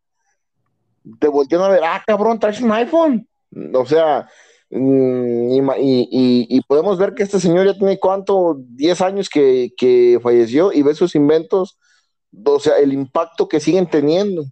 te 1.18 1.28
voltean 1.28 1.62
a 1.62 1.68
ver, 1.68 1.80
ah, 1.84 2.02
cabrón, 2.06 2.38
traes 2.38 2.60
un 2.60 2.72
iPhone. 2.72 3.26
O 3.74 3.84
sea, 3.84 4.28
mm, 4.70 5.52
y, 5.52 5.58
y- 6.10 6.46
y 6.48 6.60
podemos 6.62 6.98
ver 6.98 7.14
que 7.14 7.22
este 7.22 7.40
señor 7.40 7.66
ya 7.66 7.74
tiene 7.74 7.98
cuánto, 7.98 8.56
10 8.70 9.00
años 9.00 9.28
que, 9.28 9.72
que 9.76 10.18
falleció 10.22 10.72
y 10.72 10.82
ve 10.82 10.94
sus 10.94 11.14
inventos, 11.14 11.78
o 12.44 12.58
sea, 12.60 12.78
el 12.78 12.92
impacto 12.92 13.48
que 13.48 13.60
siguen 13.60 13.86
teniendo, 13.90 14.42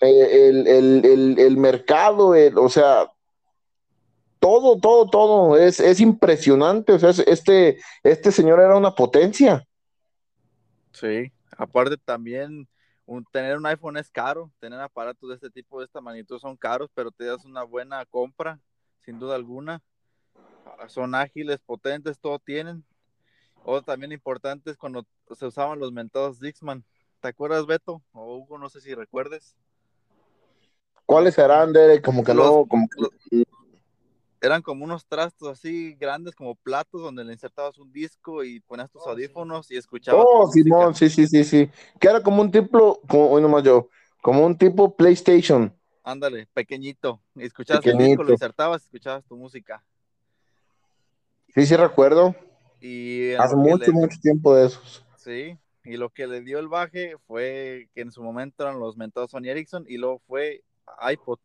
eh, 0.00 0.48
el, 0.48 0.66
el- 0.66 1.04
el- 1.04 1.38
el 1.38 1.56
mercado, 1.58 2.32
o 2.56 2.68
sea, 2.70 3.08
todo, 4.40 4.78
todo, 4.80 5.06
todo, 5.08 5.56
es, 5.56 5.78
es 5.80 6.00
impresionante, 6.00 6.92
o 6.94 6.98
sea, 6.98 7.10
es- 7.10 7.20
este, 7.20 7.78
este 8.02 8.32
señor 8.32 8.58
era 8.60 8.76
una 8.76 8.94
potencia. 8.94 9.64
Sí, 10.92 11.30
aparte 11.56 11.96
también 11.98 12.66
un- 13.06 13.24
tener 13.32 13.56
un 13.56 13.66
iPhone 13.66 13.96
es 13.96 14.10
caro, 14.10 14.50
tener 14.58 14.80
aparatos 14.80 15.28
de 15.28 15.34
este 15.36 15.50
tipo, 15.50 15.78
de 15.78 15.84
esta 15.84 16.00
magnitud 16.00 16.38
son 16.38 16.56
caros, 16.56 16.90
pero 16.94 17.10
te 17.10 17.24
das 17.24 17.44
una 17.44 17.62
buena 17.62 18.04
compra, 18.06 18.58
sin 19.04 19.18
duda 19.18 19.34
alguna. 19.36 19.82
Ah, 20.78 20.88
Son 20.88 21.14
ágiles, 21.14 21.60
potentes, 21.60 22.18
todo 22.18 22.38
tienen. 22.38 22.84
Otro 23.64 23.82
también 23.82 24.12
importante 24.12 24.70
es 24.70 24.76
cuando 24.76 25.04
se 25.36 25.46
usaban 25.46 25.78
los 25.78 25.92
mentados 25.92 26.40
Dixman. 26.40 26.84
¿Te 27.20 27.28
acuerdas, 27.28 27.66
Beto? 27.66 28.02
O 28.12 28.36
Hugo, 28.38 28.56
no 28.58 28.70
sé 28.70 28.80
si 28.80 28.94
recuerdes. 28.94 29.54
¿Cuáles 31.04 31.34
serán, 31.34 31.72
Derek? 31.72 32.02
Como 32.04 32.24
que 32.24 32.32
Los- 32.32 32.46
no, 32.46 32.66
como 32.66 32.88
que- 32.88 33.44
Eran 34.42 34.62
como 34.62 34.84
unos 34.84 35.06
trastos 35.06 35.48
así 35.48 35.94
grandes, 35.94 36.34
como 36.34 36.54
platos, 36.54 37.02
donde 37.02 37.24
le 37.24 37.32
insertabas 37.32 37.76
un 37.78 37.92
disco 37.92 38.42
y 38.42 38.60
ponías 38.60 38.90
tus 38.90 39.02
Oh, 39.02 39.04
sí. 39.06 39.10
audífonos 39.10 39.70
y 39.70 39.76
escuchabas. 39.76 40.24
Oh. 40.26 40.50
Simón, 40.50 40.94
sí, 40.94 41.10
sí, 41.10 41.26
sí, 41.26 41.44
sí. 41.44 41.70
Que 42.00 42.08
era 42.08 42.22
como 42.22 42.40
un 42.40 42.50
tipo, 42.50 43.00
como, 43.06 43.30
hoy 43.30 43.42
nomás 43.42 43.62
yo, 43.64 43.88
como 44.22 44.44
un 44.46 44.56
tipo 44.56 44.96
PlayStation. 44.96 45.74
Ándale, 46.02 46.46
pequeñito. 46.54 47.20
Y 47.34 47.44
escuchabas 47.44 47.84
el 47.84 47.92
disco, 47.92 48.02
Pequeñito. 48.02 48.22
lo 48.24 48.32
insertabas, 48.32 48.82
escuchabas 48.84 49.24
tu 49.26 49.36
música. 49.36 49.84
Sí, 51.54 51.66
sí, 51.66 51.76
recuerdo. 51.76 52.34
Y 52.80 53.32
Hace 53.34 53.56
mucho, 53.56 53.86
le- 53.86 53.92
mucho 53.92 54.18
tiempo 54.22 54.54
de 54.54 54.66
esos. 54.66 55.04
Sí, 55.16 55.58
y 55.84 55.96
lo 55.98 56.08
que 56.08 56.26
le 56.26 56.40
dio 56.40 56.58
el 56.58 56.68
baje 56.68 57.16
fue 57.26 57.90
que 57.94 58.00
en 58.00 58.10
su 58.10 58.22
momento 58.22 58.62
eran 58.62 58.80
los 58.80 58.96
mentados 58.96 59.32
Sony 59.32 59.48
Ericsson 59.48 59.84
y 59.86 59.98
luego 59.98 60.20
fue 60.26 60.62
iPod, 61.12 61.38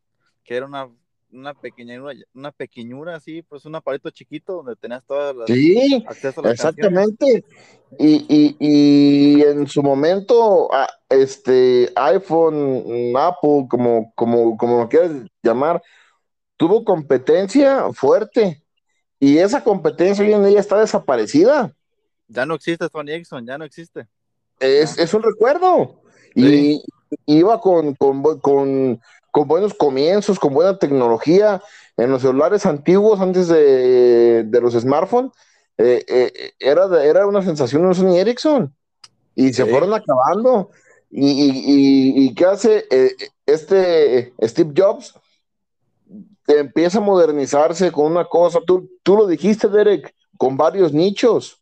que 0.46 0.56
era 0.56 0.66
una, 0.66 0.90
una 1.32 1.54
pequeñura, 1.54 2.14
una 2.34 2.52
pequeñura 2.52 3.16
así, 3.16 3.42
pues 3.42 3.66
un 3.66 3.76
aparato 3.76 4.10
chiquito 4.10 4.54
donde 4.54 4.76
tenías 4.76 5.04
todas 5.06 5.36
las 5.36 5.48
Sí, 5.48 6.04
acceso 6.08 6.40
a 6.40 6.44
las 6.44 6.54
exactamente. 6.54 7.44
Y, 7.98 8.26
y, 8.28 8.58
y 8.60 9.42
en 9.42 9.68
su 9.68 9.82
momento, 9.84 10.70
ah, 10.74 10.88
este 11.10 11.92
iPhone, 11.96 13.12
mm, 13.12 13.18
Apple, 13.18 13.68
como, 13.70 14.12
como, 14.16 14.58
como 14.58 14.80
lo 14.80 14.90
quieras 14.90 15.12
llamar, 15.44 15.82
tuvo 16.58 16.84
competencia 16.84 17.92
fuerte. 17.94 18.64
Y 19.20 19.38
esa 19.38 19.64
competencia 19.64 20.26
hoy 20.26 20.34
en 20.34 20.46
día 20.46 20.60
está 20.60 20.80
desaparecida. 20.80 21.74
Ya 22.28 22.46
no 22.46 22.56
existe 22.56 22.88
Sony 22.92 23.10
Ericsson, 23.10 23.46
ya 23.46 23.58
no 23.58 23.66
existe. 23.66 24.08
Es, 24.60 24.98
es 24.98 25.14
un 25.14 25.24
recuerdo. 25.24 26.02
Sí. 26.36 26.82
Y 27.26 27.38
iba 27.40 27.60
con, 27.62 27.94
con- 27.96 29.02
con 29.36 29.50
buenos 29.50 29.74
comienzos, 29.74 30.40
con 30.40 30.54
buena 30.54 30.80
tecnología. 30.80 31.62
En 31.98 32.10
los 32.10 32.22
celulares 32.22 32.66
antiguos, 32.66 33.20
antes 33.20 33.50
de, 33.50 34.44
de 34.46 34.62
los 34.62 34.76
smartphones, 34.76 35.34
eh, 35.78 36.06
eh, 36.08 36.52
era, 36.58 37.04
era 37.04 37.28
una 37.28 37.42
sensación 37.42 37.84
un 37.86 37.94
Sony 37.94 38.16
Ericsson. 38.16 38.74
Y 39.36 39.52
se 39.52 39.66
Sí. 39.66 39.70
fueron 39.70 39.94
acabando. 39.94 40.70
Y, 41.12 41.28
y- 41.28 41.50
y- 41.50 42.26
y 42.28 42.34
qué 42.34 42.46
hace 42.46 42.86
eh, 42.90 43.14
este 43.46 44.34
Steve 44.42 44.72
Jobs? 44.74 45.14
Empieza 46.48 47.00
a 47.00 47.02
modernizarse 47.02 47.92
con 47.92 48.06
una 48.06 48.24
cosa. 48.24 48.60
Tú, 48.66 48.90
tú 49.04 49.18
lo 49.18 49.28
dijiste, 49.28 49.68
Derek, 49.68 50.16
con 50.38 50.56
varios 50.56 50.94
nichos 50.94 51.62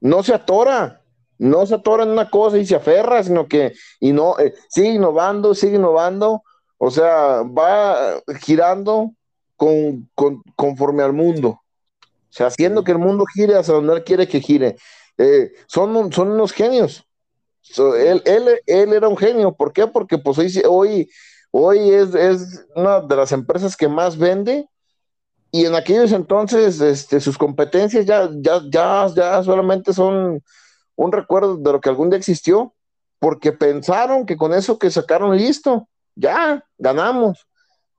no 0.00 0.22
se 0.22 0.32
atora, 0.32 1.02
no 1.36 1.66
se 1.66 1.74
atora 1.74 2.04
en 2.04 2.10
una 2.12 2.30
cosa 2.30 2.56
y 2.56 2.64
se 2.64 2.76
aferra, 2.76 3.22
sino 3.22 3.46
que 3.46 3.74
y 4.00 4.12
no, 4.12 4.36
sigue 4.70 4.92
innovando, 4.94 5.54
sigue 5.54 5.76
innovando, 5.76 6.42
o 6.86 6.90
sea, 6.90 7.42
va 7.44 8.20
girando 8.42 9.12
con, 9.56 10.06
con- 10.14 10.42
conforme 10.54 11.02
al 11.02 11.14
mundo, 11.14 11.48
o 11.48 11.62
sea, 12.28 12.48
haciendo 12.48 12.84
que 12.84 12.92
el 12.92 12.98
mundo 12.98 13.24
gire 13.34 13.56
hacia 13.56 13.72
donde 13.72 13.94
él 13.94 14.04
quiere 14.04 14.28
que 14.28 14.38
gire. 14.40 14.76
Eh, 15.16 15.50
son, 15.66 16.12
son 16.12 16.32
unos 16.32 16.52
genios. 16.52 17.06
So, 17.62 17.96
él, 17.96 18.20
él, 18.26 18.60
él 18.66 18.92
era 18.92 19.08
un 19.08 19.16
genio, 19.16 19.52
¿por 19.54 19.72
qué? 19.72 19.86
Porque 19.86 20.18
pues 20.18 20.36
hoy, 20.36 20.62
hoy, 20.68 21.10
hoy 21.52 21.90
es, 21.90 22.14
es 22.14 22.66
una 22.76 23.00
de 23.00 23.16
las 23.16 23.32
empresas 23.32 23.78
que 23.78 23.88
más 23.88 24.18
vende 24.18 24.68
y 25.50 25.64
en 25.64 25.74
aquellos 25.74 26.12
entonces, 26.12 26.82
este, 26.82 27.18
sus 27.18 27.38
competencias 27.38 28.04
ya, 28.04 28.28
ya, 28.34 28.60
ya, 28.70 29.06
ya 29.16 29.42
solamente 29.42 29.94
son 29.94 30.42
un 30.96 31.12
recuerdo 31.12 31.56
de 31.56 31.72
lo 31.72 31.80
que 31.80 31.88
algún 31.88 32.10
día 32.10 32.18
existió, 32.18 32.74
porque 33.20 33.52
pensaron 33.52 34.26
que 34.26 34.36
con 34.36 34.52
eso 34.52 34.78
que 34.78 34.90
sacaron 34.90 35.34
listo, 35.34 35.88
ya 36.14 36.64
ganamos, 36.78 37.46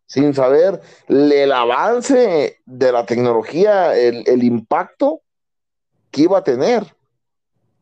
sin 0.05 0.33
saber 0.33 0.81
el 1.07 1.51
avance 1.51 2.59
de 2.65 2.91
la 2.91 3.05
tecnología, 3.05 3.95
el, 3.97 4.23
el 4.27 4.43
impacto 4.43 5.21
que 6.11 6.21
iba 6.23 6.37
a 6.39 6.43
tener. 6.43 6.95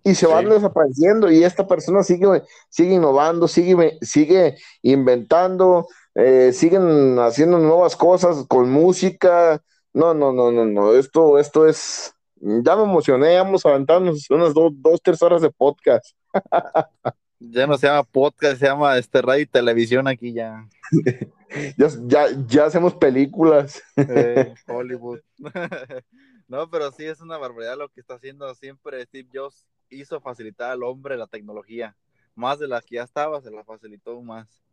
Y 0.05 0.15
se 0.15 0.27
van 0.27 0.45
Sí. 0.45 0.51
desapareciendo 0.51 1.31
y 1.31 1.43
esta 1.43 1.65
persona 1.65 2.03
sigue, 2.03 2.43
sigue 2.69 2.95
innovando, 2.95 3.47
sigue, 3.47 3.97
sigue 4.01 4.57
inventando, 4.81 5.87
eh, 6.15 6.51
siguen 6.53 7.17
haciendo 7.19 7.57
nuevas 7.59 7.95
cosas 7.95 8.45
con 8.47 8.69
música. 8.69 9.61
No, 9.93 10.13
no, 10.13 10.33
no, 10.33 10.51
no, 10.51 10.65
no. 10.65 10.93
Esto, 10.93 11.39
esto 11.39 11.67
es. 11.67 12.13
Ya 12.35 12.75
me 12.75 12.83
emocioné, 12.83 13.37
vamos 13.37 13.65
a 13.65 13.69
aventarnos 13.69 14.29
unas 14.29 14.53
dos, 14.53 14.73
dos, 14.75 14.99
tres 15.01 15.21
horas 15.21 15.41
de 15.41 15.49
podcast. 15.51 16.05
Ya 17.45 17.67
no 17.67 17.77
se 17.77 17.87
llama 17.87 18.03
podcast, 18.03 18.57
se 18.59 18.67
llama 18.67 18.97
este 18.97 19.21
radio 19.21 19.41
y 19.43 19.45
televisión 19.45 20.07
aquí 20.07 20.33
ya. 20.33 20.67
Ya, 21.77 21.87
ya, 22.07 22.25
ya 22.47 22.65
hacemos 22.65 22.95
películas. 22.95 23.79
Eh, 23.95 24.55
Hollywood. 24.67 25.19
no, 26.47 26.67
pero 26.67 26.91
sí 26.91 27.05
es 27.05 27.21
una 27.21 27.37
barbaridad 27.37 27.77
lo 27.77 27.89
que 27.89 27.99
está 28.01 28.15
haciendo 28.15 28.51
siempre 28.55 29.05
Steve 29.05 29.29
Jobs. 29.31 29.63
Hizo 29.91 30.19
facilitar 30.19 30.71
al 30.71 30.81
hombre 30.81 31.15
la 31.15 31.27
tecnología. 31.27 31.95
Más 32.33 32.57
de 32.57 32.67
la 32.67 32.81
que 32.81 32.95
ya 32.95 33.03
estaba, 33.03 33.39
se 33.39 33.51
la 33.51 33.63
facilitó 33.63 34.19
más. 34.23 34.63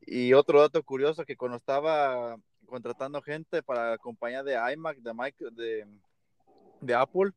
Y 0.00 0.32
otro 0.32 0.60
dato 0.60 0.82
curioso 0.82 1.24
que 1.24 1.36
cuando 1.36 1.58
estaba 1.58 2.36
contratando 2.66 3.22
gente 3.22 3.62
para 3.62 3.90
la 3.90 3.98
compañía 3.98 4.42
de 4.42 4.58
iMac, 4.72 4.98
de, 4.98 5.12
Micro- 5.14 5.50
de, 5.52 5.86
de 6.80 6.94
Apple, 6.94 7.30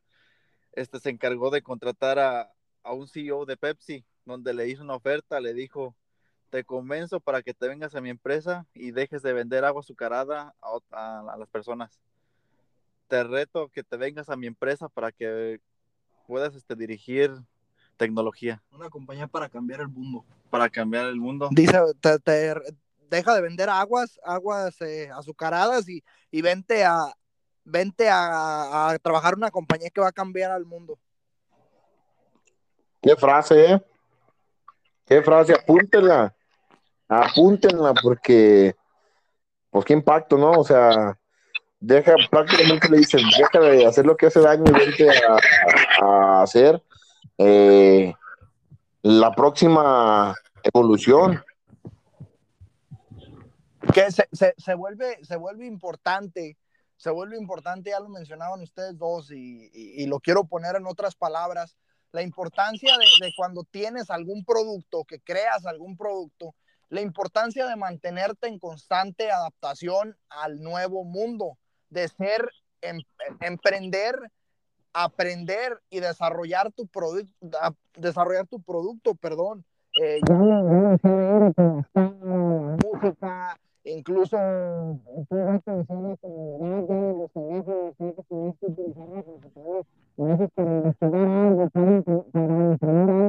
este 0.71 0.99
se 0.99 1.11
encargó 1.11 1.51
de 1.51 1.61
contratar 1.61 2.17
a, 2.17 2.51
a 2.81 2.93
un 2.93 3.07
CEO 3.07 3.45
de 3.45 3.55
Pepsi, 3.55 4.03
donde 4.25 4.53
le 4.53 4.67
hizo 4.67 4.83
una 4.83 4.95
oferta, 4.95 5.39
le 5.39 5.53
dijo, 5.53 5.95
te 6.49 6.63
convenzo 6.63 7.19
para 7.19 7.41
que 7.41 7.53
te 7.53 7.67
vengas 7.67 7.95
a 7.95 8.01
mi 8.01 8.09
empresa 8.09 8.65
y 8.73 8.91
dejes 8.91 9.21
de 9.21 9.33
vender 9.33 9.63
agua 9.65 9.81
azucarada 9.81 10.53
a, 10.61 10.69
ot- 10.71 10.83
a- 10.91 11.33
a 11.33 11.37
las 11.37 11.49
personas. 11.49 11.99
Te 13.07 13.23
reto 13.23 13.69
que 13.69 13.83
te 13.83 13.97
vengas 13.97 14.29
a 14.29 14.35
mi 14.35 14.47
empresa 14.47 14.87
para 14.89 15.11
que 15.11 15.59
puedas 16.27 16.55
este, 16.55 16.75
dirigir 16.75 17.31
tecnología, 17.97 18.63
Una 18.71 18.89
compañía 18.89 19.27
para 19.27 19.49
cambiar 19.49 19.81
el 19.81 19.89
mundo. 19.89 20.25
para 20.49 20.69
cambiar 20.69 21.05
el 21.07 21.17
mundo. 21.17 21.49
Dice, 21.51 21.77
te, 21.99 22.19
te 22.19 22.55
deja 23.09 23.35
de 23.35 23.41
vender 23.41 23.69
aguas, 23.69 24.19
aguas 24.23 24.79
eh, 24.81 25.09
azucaradas 25.13 25.87
y, 25.89 26.03
y 26.31 26.41
vente 26.41 26.83
a 26.83 27.13
vente 27.63 28.09
a, 28.09 28.89
a 28.89 28.97
trabajar 28.99 29.33
en 29.33 29.39
una 29.39 29.51
compañía 29.51 29.89
que 29.91 30.01
va 30.01 30.07
a 30.07 30.11
cambiar 30.13 30.51
al 30.51 30.65
mundo. 30.65 30.97
Qué 33.01 33.15
frase, 33.15 33.73
¿eh? 33.73 33.81
Qué 35.05 35.21
frase, 35.21 35.53
apúntenla. 35.53 36.33
Apúntenla 37.07 37.93
porque, 38.01 38.75
pues 39.69 39.85
qué 39.85 39.93
impacto, 39.93 40.37
¿no? 40.37 40.51
O 40.51 40.63
sea, 40.63 41.17
deja, 41.79 42.15
prácticamente 42.29 42.87
le 42.89 42.99
dicen, 42.99 43.21
deja 43.37 43.59
de 43.59 43.85
hacer 43.85 44.05
lo 44.05 44.15
que 44.15 44.27
hace 44.27 44.39
daño 44.39 44.63
y 44.67 44.71
vente 44.71 45.09
a, 46.01 46.41
hacer 46.41 46.81
eh, 47.37 48.13
la 49.01 49.31
próxima 49.33 50.33
evolución. 50.63 51.43
que 53.93 54.09
se, 54.11 54.29
se, 54.31 54.53
se 54.57 54.73
vuelve, 54.75 55.17
se 55.25 55.35
vuelve 55.35 55.65
importante, 55.65 56.57
se 56.95 57.09
vuelve 57.09 57.35
importante, 57.37 57.89
ya 57.89 57.99
lo 57.99 58.07
mencionaban 58.07 58.61
ustedes 58.61 58.97
dos 58.97 59.31
y- 59.31 59.69
y 59.73 60.05
lo 60.05 60.19
quiero 60.19 60.45
poner 60.45 60.75
en 60.77 60.85
otras 60.87 61.15
palabras, 61.15 61.75
la 62.11 62.21
importancia 62.21 62.97
de, 62.97 63.25
de 63.25 63.33
cuando 63.35 63.63
tienes 63.63 64.09
algún 64.09 64.43
producto, 64.43 65.03
que 65.05 65.19
creas 65.19 65.65
algún 65.65 65.97
producto, 65.97 66.53
la 66.89 67.01
importancia 67.01 67.65
de 67.67 67.75
mantenerte 67.77 68.47
en 68.47 68.59
constante 68.59 69.31
adaptación 69.31 70.17
al 70.29 70.61
nuevo 70.61 71.03
mundo, 71.05 71.57
de 71.89 72.09
ser 72.09 72.49
em- 72.81 73.01
emprender, 73.39 74.15
aprender 74.93 75.81
y 75.89 76.01
desarrollar 76.01 76.71
tu 76.73 76.87
producto, 76.87 77.33
desarrollar 77.95 78.47
tu 78.47 78.61
producto, 78.61 79.15
perdón. 79.15 79.63
Eh, 80.01 80.19
ya 90.27 90.37
no- 90.37 90.49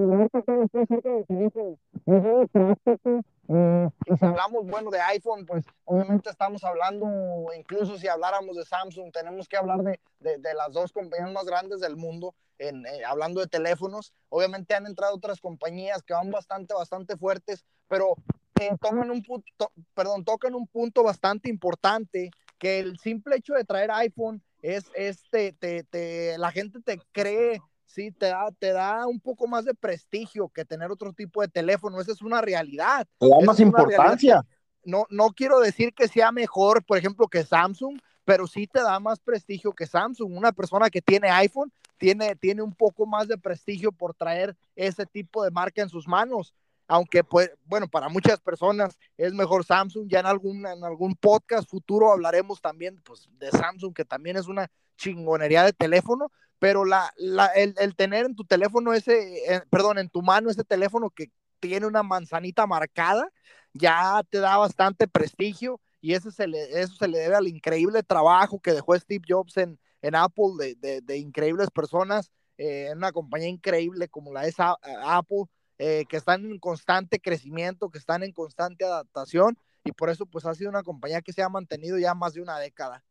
no 0.07 0.29
sé, 0.29 0.43
música, 0.77 1.11
incluso 1.29 1.79
y 4.07 4.17
si 4.17 4.25
hablamos, 4.25 4.67
bueno, 4.67 4.91
de 4.91 5.01
iPhone, 5.01 5.45
pues 5.47 5.65
obviamente 5.85 6.31
estamos 6.31 6.65
hablando, 6.65 7.07
incluso 7.57 7.99
si 7.99 8.09
habláramos 8.09 8.57
de 8.57 8.65
Samsung, 8.65 9.13
tenemos 9.13 9.49
que 9.49 9.57
hablar 9.57 9.83
de, 9.83 10.01
de, 10.21 10.39
de 10.39 10.55
las 10.55 10.73
dos 10.73 10.93
compañías 10.93 11.33
más 11.33 11.45
grandes 11.45 11.81
del 11.81 11.97
mundo, 11.97 12.35
en, 12.59 12.87
eh, 12.87 13.05
hablando 13.05 13.41
de 13.41 13.49
teléfonos. 13.49 14.13
Obviamente 14.29 14.75
han 14.75 14.87
entrado 14.87 15.17
otras 15.17 15.41
compañías 15.41 16.03
que 16.03 16.15
van 16.15 16.31
bastante, 16.31 16.75
bastante 16.75 17.17
fuertes, 17.17 17.65
pero 17.89 18.15
eh, 18.61 18.71
tocan, 18.81 19.11
un 19.11 19.23
punto, 19.23 19.73
perdón, 19.95 20.25
tocan 20.25 20.55
un 20.55 20.67
punto 20.67 21.03
bastante 21.03 21.49
importante, 21.51 22.31
que 22.59 22.79
el 22.79 22.99
simple 22.99 23.37
hecho 23.37 23.55
de 23.55 23.65
traer 23.65 23.91
iPhone 23.91 24.41
es, 24.63 24.85
es 24.95 25.23
te, 25.31 25.53
te, 25.53 26.39
la 26.39 26.51
gente 26.51 26.81
te 26.81 27.01
cree 27.13 27.61
sí, 27.93 28.11
te 28.11 28.27
da, 28.27 28.51
te 28.59 28.73
da 28.73 29.07
un 29.07 29.21
poco 29.21 29.47
más 29.47 29.65
de 29.65 29.75
prestigio 29.75 30.49
que 30.49 30.65
tener 30.65 30.91
otro 30.91 31.13
tipo 31.13 31.43
de 31.43 31.49
teléfono. 31.49 32.01
Esa 32.01 32.13
es 32.13 32.23
una 32.23 32.41
realidad. 32.41 33.07
Te 33.19 33.29
da 33.29 33.37
más 33.45 33.57
es 33.57 33.67
importancia. 33.67 34.45
No, 34.85 35.07
no 35.11 35.31
quiero 35.31 35.61
decir 35.61 35.93
que 35.95 36.09
sea 36.09 36.33
mejor, 36.33 36.85
por 36.85 36.99
ejemplo, 36.99 37.29
que 37.29 37.45
Samsung, 37.45 38.01
pero 38.25 38.47
sí 38.47 38.67
te 38.67 38.83
da 38.83 38.99
más 38.99 39.21
prestigio 39.21 39.73
que 39.73 39.87
Samsung. 39.87 40.37
Una 40.37 40.53
persona 40.53 40.91
que 40.91 41.03
tiene 41.03 41.29
iPhone 41.29 41.73
tiene, 41.99 42.35
tiene 42.35 42.63
un 42.63 42.75
poco 42.75 43.07
más 43.07 43.29
de 43.29 43.39
prestigio 43.39 43.93
por 43.93 44.15
traer 44.15 44.57
ese 44.75 45.07
tipo 45.07 45.45
de 45.45 45.51
marca 45.51 45.83
en 45.83 45.89
sus 45.89 46.09
manos. 46.09 46.53
Aunque, 46.89 47.25
pues, 47.25 47.51
bueno, 47.65 47.89
para 47.89 48.09
muchas 48.09 48.41
personas 48.41 48.99
es 49.17 49.33
mejor 49.33 49.65
Samsung. 49.65 50.09
Ya 50.09 50.21
en 50.21 50.27
algún, 50.27 50.67
en 50.67 50.85
algún 50.85 51.15
podcast 51.15 51.69
futuro 51.69 52.13
hablaremos 52.13 52.61
también 52.61 53.01
pues, 53.03 53.29
de 53.39 53.51
Samsung, 53.51 53.95
que 53.95 54.05
también 54.05 54.37
es 54.37 54.47
una 54.47 54.71
chingonería 54.97 55.65
de 55.65 55.73
teléfono, 55.73 56.31
pero 56.59 56.85
la, 56.85 57.13
la, 57.17 57.47
el, 57.47 57.75
el, 57.79 57.97
tener 57.97 58.27
en 58.27 58.37
tu 58.37 58.45
teléfono 58.45 58.93
ese, 58.93 59.53
eh, 59.53 59.63
perdón, 59.71 59.99
en 59.99 60.09
tu 60.09 60.23
mano 60.23 60.51
ese 60.51 60.65
teléfono 60.65 61.11
que 61.11 61.31
tiene 61.61 61.87
una 61.87 62.03
manzanita 62.03 62.67
marcada, 62.67 63.29
ya 63.73 64.23
te 64.31 64.39
da 64.39 64.57
bastante 64.59 65.09
prestigio 65.09 65.81
y 66.01 66.15
eso 66.15 66.31
se 66.31 66.47
le, 66.47 66.81
eso 66.81 66.95
se 66.95 67.09
le 67.09 67.19
debe 67.19 67.37
al 67.37 67.49
increíble 67.49 68.03
trabajo 68.03 68.61
que 68.61 68.73
dejó 68.73 68.99
Steve 68.99 69.25
Jobs 69.27 69.57
en, 69.57 69.79
en 70.03 70.15
Apple, 70.15 70.75
de, 70.81 71.01
de, 71.01 71.17
increíbles 71.17 71.71
personas, 71.71 72.31
eh, 72.59 72.89
en 72.91 72.99
una 72.99 73.13
compañía 73.13 73.49
increíble 73.49 74.09
como 74.09 74.33
la 74.33 74.47
es 74.47 74.59
a 74.61 74.77
Apple, 75.05 75.45
eh, 75.85 76.05
que 76.09 76.17
están 76.17 76.45
en 76.45 76.61
constante 76.61 77.19
crecimiento, 77.19 77.91
que 77.91 77.99
están 77.99 78.23
en 78.23 78.31
constante 78.31 78.85
adaptación 78.85 79.59
y 79.83 79.91
por 79.91 80.11
eso 80.11 80.27
pues 80.27 80.47
ha 80.47 80.55
sido 80.55 80.71
una 80.71 80.85
compañía 80.85 81.23
que 81.23 81.33
se 81.33 81.43
ha 81.43 81.49
mantenido 81.49 81.99
ya 81.99 82.15
más 82.15 82.35
de 82.35 82.41
una 82.41 82.57
década. 82.61 83.03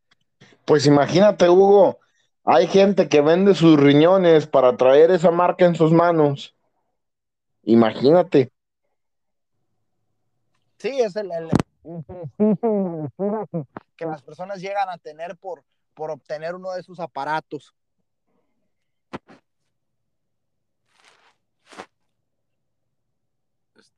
Pues 0.63 0.85
imagínate, 0.85 1.49
Hugo, 1.49 1.99
hay 2.45 2.67
gente 2.67 3.09
que 3.09 3.19
vende 3.19 3.55
sus 3.55 3.77
riñones 3.77 4.47
para 4.47 4.77
traer 4.77 5.11
esa 5.11 5.31
marca 5.31 5.65
en 5.65 5.75
sus 5.75 5.91
manos. 5.91 6.55
Imagínate. 7.63 8.53
Sí, 10.77 10.97
es 11.01 11.13
el, 11.17 11.29
el, 11.29 11.49
que 13.97 14.05
las 14.05 14.21
personas 14.21 14.61
llegan 14.61 14.87
a 14.87 14.97
tener 14.97 15.35
por, 15.35 15.65
por 15.93 16.09
obtener 16.09 16.55
uno 16.55 16.71
de 16.71 16.83
sus 16.83 17.01
aparatos. 17.01 17.75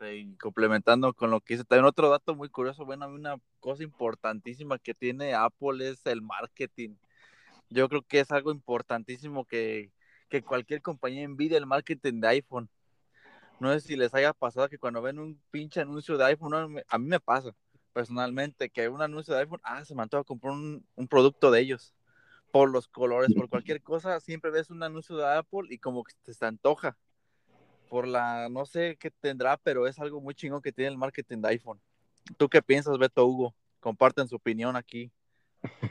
Este, 0.04 0.18
y 0.18 0.36
complementando 0.38 1.14
con 1.14 1.32
lo 1.32 1.42
que 1.42 1.56
dice, 1.56 1.66
también 1.66 1.86
otro 1.86 2.10
dato 2.10 2.36
muy 2.36 2.50
curioso, 2.50 2.86
bueno, 2.86 3.08
una 3.08 3.38
cosa 3.60 3.84
importantísima 3.84 4.78
que 4.80 4.94
tiene 4.94 5.34
Apple 5.34 5.90
es 5.90 6.06
el 6.06 6.22
marketing. 6.22 6.96
Yo 7.70 7.90
creo 7.90 8.04
que 8.04 8.20
es 8.20 8.32
algo 8.32 8.52
importantísimo 8.52 9.46
que, 9.46 9.92
que 10.30 10.44
cualquier 10.44 10.82
compañía 10.82 11.24
envidia 11.24 11.58
el 11.58 11.66
marketing 11.66 12.22
de 12.22 12.28
iPhone. 12.30 12.70
No 13.60 13.72
sé 13.74 13.82
si 13.82 13.96
les 13.96 14.14
haya 14.14 14.34
pasado 14.34 14.70
que 14.70 14.78
cuando 14.78 15.02
ven 15.02 15.20
un 15.20 15.40
pinche 15.52 15.82
anuncio 15.82 16.18
de 16.18 16.26
iPhone, 16.26 16.84
a 16.88 16.98
mí 16.98 17.08
me 17.08 17.20
pasa 17.20 17.56
personalmente 17.94 18.70
que 18.70 18.90
un 18.90 19.02
anuncio 19.02 19.34
de 19.34 19.42
iPhone, 19.42 19.62
ah, 19.64 19.86
se 19.86 19.96
me 19.96 20.02
antoja 20.02 20.24
comprar 20.24 20.54
un, 20.54 20.86
un, 20.96 21.08
producto 21.08 21.52
de 21.52 21.62
ellos. 21.62 21.94
Por 22.52 22.70
los 22.70 22.88
colores, 22.88 23.34
por 23.34 23.50
cualquier 23.50 23.82
cosa, 23.82 24.20
siempre 24.20 24.52
ves 24.52 24.70
un 24.70 24.84
anuncio 24.84 25.16
de 25.18 25.26
Apple 25.26 25.68
y 25.70 25.80
como 25.80 26.04
que 26.04 26.14
te, 26.24 26.34
te 26.34 26.46
antoja. 26.46 26.98
Por 27.94 28.08
la, 28.08 28.50
no 28.50 28.66
sé 28.66 28.98
qué 29.00 29.12
tendrá, 29.12 29.56
pero 29.56 29.86
es 29.86 30.00
algo 30.00 30.20
muy 30.20 30.34
chingón 30.34 30.64
que 30.64 30.72
tiene 30.72 30.90
el 30.90 30.98
marketing 30.98 31.42
de 31.42 31.50
iPhone. 31.50 31.80
¿Tú 32.38 32.50
qué 32.50 32.64
piensas, 32.64 32.98
Beto 32.98 33.24
Hugo? 33.24 33.54
Comparten 33.80 34.28
su 34.28 34.38
opinión 34.38 34.76
aquí. 34.76 35.12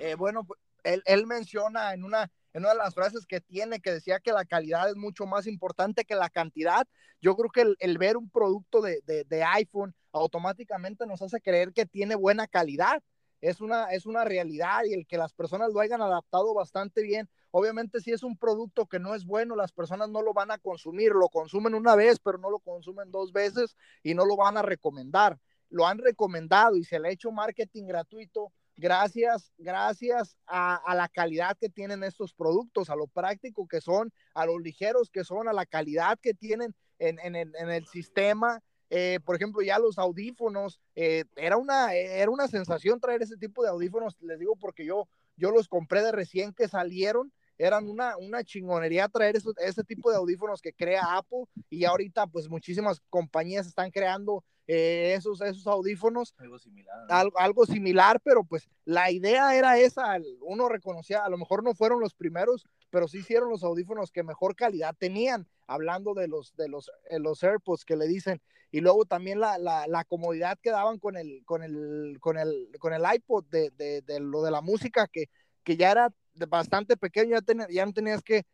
Eh, 0.00 0.16
bueno, 0.16 0.44
él, 0.82 1.00
él 1.06 1.28
menciona 1.28 1.94
en 1.94 2.02
una, 2.02 2.28
en 2.54 2.62
una 2.62 2.70
de 2.70 2.78
las 2.78 2.92
frases 2.92 3.24
que 3.24 3.40
tiene 3.40 3.78
que 3.78 3.92
decía 3.92 4.18
que 4.18 4.32
la 4.32 4.44
calidad 4.44 4.90
es 4.90 4.96
mucho 4.96 5.26
más 5.26 5.46
importante 5.46 6.04
que 6.04 6.16
la 6.16 6.28
cantidad. 6.28 6.88
Yo 7.20 7.36
creo 7.36 7.50
que 7.50 7.60
el, 7.60 7.76
el 7.78 7.98
ver 7.98 8.16
un 8.16 8.28
producto 8.28 8.80
de, 8.82 9.00
de, 9.06 9.22
de, 9.22 9.44
iPhone 9.44 9.94
automáticamente 10.10 11.06
nos 11.06 11.22
hace 11.22 11.40
creer 11.40 11.72
que 11.72 11.86
tiene 11.86 12.16
buena 12.16 12.48
calidad. 12.48 13.00
Es 13.40 13.60
una, 13.60 13.92
es 13.92 14.06
una 14.06 14.24
realidad 14.24 14.80
y 14.86 14.94
el 14.94 15.06
que 15.06 15.18
las 15.18 15.34
personas 15.34 15.72
lo 15.72 15.78
hayan 15.78 16.02
adaptado 16.02 16.52
bastante 16.52 17.02
bien. 17.02 17.30
Obviamente 17.52 18.00
si 18.00 18.10
es 18.10 18.24
un 18.24 18.36
producto 18.36 18.86
que 18.86 18.98
no 18.98 19.14
es 19.14 19.24
bueno, 19.24 19.54
las 19.54 19.70
personas 19.70 20.08
no 20.08 20.20
lo 20.20 20.32
van 20.32 20.50
a 20.50 20.58
consumir, 20.58 21.12
lo 21.12 21.28
consumen 21.28 21.74
una 21.74 21.94
vez, 21.94 22.18
pero 22.18 22.38
no 22.38 22.50
lo 22.50 22.58
consumen 22.58 23.12
dos 23.12 23.32
veces 23.32 23.76
y 24.02 24.14
no 24.14 24.26
lo 24.26 24.36
van 24.36 24.56
a 24.56 24.62
recomendar. 24.62 25.38
Lo 25.70 25.86
han 25.86 25.98
recomendado 25.98 26.76
y 26.76 26.84
se 26.84 26.98
le 26.98 27.08
ha 27.08 27.12
hecho 27.12 27.30
marketing 27.30 27.86
gratuito 27.86 28.52
gracias, 28.76 29.52
gracias 29.58 30.36
a, 30.46 30.94
la 30.94 31.08
calidad 31.08 31.56
que 31.58 31.68
tienen 31.68 32.02
estos 32.02 32.34
productos, 32.34 32.90
a 32.90 32.96
lo 32.96 33.06
práctico 33.06 33.66
que 33.68 33.80
son, 33.80 34.12
a 34.34 34.46
lo 34.46 34.58
ligeros 34.58 35.10
que 35.10 35.24
son, 35.24 35.48
a 35.48 35.52
la 35.52 35.66
calidad 35.66 36.18
que 36.20 36.34
tienen 36.34 36.74
en, 36.98 37.18
en 37.20 37.34
el, 37.36 37.86
sistema. 37.86 38.62
Eh, 38.90 39.20
por 39.24 39.36
ejemplo, 39.36 39.62
ya 39.62 39.78
los 39.78 39.98
audífonos, 39.98 40.80
eh, 40.94 41.24
era, 41.36 41.56
una, 41.56 41.94
era 41.94 42.30
una 42.30 42.48
sensación 42.48 43.00
traer 43.00 43.22
ese 43.22 43.36
tipo 43.36 43.62
de 43.62 43.70
audífonos, 43.70 44.16
les 44.20 44.38
digo 44.38 44.56
porque 44.56 44.84
yo, 44.84 45.08
yo 45.36 45.50
los 45.50 45.68
compré 45.68 46.02
de 46.02 46.12
recién 46.12 46.52
que 46.52 46.68
salieron, 46.68 47.32
eran 47.58 47.88
una, 47.88 48.16
una 48.16 48.42
chingonería 48.44 49.08
traer 49.08 49.36
eso, 49.36 49.52
ese 49.58 49.84
tipo 49.84 50.10
de 50.10 50.16
audífonos 50.16 50.60
que 50.60 50.72
crea 50.72 51.16
Apple 51.16 51.44
y 51.70 51.84
ahorita 51.84 52.26
pues 52.26 52.48
muchísimas 52.48 53.00
compañías 53.10 53.66
están 53.66 53.90
creando 53.90 54.44
eh, 54.66 55.14
esos, 55.16 55.40
esos 55.40 55.66
audífonos. 55.66 56.34
Algo 56.38 56.58
similar. 56.58 56.96
¿no? 57.08 57.14
Algo, 57.14 57.38
algo, 57.38 57.66
similar, 57.66 58.20
pero 58.20 58.44
pues 58.44 58.68
la 58.84 59.10
idea 59.10 59.54
era 59.56 59.78
esa, 59.78 60.16
uno 60.40 60.68
reconocía, 60.68 61.24
a 61.24 61.30
lo 61.30 61.38
mejor 61.38 61.62
no 61.62 61.74
fueron 61.74 62.00
los 62.00 62.14
primeros, 62.14 62.64
pero 62.90 63.08
sí 63.08 63.18
hicieron 63.18 63.50
los 63.50 63.64
audífonos 63.64 64.12
que 64.12 64.22
mejor 64.22 64.54
calidad 64.54 64.94
tenían, 64.98 65.46
hablando 65.66 66.14
de 66.14 66.28
los, 66.28 66.54
de 66.56 66.68
los, 66.68 66.90
de 67.10 67.18
los 67.18 67.42
AirPods 67.42 67.84
que 67.84 67.96
le 67.96 68.06
dicen. 68.06 68.40
Y 68.70 68.80
luego 68.80 69.04
también 69.04 69.40
la, 69.40 69.58
la, 69.58 69.86
la 69.86 70.04
comodidad 70.04 70.58
que 70.62 70.70
daban 70.70 70.98
con 70.98 71.16
el, 71.16 71.42
con 71.44 71.62
el, 71.62 72.16
con 72.20 72.38
el, 72.38 72.70
con 72.78 72.94
el 72.94 73.02
iPod 73.14 73.44
de, 73.50 73.70
de, 73.70 74.00
de 74.00 74.20
lo 74.20 74.42
de 74.42 74.50
la 74.50 74.62
música, 74.62 75.08
que, 75.08 75.26
que 75.62 75.76
ya 75.76 75.90
era 75.90 76.12
bastante 76.34 76.96
pequeño, 76.96 77.36
ya, 77.38 77.66
ya 77.68 77.86
no 77.86 77.92
tenías 77.92 78.22
que, 78.22 78.44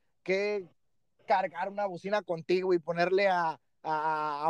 cargar 1.27 1.69
una 1.71 1.87
bocina 1.87 2.23
contigo 2.23 2.75
y 2.75 2.79
ponerle 2.79 3.29
a, 3.29 3.59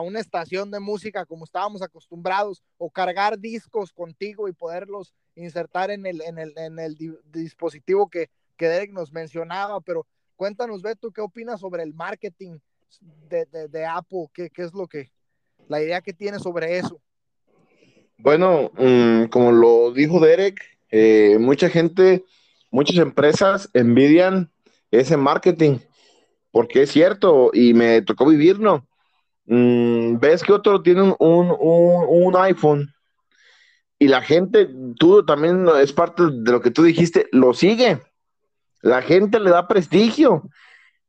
una 0.03 0.18
estación 0.18 0.70
de 0.70 0.81
música 0.81 1.24
como 1.24 1.45
estábamos 1.45 1.83
acostumbrados 1.83 2.62
o 2.76 2.91
cargar 2.91 3.39
discos 3.39 3.93
contigo 3.93 4.49
y 4.49 4.53
poderlos 4.53 5.14
insertar 5.37 5.91
en 5.91 6.07
el, 6.07 6.20
en 6.22 6.39
el, 6.39 6.53
en 6.57 6.79
el 6.79 6.97
di 6.97 7.12
dispositivo 7.24 8.09
que, 8.09 8.31
Derek 8.59 8.91
nos 8.91 9.12
mencionaba, 9.12 9.81
pero 9.81 10.05
cuéntanos, 10.35 10.83
Beto, 10.83 11.12
¿qué 11.12 11.20
opinas 11.20 11.61
sobre 11.61 11.85
el 11.85 11.95
marketing 11.95 12.59
de, 13.29 13.87
Apple? 13.87 14.26
¿Qué, 14.33 14.51
¿Qué, 14.51 14.62
es 14.62 14.74
lo 14.74 14.89
que, 14.89 15.12
la 15.68 15.81
idea 15.81 16.01
que 16.01 16.12
tiene 16.12 16.41
sobre 16.41 16.79
eso? 16.79 17.01
Bueno, 18.16 18.72
mmm, 18.76 19.26
como 19.26 19.53
lo 19.53 19.93
dijo 19.93 20.18
Derek, 20.18 20.61
eh, 20.91 21.37
mucha 21.39 21.68
gente, 21.68 22.24
muchas 22.71 22.97
empresas 22.97 23.69
envidian 23.75 24.51
ese 24.91 25.16
marketing, 25.16 25.79
porque 26.51 26.83
es 26.83 26.91
cierto, 26.91 27.51
y 27.53 27.75
me 27.75 28.03
tocó 28.03 28.27
vivirlo. 28.27 28.87
Mm, 29.47 30.19
ves 30.19 30.43
que 30.43 30.53
otro 30.53 30.83
tiene 30.83 31.03
un, 31.03 31.16
un, 31.19 32.05
un, 32.07 32.37
iPhone 32.37 32.93
y 33.99 34.09
la 34.09 34.21
gente, 34.21 34.69
tú 34.99 35.25
también 35.25 35.66
es 35.81 35.93
parte 35.93 36.23
de 36.31 36.53
lo 36.53 36.61
que 36.61 36.71
tú 36.71 36.83
dijiste, 36.83 37.29
lo 37.33 37.55
sigue. 37.55 38.01
La 38.83 39.03
gente 39.03 39.41
le 39.41 39.51
da 39.51 39.66
prestigio. 39.66 40.49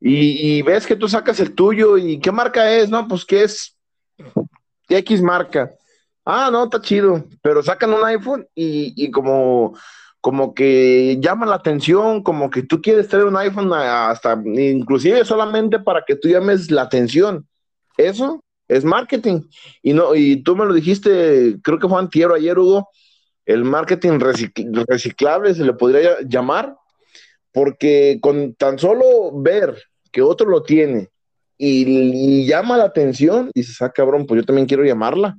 Y, 0.01 0.61
ves 0.61 0.87
que 0.87 0.95
tú 0.95 1.09
sacas 1.09 1.41
el 1.41 1.53
tuyo 1.53 1.97
y 1.97 2.19
qué 2.19 2.31
marca 2.31 2.71
es, 2.71 2.89
no, 2.89 3.07
pues 3.07 3.25
que 3.25 3.43
es 3.43 3.77
X 4.87 5.21
marca. 5.21 5.69
Ah, 6.23 6.49
no, 6.51 6.63
está 6.63 6.81
chido, 6.81 7.25
pero 7.41 7.61
sacan 7.61 7.93
un 7.93 8.05
iPhone 8.05 8.47
y, 8.55 8.93
y 8.95 9.11
como, 9.11 9.77
como 10.21 10.53
que 10.53 11.17
llama 11.21 11.45
la 11.45 11.55
atención, 11.55 12.23
como 12.23 12.49
que 12.49 12.63
tú 12.63 12.81
quieres 12.81 13.07
tener 13.07 13.25
un 13.25 13.37
iPhone 13.37 13.71
hasta 13.73 14.41
inclusive 14.45 15.23
solamente 15.23 15.79
para 15.79 16.03
que 16.05 16.15
tú 16.15 16.27
llames 16.27 16.69
la 16.71 16.83
atención. 16.83 17.47
Eso 17.97 18.43
es 18.67 18.83
marketing. 18.83 19.41
Y 19.81 19.93
no, 19.93 20.15
y 20.15 20.43
tú 20.43 20.55
me 20.55 20.65
lo 20.65 20.73
dijiste, 20.73 21.57
creo 21.63 21.79
que 21.79 21.87
fue 21.87 21.99
antiero 21.99 22.35
ayer, 22.35 22.57
Hugo, 22.57 22.89
el 23.45 23.63
marketing 23.63 24.19
reciclable 24.19 25.53
se 25.53 25.63
le 25.65 25.73
podría 25.73 26.17
llamar, 26.27 26.75
porque 27.51 28.19
con 28.21 28.53
tan 28.55 28.77
solo 28.77 29.31
ver 29.41 29.81
que 30.11 30.21
otro 30.21 30.49
lo 30.49 30.63
tiene 30.63 31.09
y, 31.57 32.45
llama 32.45 32.77
la 32.77 32.85
atención, 32.85 33.51
dices, 33.53 33.81
ah, 33.81 33.91
cabrón, 33.91 34.25
pues 34.25 34.41
yo 34.41 34.45
también 34.45 34.67
quiero 34.67 34.85
llamarla. 34.85 35.37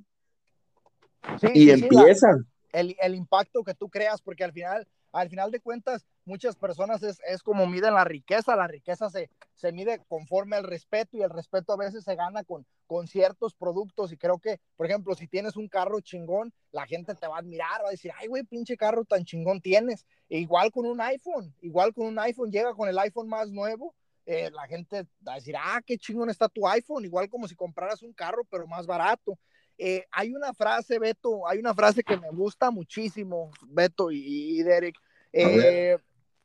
y 1.55 1.71
empieza. 1.71 2.29
El, 2.73 2.97
el, 3.01 3.15
impacto 3.15 3.65
que 3.65 3.75
tú 3.75 3.89
creas, 3.89 4.23
porque 4.23 4.45
al 4.45 4.53
final, 4.53 4.87
al 5.13 5.29
final 5.29 5.51
de 5.51 5.61
cuentas, 5.61 6.07
muchas 6.25 6.57
personas 6.57 7.03
es, 7.03 7.21
es 7.27 7.43
como 7.43 7.67
miden 7.67 7.95
la 7.95 8.05
riqueza, 8.05 8.57
la 8.57 8.69
riqueza 8.69 9.11
se, 9.11 9.31
se 9.55 9.73
mide 9.73 10.01
conforme 10.09 10.57
al 10.57 10.65
respeto 10.65 11.17
y 11.17 11.23
el 11.23 11.31
respeto 11.31 11.73
a 11.73 11.77
veces 11.77 12.05
se 12.05 12.15
gana 12.15 12.45
con, 12.45 12.67
con 12.87 13.09
ciertos 13.09 13.55
productos 13.55 14.13
y 14.13 14.17
creo 14.17 14.39
que, 14.39 14.61
por 14.77 14.87
ejemplo, 14.87 15.15
si 15.15 15.27
tienes 15.27 15.57
un 15.57 15.69
carro 15.69 16.01
chingón, 16.01 16.53
la 16.73 16.87
gente 16.87 17.15
te 17.15 17.27
va 17.27 17.37
a 17.37 17.41
admirar, 17.41 17.83
va 17.83 17.89
a 17.89 17.93
decir, 17.93 18.13
ay, 18.19 18.29
güey, 18.29 18.45
pinche 18.45 18.77
carro 18.77 19.05
tan 19.05 19.25
chingón 19.25 19.61
tienes. 19.61 20.07
E 20.29 20.39
igual 20.39 20.71
con 20.71 20.87
un 20.87 21.01
iPhone, 21.01 21.55
igual 21.61 21.93
con 21.93 22.07
un 22.07 22.19
iPhone, 22.19 22.51
llega 22.51 22.75
con 22.75 22.89
el 22.89 22.99
iPhone 22.99 23.29
más 23.29 23.51
nuevo 23.51 23.95
eh, 24.27 24.49
la 24.53 24.67
gente 24.69 25.07
va 25.27 25.33
a 25.33 25.35
decir, 25.37 25.57
ah, 25.59 25.81
qué 25.85 25.99
chingón 25.99 26.31
está 26.31 26.49
tu 26.49 26.69
iPhone, 26.69 27.05
igual 27.05 27.29
como 27.29 27.49
si 27.49 27.57
compraras 27.57 28.01
un 28.03 28.13
carro, 28.13 28.45
pero 28.49 28.65
más 28.67 28.87
barato. 28.87 29.37
Eh, 29.83 30.05
hay 30.13 30.35
una 30.35 30.53
frase, 30.53 30.99
Beto, 30.99 31.49
hay 31.49 31.59
una 31.59 31.73
frase 31.73 32.05
que 32.05 32.19
me 32.19 32.29
gusta 32.29 32.71
muchísimo, 32.71 33.51
Beto 33.63 34.11
y, 34.11 34.63
Derek. 34.63 34.95
Eh, 35.33 35.97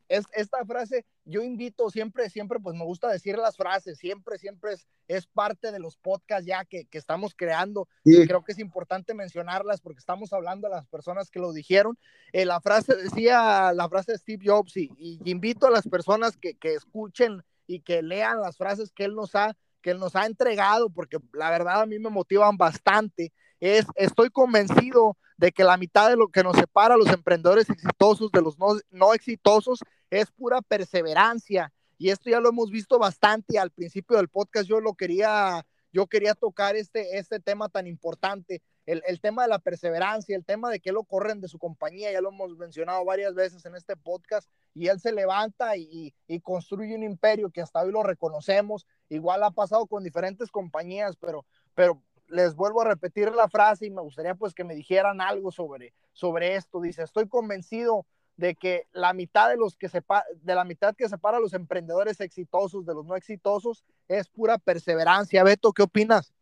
es, 0.07 0.23
esta 0.31 0.63
frase, 0.63 1.05
yo 1.25 1.43
invito 1.43 1.89
siempre, 1.89 2.29
siempre, 2.29 2.61
pues 2.61 2.77
me 2.77 2.85
gusta 2.85 3.09
decir 3.09 3.37
las 3.37 3.57
frases, 3.57 3.97
siempre, 3.97 4.37
siempre 4.37 4.71
es, 4.71 4.87
es 5.09 5.27
parte 5.27 5.73
de 5.73 5.79
los 5.79 5.97
podcasts 5.97 6.45
ya 6.45 6.63
que, 6.63 6.85
que 6.85 6.97
estamos 6.97 7.35
creando. 7.35 7.89
Y 8.05 8.25
creo 8.25 8.41
que 8.41 8.53
es 8.53 8.59
importante 8.59 9.13
mencionarlas 9.13 9.81
porque 9.81 9.99
estamos 9.99 10.31
hablando 10.31 10.67
a 10.67 10.69
las 10.69 10.87
personas 10.87 11.29
que 11.29 11.39
lo 11.39 11.51
dijeron. 11.51 11.97
la 12.31 12.61
frase 12.61 12.95
decía, 12.95 13.73
la 13.73 13.89
frase 13.89 14.13
de 14.13 14.17
Steve 14.17 14.45
Jobs, 14.45 14.77
y, 14.77 14.89
y 14.97 15.19
invito 15.29 15.67
a 15.67 15.71
las 15.71 15.89
personas 15.89 16.37
que, 16.37 16.55
que 16.55 16.73
escuchen 16.73 17.43
y 17.67 17.81
que 17.81 18.01
lean 18.01 18.39
las 18.39 18.55
frases 18.55 18.93
que 18.93 19.03
él 19.03 19.13
nos 19.13 19.35
ha, 19.35 19.57
que 19.85 19.93
nos 19.93 20.15
ha 20.15 20.25
entregado, 20.25 20.89
porque 20.89 21.19
la 21.31 21.51
verdad 21.51 21.81
a 21.81 21.85
mí 21.85 21.99
me 21.99 22.09
motivan 22.09 22.57
bastante. 22.57 23.31
Es, 23.59 23.85
estoy 23.93 24.31
convencido 24.31 25.15
de 25.37 25.51
que 25.51 25.63
la 25.63 25.77
mitad 25.77 26.09
de 26.09 26.15
lo 26.15 26.29
que 26.29 26.41
nos 26.41 26.57
separa 26.57 26.95
a 26.95 26.97
los 26.97 27.09
emprendedores 27.09 27.69
exitosos 27.69 28.31
de 28.31 28.41
los 28.41 28.57
no, 28.57 28.79
no 28.89 29.13
exitosos 29.13 29.81
es 30.09 30.31
pura 30.31 30.63
perseverancia. 30.63 31.71
Y 31.99 32.09
esto 32.09 32.31
ya 32.31 32.39
lo 32.39 32.49
hemos 32.49 32.71
visto 32.71 32.97
bastante. 32.97 33.59
Al 33.59 33.69
principio 33.69 34.17
del 34.17 34.27
podcast 34.27 34.67
yo 34.67 34.79
lo 34.79 34.95
quería, 34.95 35.63
yo 35.93 36.07
quería 36.07 36.33
tocar 36.33 36.75
este, 36.75 37.19
este 37.19 37.39
tema 37.39 37.69
tan 37.69 37.85
importante 37.85 38.63
el, 38.85 39.19
tema 39.19 39.43
de 39.43 39.49
la 39.49 39.59
perseverancia, 39.59 40.35
el 40.35 40.45
tema 40.45 40.69
de 40.69 40.79
que 40.79 40.91
lo 40.91 41.03
corren 41.03 41.41
de 41.41 41.47
su 41.47 41.57
compañía, 41.57 42.11
ya 42.11 42.21
lo 42.21 42.29
hemos 42.29 42.55
mencionado 42.57 43.03
varias 43.03 43.33
veces 43.33 43.65
en 43.65 43.75
este 43.75 43.95
podcast, 43.97 44.49
y 44.73 44.87
él 44.87 44.99
se 44.99 45.11
levanta 45.11 45.75
y, 45.75 46.13
y, 46.27 46.39
construye 46.41 46.95
un 46.95 47.03
imperio 47.03 47.49
que 47.49 47.61
hasta 47.61 47.81
hoy 47.81 47.91
lo 47.91 48.03
reconocemos. 48.03 48.85
Igual 49.09 49.43
ha 49.43 49.51
pasado 49.51 49.87
con 49.87 50.03
diferentes 50.03 50.51
compañías, 50.51 51.15
pero, 51.15 51.45
pero 51.73 52.01
les 52.27 52.55
vuelvo 52.55 52.81
a 52.81 52.85
repetir 52.85 53.33
la 53.33 53.47
frase 53.47 53.85
y 53.85 53.91
me 53.91 54.01
gustaría 54.01 54.35
pues 54.35 54.53
que 54.53 54.63
me 54.63 54.75
dijeran 54.75 55.21
algo 55.21 55.51
sobre, 55.51 55.93
sobre 56.13 56.55
esto. 56.55 56.81
Dice, 56.81 57.03
estoy 57.03 57.27
convencido 57.27 58.05
de 58.37 58.55
que 58.55 58.87
la 58.91 59.13
mitad 59.13 59.49
de 59.49 59.57
los 59.57 59.75
que 59.77 59.89
sepa, 59.89 60.25
de 60.41 60.55
la 60.55 60.65
mitad 60.65 60.95
que 60.95 61.07
separa 61.07 61.37
a 61.37 61.39
los 61.41 61.53
emprendedores 61.53 62.19
exitosos 62.19 62.85
de 62.85 62.93
los 62.93 63.05
no 63.05 63.15
exitosos 63.15 63.83
es 64.07 64.27
pura 64.27 64.57
perseverancia. 64.57 65.43
Beto, 65.43 65.71
¿qué 65.71 65.83
opinas? 65.83 66.33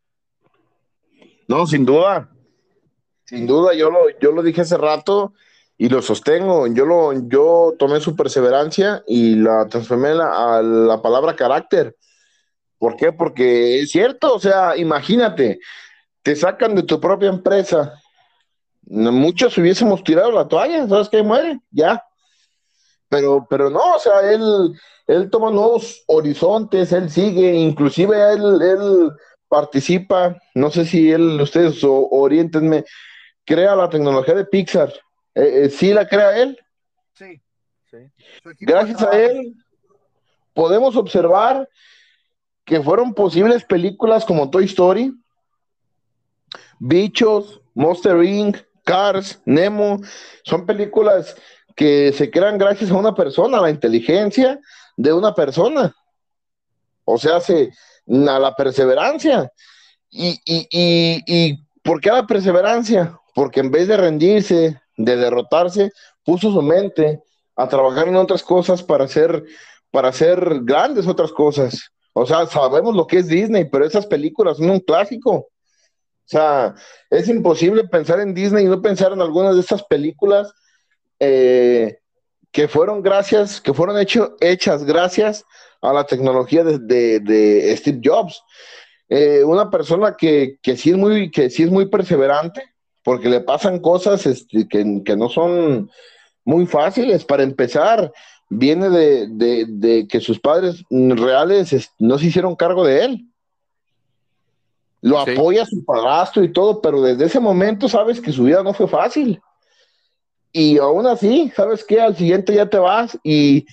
No, 1.48 1.66
sin 1.68 1.86
duda. 1.86 2.30
Sin 3.26 3.48
duda, 3.48 3.74
yo 3.74 3.90
lo, 3.90 4.00
yo 4.20 4.32
lo 4.32 4.44
dije 4.44 4.62
hace 4.62 4.78
rato 4.78 5.34
y 5.78 5.90
lo 5.90 6.02
sostengo. 6.02 6.68
Yo, 6.68 6.86
lo, 6.86 7.14
yo 7.28 7.74
tomé 7.78 8.00
su 8.00 8.16
perseverancia 8.16 9.04
y 9.08 9.36
la 9.36 9.68
transformé 9.68 10.10
a 10.10 10.62
la 10.62 11.02
palabra 11.02 11.36
carácter. 11.36 11.96
¿Por 12.78 12.96
qué? 12.96 13.14
Porque 13.14 13.80
es 13.80 13.92
cierto, 13.92 14.36
o 14.36 14.40
sea, 14.40 14.76
imagínate, 14.76 15.60
te 16.22 16.36
sacan 16.36 16.76
de 16.76 16.84
tu 16.84 17.00
propia 17.00 17.30
empresa. 17.30 17.94
Muchos 18.86 19.58
hubiésemos 19.58 20.04
tirado 20.04 20.32
la 20.32 20.48
toalla, 20.48 20.88
¿sabes 20.88 21.08
qué? 21.08 21.24
Muere, 21.24 21.62
ya. 21.72 22.04
Pero, 23.08 23.48
pero 23.50 23.70
no, 23.70 23.96
o 23.96 24.00
sea, 24.00 24.32
él, 24.32 24.74
él 25.08 25.30
toma 25.30 25.50
nuevos 25.52 26.04
horizontes, 26.08 26.92
él 26.92 27.10
sigue, 27.10 27.54
inclusive 27.54 28.34
él, 28.34 28.62
él 28.62 29.12
participa, 29.54 30.42
no 30.56 30.72
sé 30.72 30.84
si 30.84 31.12
él, 31.12 31.40
ustedes 31.40 31.80
orientenme, 31.84 32.86
crea 33.46 33.76
la 33.76 33.88
tecnología 33.88 34.34
de 34.34 34.46
Pixar. 34.46 34.92
Eh, 35.36 35.66
eh, 35.66 35.70
¿Sí 35.70 35.94
la 35.94 36.08
crea 36.08 36.36
él? 36.40 36.58
Sí. 37.14 37.40
sí. 37.92 37.98
Gracias 38.62 39.04
a 39.04 39.12
él 39.16 39.54
podemos 40.56 40.96
observar 40.96 41.70
que 42.66 42.82
fueron 42.82 43.14
posibles 43.14 43.64
películas 43.64 44.26
como 44.26 44.50
Toy 44.50 44.66
Story, 44.66 45.14
Bichos, 46.80 47.62
Monster 47.76 48.24
Inc., 48.24 48.58
Cars, 48.84 49.40
Nemo, 49.46 50.00
son 50.44 50.66
películas 50.66 51.36
que 51.76 52.12
se 52.12 52.32
crean 52.32 52.58
gracias 52.58 52.90
a 52.90 52.96
una 52.96 53.14
persona, 53.14 53.60
a 53.60 53.62
la 53.62 53.70
inteligencia 53.70 54.60
de 54.98 55.14
una 55.14 55.36
persona. 55.36 55.96
O 57.06 57.20
sea, 57.20 57.40
se, 57.40 57.72
a 58.08 58.40
la 58.40 58.56
perseverancia. 58.56 59.52
Y, 60.10 60.40
y, 60.46 60.68
y, 60.70 61.24
y, 61.26 61.60
¿por 61.82 62.00
qué 62.00 62.10
la 62.10 62.28
perseverancia? 62.28 63.20
Porque 63.34 63.60
en 63.60 63.72
vez 63.72 63.88
de 63.88 63.98
rendirse, 63.98 64.80
de 64.98 65.16
derrotarse, 65.16 65.92
puso 66.24 66.52
su 66.52 66.62
mente 66.62 67.22
a 67.56 67.68
trabajar 67.68 68.08
en 68.08 68.16
otras 68.16 68.44
cosas 68.44 68.84
para 68.84 69.06
hacer, 69.06 69.44
para 69.92 70.10
hacer 70.10 70.62
grandes 70.64 71.08
otras 71.08 71.32
cosas. 71.32 71.92
O 72.14 72.26
sea, 72.26 72.46
sabemos 72.46 72.96
lo 72.96 73.08
que 73.08 73.20
es 73.20 73.28
Disney, 73.28 73.66
pero 73.66 73.86
esas 73.86 74.06
películas 74.06 74.58
son 74.58 74.70
un 74.70 74.80
clásico. 74.80 75.34
O 76.26 76.26
sea, 76.26 76.76
es 77.10 77.28
imposible 77.28 77.84
pensar 77.86 78.20
en 78.20 78.34
Disney 78.34 78.66
y 78.66 78.70
no 78.70 78.82
pensar 78.82 79.12
en 79.12 79.22
algunas 79.22 79.56
de 79.56 79.62
estas 79.62 79.84
películas 79.84 80.54
eh, 81.20 81.98
que 82.52 82.68
fueron 82.68 83.02
gracias, 83.02 83.60
que 83.60 83.74
fueron 83.74 84.00
hecho, 84.00 84.36
hechas 84.40 84.84
gracias 84.86 85.44
a 85.84 85.94
la 85.94 86.06
tecnología 86.06 86.64
de, 86.64 87.76
Steve 87.78 88.02
Jobs. 88.04 88.42
Eh, 89.10 89.44
una 89.44 89.70
persona 89.70 90.16
que, 90.18 90.58
sí 90.64 90.92
es 90.92 90.98
muy, 90.98 91.30
que 91.30 91.50
sí 91.50 91.64
es 91.64 91.70
muy 91.70 91.88
perseverante, 91.88 92.64
porque 93.04 93.30
le 93.30 93.42
pasan 93.42 93.80
cosas 93.80 94.26
este, 94.26 94.68
que, 94.68 95.16
no 95.16 95.30
son 95.30 95.92
muy 96.46 96.66
fáciles. 96.66 97.26
Para 97.26 97.44
empezar, 97.44 98.12
viene 98.50 98.90
de, 98.90 100.08
que 100.10 100.20
sus 100.22 100.40
padres 100.40 100.84
reales 100.90 101.92
no 102.00 102.18
se 102.18 102.28
hicieron 102.28 102.56
cargo 102.56 102.86
de 102.86 103.06
él. 103.06 103.26
Lo 105.02 105.20
apoya 105.20 105.66
su 105.66 105.84
padrastro 105.84 106.46
y 106.46 106.54
todo, 106.54 106.82
pero 106.82 107.02
desde 107.02 107.26
ese 107.26 107.42
momento 107.42 107.90
sabes 107.90 108.22
que 108.22 108.32
su 108.32 108.46
vida 108.46 108.64
no 108.64 108.74
fue 108.74 108.88
fácil. 108.88 109.42
Y 110.54 110.78
aún 110.78 111.06
así, 111.08 111.52
¿sabes 111.54 111.84
qué? 111.84 112.00
Al 112.00 112.16
siguiente 112.16 112.56
ya 112.56 112.70
te 112.70 112.78
vas 112.78 113.20
y 113.22 113.66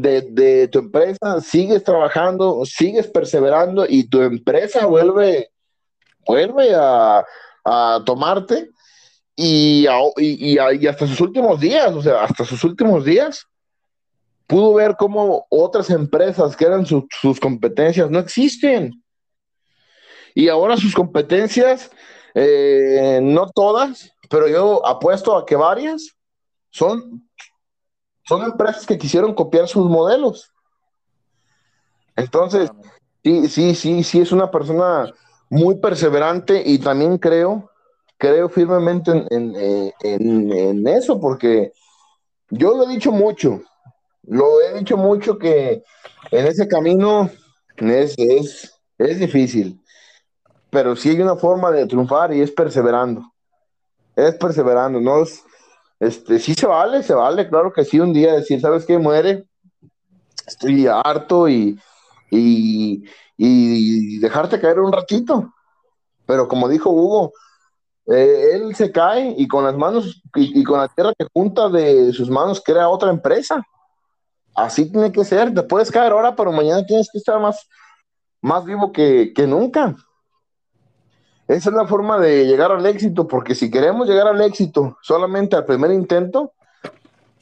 de, 0.00 0.68
tu 0.68 0.80
empresa 0.80 1.40
sigues 1.40 1.82
trabajando, 1.82 2.64
sigues 2.64 3.06
perseverando 3.06 3.86
y 3.88 4.08
tu 4.08 4.20
empresa 4.22 4.86
vuelve, 4.86 5.50
vuelve 6.26 6.72
a, 6.74 7.24
tomarte 8.04 8.70
y, 9.34 9.86
y, 10.18 10.58
hasta 10.58 11.06
sus 11.06 11.20
últimos 11.20 11.58
días, 11.58 11.92
o 11.92 12.00
sea, 12.00 12.22
hasta 12.22 12.44
sus 12.44 12.62
últimos 12.62 13.04
días, 13.04 13.46
pudo 14.46 14.74
ver 14.74 14.94
cómo 14.96 15.46
otras 15.50 15.90
empresas 15.90 16.56
que 16.56 16.64
eran 16.64 16.86
sus 16.86 17.40
competencias 17.40 18.08
no 18.08 18.20
existen. 18.20 19.02
Y 20.34 20.48
ahora 20.48 20.76
sus 20.76 20.94
competencias, 20.94 21.90
eh, 22.34 23.18
no 23.22 23.50
todas, 23.52 24.12
pero 24.30 24.46
yo 24.46 24.86
apuesto 24.86 25.36
a 25.36 25.44
que 25.44 25.56
varias, 25.56 26.16
son, 26.70 27.25
son 28.26 28.42
empresas 28.42 28.86
que 28.86 28.98
quisieron 28.98 29.34
copiar 29.34 29.68
sus 29.68 29.88
modelos. 29.88 30.52
Entonces, 32.16 32.70
sí, 33.22 33.48
sí, 33.48 33.74
sí, 33.74 34.02
sí, 34.02 34.20
es 34.20 34.32
una 34.32 34.50
persona 34.50 35.12
muy 35.48 35.76
perseverante 35.76 36.62
y 36.64 36.78
también 36.78 37.18
creo, 37.18 37.70
creo 38.18 38.48
firmemente 38.48 39.26
en, 39.30 39.54
en, 40.02 40.88
eso, 40.88 41.20
porque 41.20 41.72
yo 42.50 42.76
lo 42.76 42.84
he 42.84 42.94
dicho 42.94 43.12
mucho, 43.12 43.60
lo 44.24 44.60
he 44.62 44.78
dicho 44.78 44.96
mucho 44.96 45.38
que 45.38 45.84
en 46.30 46.46
ese 46.46 46.66
camino 46.66 47.30
es, 47.76 48.14
es, 48.18 48.74
es 48.98 49.20
difícil, 49.20 49.80
pero 50.70 50.96
sí 50.96 51.10
hay 51.10 51.20
una 51.20 51.36
forma 51.36 51.70
de 51.70 51.86
triunfar 51.86 52.34
y 52.34 52.40
es 52.40 52.50
perseverando, 52.50 53.22
es 54.16 54.34
perseverando, 54.34 55.00
no 55.00 55.22
es, 55.22 55.44
este, 56.00 56.38
sí 56.38 56.54
se 56.54 56.66
vale, 56.66 57.02
se 57.02 57.14
vale, 57.14 57.48
claro 57.48 57.72
que 57.72 57.84
sí, 57.84 58.00
un 58.00 58.12
día 58.12 58.34
decir, 58.34 58.60
¿sabes 58.60 58.84
qué? 58.84 58.98
Muere, 58.98 59.46
estoy 60.46 60.86
harto 60.86 61.48
y, 61.48 61.78
y, 62.30 63.04
y 63.36 64.18
dejarte 64.18 64.60
caer 64.60 64.80
un 64.80 64.92
ratito. 64.92 65.52
Pero 66.26 66.48
como 66.48 66.68
dijo 66.68 66.90
Hugo, 66.90 67.32
eh, 68.06 68.50
él 68.54 68.74
se 68.76 68.92
cae 68.92 69.34
y 69.36 69.48
con 69.48 69.64
las 69.64 69.76
manos 69.76 70.22
y, 70.34 70.62
con 70.62 70.78
la 70.78 70.88
tierra 70.88 71.12
que 71.18 71.26
junta 71.32 71.68
de 71.68 72.12
sus 72.12 72.30
manos 72.30 72.62
crea 72.64 72.88
otra 72.88 73.10
empresa. 73.10 73.62
Así 74.54 74.90
tiene 74.90 75.12
que 75.12 75.24
ser, 75.24 75.52
te 75.52 75.62
puedes 75.62 75.90
caer 75.90 76.12
ahora, 76.12 76.34
pero 76.34 76.52
mañana 76.52 76.84
tienes 76.86 77.08
que 77.12 77.18
estar 77.18 77.40
más, 77.40 77.68
más 78.40 78.64
vivo 78.64 78.92
que, 78.92 79.32
que 79.34 79.46
nunca. 79.46 79.94
Esa 81.48 81.70
es 81.70 81.76
la 81.76 81.86
forma 81.86 82.18
de 82.18 82.44
llegar 82.44 82.72
al 82.72 82.84
éxito, 82.86 83.28
porque 83.28 83.54
si 83.54 83.70
queremos 83.70 84.08
llegar 84.08 84.26
al 84.26 84.40
éxito 84.40 84.98
solamente 85.00 85.54
al 85.54 85.64
primer 85.64 85.92
intento, 85.92 86.52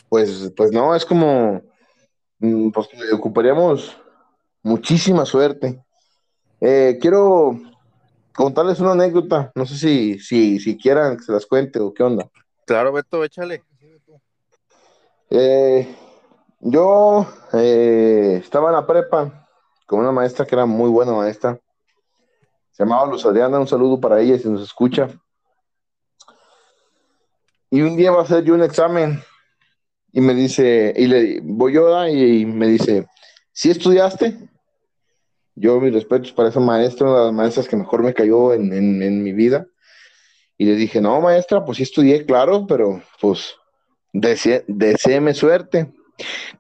pues, 0.09 0.53
pues 0.57 0.73
no, 0.73 0.95
es 0.95 1.05
como, 1.05 1.63
mm, 2.39 2.71
pues 2.71 2.89
ocuparíamos 3.13 3.97
muchísima 4.63 5.25
suerte. 5.25 5.83
Eh, 6.61 6.99
quiero 7.01 7.59
contarles 8.35 8.81
una 8.81 8.93
anécdota, 8.93 9.53
no 9.55 9.65
sé 9.65 9.77
si, 9.77 10.19
si, 10.19 10.59
si 10.61 10.77
quieran 10.77 11.17
que 11.17 11.23
se 11.23 11.33
las 11.33 11.47
cuente 11.47 11.81
o 11.81 11.95
qué 11.95 12.03
onda. 12.03 12.29
Claro, 12.67 12.93
Beto, 12.93 13.25
échale. 13.25 13.63
Eh, 15.31 15.97
yo 16.61 17.27
eh, 17.53 18.41
estaba 18.43 18.69
en 18.69 18.77
la 18.77 18.87
prepa 18.87 19.49
con 19.87 20.01
una 20.01 20.13
maestra 20.13 20.47
que 20.47 20.55
era 20.55 20.67
muy 20.67 20.91
buena 20.91 21.13
maestra. 21.13 21.59
Se 22.75 22.83
llamaba 22.83 23.07
Luz 23.07 23.25
Adriana, 23.25 23.61
un 23.61 23.69
saludo 23.69 24.01
para 24.01 24.21
ella 24.21 24.37
si 24.37 24.49
nos 24.49 24.61
escucha. 24.61 25.09
Y 27.71 27.83
un 27.83 27.97
día 27.97 28.11
va 28.11 28.19
a 28.19 28.23
hacer 28.25 28.43
yo 28.43 28.55
un 28.55 28.65
examen 28.65 29.23
y 30.13 30.21
me 30.21 30.35
dice, 30.35 30.93
y 30.97 31.07
le 31.07 31.41
voy 31.41 31.75
yo 31.75 32.05
y 32.09 32.45
me 32.45 32.67
dice, 32.67 33.07
¿sí 33.53 33.71
estudiaste? 33.71 34.51
Yo, 35.55 35.81
mis 35.81 35.95
respetos 35.95 36.33
para 36.33 36.49
esa 36.49 36.59
maestra, 36.59 37.09
una 37.09 37.19
de 37.21 37.25
las 37.27 37.35
maestras 37.35 37.69
que 37.69 37.77
mejor 37.77 38.03
me 38.03 38.13
cayó 38.13 38.53
en, 38.53 38.73
en, 38.73 39.01
en 39.05 39.23
mi 39.23 39.33
vida. 39.33 39.69
Y 40.59 40.65
le 40.65 40.75
dije, 40.75 41.01
no, 41.01 41.21
maestra, 41.21 41.65
pues 41.65 41.77
sí 41.77 41.85
estudié, 41.85 42.27
claro, 42.27 42.67
pero 42.67 43.01
pues 43.21 43.55
desee, 44.13 44.65
deseeme 44.67 45.33
suerte. 45.33 45.95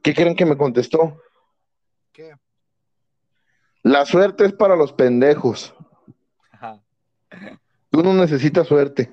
¿Qué 0.00 0.14
creen 0.14 0.36
que 0.36 0.46
me 0.46 0.56
contestó? 0.56 1.20
¿Qué? 2.12 2.36
La 3.82 4.06
suerte 4.06 4.44
es 4.44 4.52
para 4.52 4.76
los 4.76 4.92
pendejos. 4.92 5.73
Tú 7.90 8.02
no 8.02 8.12
necesitas 8.14 8.66
suerte. 8.66 9.10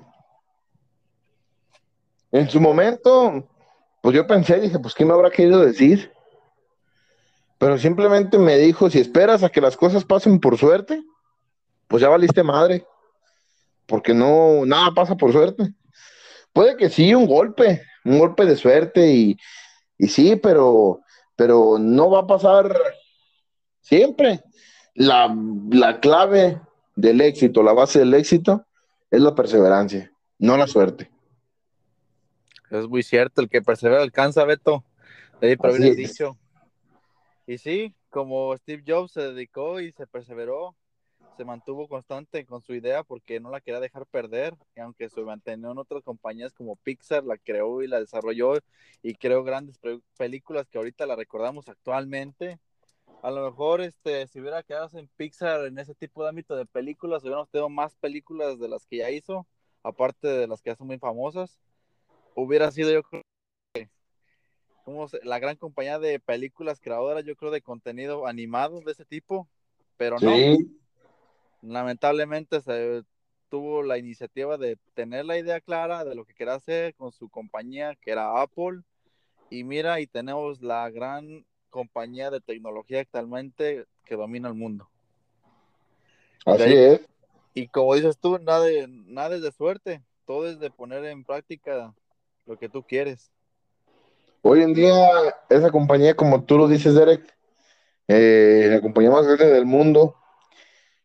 En 2.32 2.48
su 2.48 2.60
momento, 2.60 3.48
pues 4.00 4.16
yo 4.16 4.26
pensé, 4.26 4.60
dije, 4.60 4.78
pues 4.78 4.94
¿qué 4.94 5.04
me 5.04 5.12
habrá 5.12 5.30
querido 5.30 5.60
decir? 5.60 6.12
Pero 7.58 7.78
simplemente 7.78 8.38
me 8.38 8.56
dijo, 8.56 8.90
si 8.90 8.98
esperas 8.98 9.44
a 9.44 9.48
que 9.48 9.60
las 9.60 9.76
cosas 9.76 10.04
pasen 10.04 10.40
por 10.40 10.58
suerte, 10.58 11.00
pues 11.86 12.00
ya 12.00 12.08
valiste 12.08 12.42
madre. 12.42 12.84
Porque 13.86 14.14
no, 14.14 14.64
nada 14.66 14.90
pasa 14.92 15.14
por 15.14 15.30
suerte. 15.30 15.72
Puede 16.52 16.76
que 16.76 16.90
sí, 16.90 17.14
un 17.14 17.26
golpe, 17.26 17.82
un 18.04 18.18
golpe 18.18 18.46
de 18.46 18.56
suerte 18.56 19.12
y, 19.12 19.36
y 19.96 20.08
sí, 20.08 20.34
pero, 20.34 21.02
pero 21.36 21.78
no 21.78 22.10
va 22.10 22.20
a 22.20 22.26
pasar 22.26 22.76
siempre. 23.80 24.42
La, 24.94 25.32
la 25.70 26.00
clave 26.00 26.60
del 26.94 27.20
éxito, 27.20 27.62
la 27.62 27.72
base 27.72 28.00
del 28.00 28.14
éxito, 28.14 28.66
es 29.10 29.20
la 29.20 29.34
perseverancia, 29.34 30.12
no 30.38 30.56
la 30.56 30.66
suerte. 30.66 31.10
Es 32.70 32.88
muy 32.88 33.02
cierto, 33.02 33.42
el 33.42 33.48
que 33.48 33.60
persevera 33.60 34.02
alcanza, 34.02 34.44
Beto. 34.44 34.84
De 35.40 35.48
ahí 35.48 35.56
por 35.56 35.70
Así 35.70 35.82
haber 35.82 35.96
dicho. 35.96 36.38
Y 37.46 37.58
sí, 37.58 37.94
como 38.08 38.56
Steve 38.56 38.82
Jobs 38.86 39.12
se 39.12 39.20
dedicó 39.20 39.80
y 39.80 39.92
se 39.92 40.06
perseveró, 40.06 40.74
se 41.36 41.44
mantuvo 41.44 41.88
constante 41.88 42.46
con 42.46 42.62
su 42.62 42.74
idea 42.74 43.02
porque 43.02 43.40
no 43.40 43.50
la 43.50 43.60
quería 43.60 43.80
dejar 43.80 44.06
perder, 44.06 44.54
y 44.76 44.80
aunque 44.80 45.08
se 45.08 45.20
mantenía 45.22 45.70
en 45.70 45.78
otras 45.78 46.02
compañías 46.02 46.52
como 46.52 46.76
Pixar, 46.76 47.24
la 47.24 47.36
creó 47.36 47.82
y 47.82 47.88
la 47.88 48.00
desarrolló 48.00 48.54
y 49.02 49.14
creó 49.14 49.42
grandes 49.42 49.78
pe- 49.78 50.00
películas 50.16 50.68
que 50.68 50.78
ahorita 50.78 51.04
la 51.06 51.16
recordamos 51.16 51.68
actualmente. 51.68 52.58
A 53.22 53.30
lo 53.30 53.48
mejor 53.48 53.80
este, 53.80 54.26
si 54.26 54.40
hubiera 54.40 54.64
quedado 54.64 54.98
en 54.98 55.08
Pixar 55.16 55.64
en 55.66 55.78
ese 55.78 55.94
tipo 55.94 56.22
de 56.22 56.30
ámbito 56.30 56.56
de 56.56 56.66
películas, 56.66 57.22
hubiéramos 57.22 57.48
tenido 57.48 57.68
más 57.68 57.94
películas 57.94 58.58
de 58.58 58.68
las 58.68 58.84
que 58.84 58.96
ya 58.96 59.10
hizo, 59.10 59.46
aparte 59.84 60.26
de 60.26 60.48
las 60.48 60.60
que 60.60 60.70
ya 60.70 60.76
son 60.76 60.88
muy 60.88 60.98
famosas. 60.98 61.56
Hubiera 62.34 62.72
sido 62.72 62.90
yo 62.90 63.02
creo 63.04 63.22
como 64.84 65.06
la 65.22 65.38
gran 65.38 65.56
compañía 65.56 66.00
de 66.00 66.18
películas 66.18 66.80
creadoras, 66.80 67.24
yo 67.24 67.36
creo, 67.36 67.52
de 67.52 67.62
contenido 67.62 68.26
animado 68.26 68.80
de 68.80 68.90
ese 68.90 69.04
tipo, 69.04 69.48
pero 69.96 70.18
no, 70.18 70.30
Sí, 70.30 70.80
lamentablemente 71.62 72.60
se 72.60 73.04
tuvo 73.48 73.84
la 73.84 73.98
iniciativa 73.98 74.58
de 74.58 74.78
tener 74.94 75.24
la 75.26 75.38
idea 75.38 75.60
clara 75.60 76.04
de 76.04 76.16
lo 76.16 76.24
que 76.24 76.34
quería 76.34 76.54
hacer 76.54 76.94
con 76.96 77.12
su 77.12 77.28
compañía, 77.28 77.94
que 77.94 78.10
era 78.10 78.42
Apple, 78.42 78.80
y 79.50 79.62
mira, 79.62 80.00
y 80.00 80.08
tenemos 80.08 80.60
la 80.60 80.90
gran 80.90 81.44
compañía 81.72 82.30
de 82.30 82.40
tecnología 82.40 83.00
actualmente 83.00 83.86
que 84.04 84.14
domina 84.14 84.46
el 84.48 84.54
mundo. 84.54 84.88
así 86.46 86.62
ahí- 86.62 86.74
es. 86.74 87.00
Y 87.54 87.66
como 87.68 87.94
dices 87.94 88.18
tú, 88.18 88.38
nada, 88.38 88.64
de- 88.64 88.86
nada 88.88 89.34
es 89.36 89.42
de 89.42 89.50
suerte, 89.52 90.02
todo 90.26 90.48
es 90.48 90.58
de 90.60 90.70
poner 90.70 91.04
en 91.06 91.24
práctica 91.24 91.92
lo 92.46 92.56
que 92.58 92.68
tú 92.68 92.82
quieres. 92.84 93.30
Hoy 94.42 94.62
en 94.62 94.74
día, 94.74 94.94
esa 95.48 95.70
compañía, 95.70 96.14
como 96.14 96.44
tú 96.44 96.58
lo 96.58 96.68
dices, 96.68 96.94
Derek, 96.94 97.22
eh, 98.08 98.68
la 98.70 98.80
compañía 98.80 99.10
más 99.10 99.26
grande 99.26 99.46
del 99.52 99.66
mundo, 99.66 100.16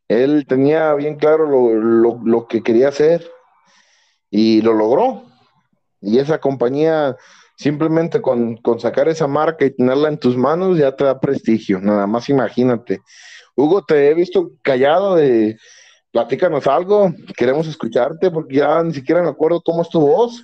él 0.07 0.45
tenía 0.47 0.93
bien 0.95 1.15
claro 1.17 1.45
lo, 1.47 1.73
lo- 1.75 2.21
lo 2.23 2.47
que 2.47 2.63
quería 2.63 2.87
hacer 2.89 3.29
y 4.29 4.61
lo 4.61 4.73
logró. 4.73 5.23
Y 6.01 6.19
esa 6.19 6.39
compañía, 6.39 7.15
simplemente 7.57 8.21
con, 8.21 8.57
con 8.57 8.79
sacar 8.79 9.09
esa 9.09 9.27
marca 9.27 9.65
y 9.65 9.71
tenerla 9.71 10.09
en 10.09 10.19
tus 10.19 10.37
manos, 10.37 10.77
ya 10.77 10.95
te 10.95 11.03
da 11.03 11.19
prestigio. 11.19 11.81
Nada 11.81 12.05
más 12.05 12.29
imagínate. 12.29 13.01
Hugo, 13.55 13.83
te 13.83 14.09
he 14.09 14.13
visto 14.13 14.51
callado 14.61 15.15
de... 15.15 15.57
Platícanos 16.09 16.65
algo, 16.67 17.11
queremos 17.35 17.67
escucharte 17.67 18.31
porque 18.31 18.55
ya 18.55 18.81
ni 18.81 18.93
siquiera 18.93 19.21
me 19.21 19.29
acuerdo 19.29 19.61
cómo 19.61 19.81
es 19.81 19.89
tu 19.89 19.99
voz. 19.99 20.43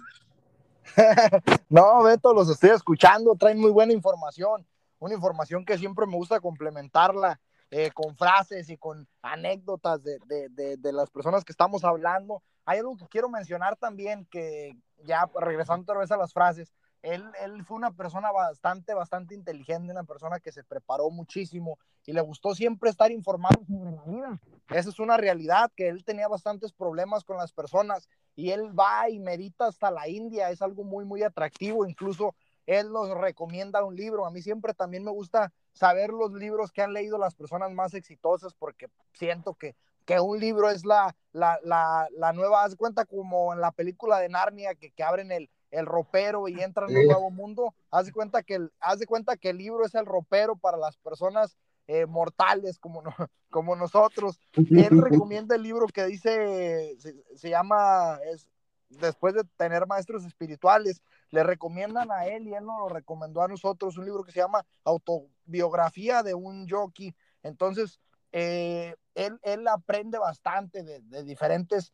No, 1.69 2.03
Beto, 2.03 2.33
los 2.33 2.49
estoy 2.49 2.69
escuchando, 2.71 3.33
traen 3.35 3.59
muy 3.59 3.71
buena 3.71 3.93
información, 3.93 4.67
una 4.99 5.15
información 5.15 5.65
que 5.65 5.77
siempre 5.77 6.05
me 6.05 6.15
gusta 6.15 6.39
complementarla 6.39 7.39
eh, 7.71 7.89
con 7.91 8.15
frases 8.15 8.69
y 8.69 8.77
con 8.77 9.07
anécdotas 9.23 10.03
de, 10.03 10.19
de, 10.27 10.49
de, 10.49 10.77
de, 10.77 10.93
las 10.93 11.09
personas 11.09 11.43
que 11.43 11.51
estamos 11.51 11.83
hablando. 11.83 12.43
Hay 12.65 12.77
algo 12.77 12.95
que 12.95 13.07
quiero 13.07 13.29
mencionar 13.29 13.75
también, 13.77 14.27
que 14.29 14.77
ya 15.03 15.27
regresando 15.41 15.81
otra 15.81 15.99
vez 15.99 16.11
a 16.11 16.17
las 16.17 16.33
frases, 16.33 16.71
él, 17.03 17.29
él 17.41 17.63
fue 17.65 17.75
una 17.75 17.91
persona 17.91 18.31
bastante, 18.31 18.93
bastante 18.93 19.35
inteligente, 19.35 19.91
una 19.91 20.05
persona 20.05 20.39
que 20.39 20.53
se 20.53 20.63
preparó 20.63 21.09
muchísimo 21.09 21.77
y 22.05 22.13
le 22.13 22.21
gustó 22.21 22.55
siempre 22.55 22.89
estar 22.89 23.11
informado 23.11 23.63
sobre 23.65 23.91
la 23.91 24.03
vida. 24.03 24.41
Esa 24.69 24.89
es 24.89 24.99
una 24.99 25.17
realidad, 25.17 25.69
que 25.75 25.89
él 25.89 26.05
tenía 26.05 26.29
bastantes 26.29 26.71
problemas 26.71 27.25
con 27.25 27.37
las 27.37 27.51
personas 27.51 28.07
y 28.35 28.51
él 28.51 28.77
va 28.77 29.09
y 29.09 29.19
medita 29.19 29.67
hasta 29.67 29.91
la 29.91 30.07
India, 30.07 30.49
es 30.49 30.61
algo 30.61 30.85
muy, 30.85 31.03
muy 31.03 31.23
atractivo, 31.23 31.85
incluso 31.85 32.35
él 32.65 32.89
nos 32.93 33.09
recomienda 33.09 33.83
un 33.83 33.97
libro, 33.97 34.25
a 34.25 34.31
mí 34.31 34.41
siempre 34.41 34.73
también 34.73 35.03
me 35.03 35.11
gusta 35.11 35.51
saber 35.73 36.11
los 36.11 36.31
libros 36.31 36.71
que 36.71 36.81
han 36.81 36.93
leído 36.93 37.17
las 37.17 37.35
personas 37.35 37.71
más 37.71 37.93
exitosas 37.93 38.53
porque 38.53 38.87
siento 39.11 39.55
que, 39.55 39.75
que 40.05 40.21
un 40.21 40.39
libro 40.39 40.69
es 40.69 40.85
la, 40.85 41.13
la, 41.33 41.59
la, 41.63 42.07
la 42.15 42.31
nueva, 42.31 42.63
haz 42.63 42.77
cuenta 42.77 43.03
como 43.03 43.53
en 43.53 43.59
la 43.59 43.71
película 43.71 44.19
de 44.19 44.29
Narnia 44.29 44.75
que, 44.75 44.91
que 44.91 45.03
abren 45.03 45.33
el, 45.33 45.49
el 45.73 45.85
ropero 45.85 46.47
y 46.47 46.61
entran 46.61 46.89
en 46.91 46.97
un 46.97 47.05
nuevo 47.07 47.31
mundo, 47.31 47.73
haz 47.89 48.05
de 48.05 48.11
cuenta 48.11 48.43
que 48.43 48.55
el, 48.55 48.71
haz 48.79 48.99
de 48.99 49.07
cuenta 49.07 49.37
que 49.37 49.49
el 49.49 49.57
libro 49.57 49.85
es 49.85 49.95
el 49.95 50.05
ropero 50.05 50.55
para 50.55 50.77
las 50.77 50.97
personas 50.97 51.57
eh, 51.87 52.05
mortales 52.05 52.79
como, 52.79 53.01
no, 53.01 53.11
como 53.49 53.75
nosotros. 53.75 54.39
Él 54.53 55.01
recomienda 55.01 55.55
el 55.55 55.63
libro 55.63 55.87
que 55.87 56.05
dice, 56.05 56.95
se, 56.99 57.15
se, 57.35 57.49
llama, 57.49 58.19
es, 58.31 58.47
después 58.89 59.33
de 59.33 59.43
tener 59.57 59.87
maestros 59.87 60.25
espirituales, 60.25 61.01
le 61.31 61.43
recomiendan 61.43 62.11
a 62.11 62.27
él 62.27 62.47
y 62.47 62.53
él 62.53 62.65
nos 62.65 62.79
lo 62.79 62.89
recomendó 62.89 63.41
a 63.41 63.47
nosotros, 63.47 63.97
un 63.97 64.05
libro 64.05 64.23
que 64.23 64.31
se 64.31 64.39
llama 64.39 64.65
Autobiografía 64.83 66.21
de 66.21 66.35
un 66.35 66.69
Jockey. 66.69 67.15
Entonces, 67.41 67.99
eh, 68.31 68.95
él, 69.15 69.39
él, 69.41 69.67
aprende 69.67 70.19
bastante 70.19 70.83
de, 70.83 71.01
de 71.01 71.23
diferentes 71.23 71.93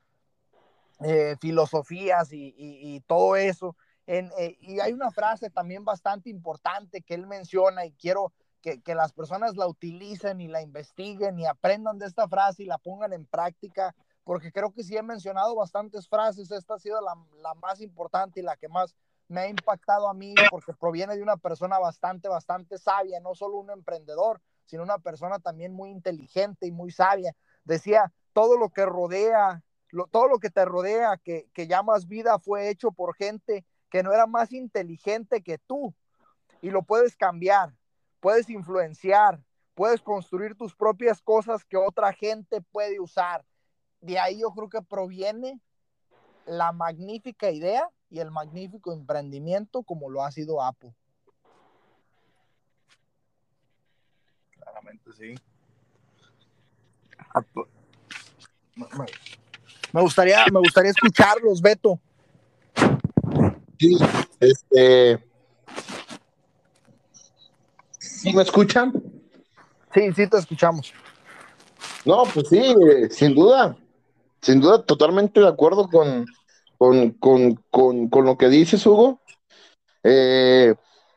eh, 1.01 1.35
filosofías 1.39 2.33
y, 2.33 2.53
y, 2.57 2.99
todo 3.01 3.35
eso. 3.35 3.75
Eh, 4.05 4.57
y 4.59 4.79
hay 4.79 4.91
una 4.91 5.11
frase 5.11 5.49
también 5.49 5.85
bastante 5.85 6.29
importante 6.29 7.01
que 7.01 7.13
él 7.13 7.27
menciona 7.27 7.85
y 7.85 7.93
quiero 7.93 8.33
que, 8.61 8.81
que, 8.81 8.95
las 8.95 9.13
personas 9.13 9.55
la 9.55 9.67
utilicen 9.67 10.41
y 10.41 10.47
la 10.47 10.61
investiguen 10.61 11.39
y 11.39 11.45
aprendan 11.45 11.99
de 11.99 12.07
esta 12.07 12.27
frase 12.27 12.63
y 12.63 12.65
la 12.65 12.77
pongan 12.77 13.13
en 13.13 13.25
práctica, 13.25 13.95
porque 14.23 14.51
creo 14.51 14.73
que 14.73 14.83
sí 14.83 14.97
he 14.97 15.03
mencionado 15.03 15.55
bastantes 15.55 16.07
frases, 16.09 16.51
esta 16.51 16.73
ha 16.73 16.79
sido 16.79 16.99
la, 17.01 17.15
la 17.41 17.53
más 17.55 17.81
importante 17.81 18.39
y 18.39 18.43
la 18.43 18.57
que 18.57 18.67
más 18.67 18.95
me 19.29 19.41
ha 19.41 19.47
impactado 19.47 20.09
a 20.09 20.13
mí 20.13 20.33
porque 20.49 20.73
proviene 20.73 21.15
de 21.15 21.23
una 21.23 21.37
persona 21.37 21.79
bastante, 21.79 22.27
bastante 22.27 22.77
sabia, 22.77 23.19
no 23.21 23.35
solo 23.35 23.57
un 23.57 23.69
emprendedor, 23.69 24.41
sino 24.65 24.83
una 24.83 24.97
persona 24.97 25.39
también 25.39 25.71
muy 25.71 25.91
inteligente 25.91 26.67
y 26.67 26.71
muy 26.71 26.91
sabia. 26.91 27.35
Decía, 27.63 28.11
todo 28.33 28.57
lo 28.57 28.69
que 28.69 28.85
rodea, 28.85 29.63
lo, 29.89 30.07
todo 30.07 30.27
lo 30.27 30.39
que 30.39 30.49
te 30.49 30.65
rodea, 30.65 31.17
que, 31.17 31.49
que 31.53 31.67
llamas 31.67 32.07
vida, 32.07 32.39
fue 32.39 32.69
hecho 32.69 32.91
por 32.91 33.15
gente 33.15 33.65
que 33.89 34.03
no 34.03 34.13
era 34.13 34.27
más 34.27 34.51
inteligente 34.51 35.41
que 35.41 35.57
tú. 35.57 35.93
Y 36.61 36.69
lo 36.69 36.83
puedes 36.83 37.15
cambiar, 37.15 37.73
puedes 38.19 38.49
influenciar, 38.49 39.41
puedes 39.73 40.01
construir 40.01 40.55
tus 40.55 40.75
propias 40.75 41.21
cosas 41.21 41.63
que 41.65 41.77
otra 41.77 42.13
gente 42.13 42.61
puede 42.61 42.99
usar. 42.99 43.45
De 44.01 44.19
ahí 44.19 44.41
yo 44.41 44.51
creo 44.51 44.69
que 44.69 44.81
proviene 44.81 45.59
la 46.45 46.71
magnífica 46.71 47.49
idea 47.51 47.89
y 48.09 48.19
el 48.19 48.31
magnífico 48.31 48.91
emprendimiento 48.91 49.83
como 49.83 50.09
lo 50.09 50.23
ha 50.23 50.31
sido 50.31 50.61
Apple. 50.61 50.93
Claramente 54.51 55.13
sí. 55.13 55.35
Me 59.91 60.01
gustaría, 60.01 60.45
me 60.51 60.59
gustaría 60.59 60.91
escucharlos, 60.91 61.61
Beto. 61.61 61.99
Sí, 63.79 63.97
este. 64.39 65.23
¿Sí 67.97 68.33
me 68.33 68.43
escuchan? 68.43 68.93
Sí, 69.93 70.11
sí 70.13 70.27
te 70.27 70.37
escuchamos. 70.37 70.93
No, 72.05 72.23
pues 72.33 72.49
sí, 72.49 72.75
sin 73.09 73.33
duda. 73.33 73.75
Sin 74.41 74.61
duda, 74.61 74.83
totalmente 74.83 75.39
de 75.39 75.47
acuerdo 75.47 75.89
con, 75.89 76.25
con, 76.77 77.11
con, 77.11 77.55
con, 77.71 78.09
con 78.09 78.25
lo 78.25 78.37
que 78.37 78.49
dices, 78.49 78.85
Hugo. 78.85 79.21
Eh, 80.03 80.75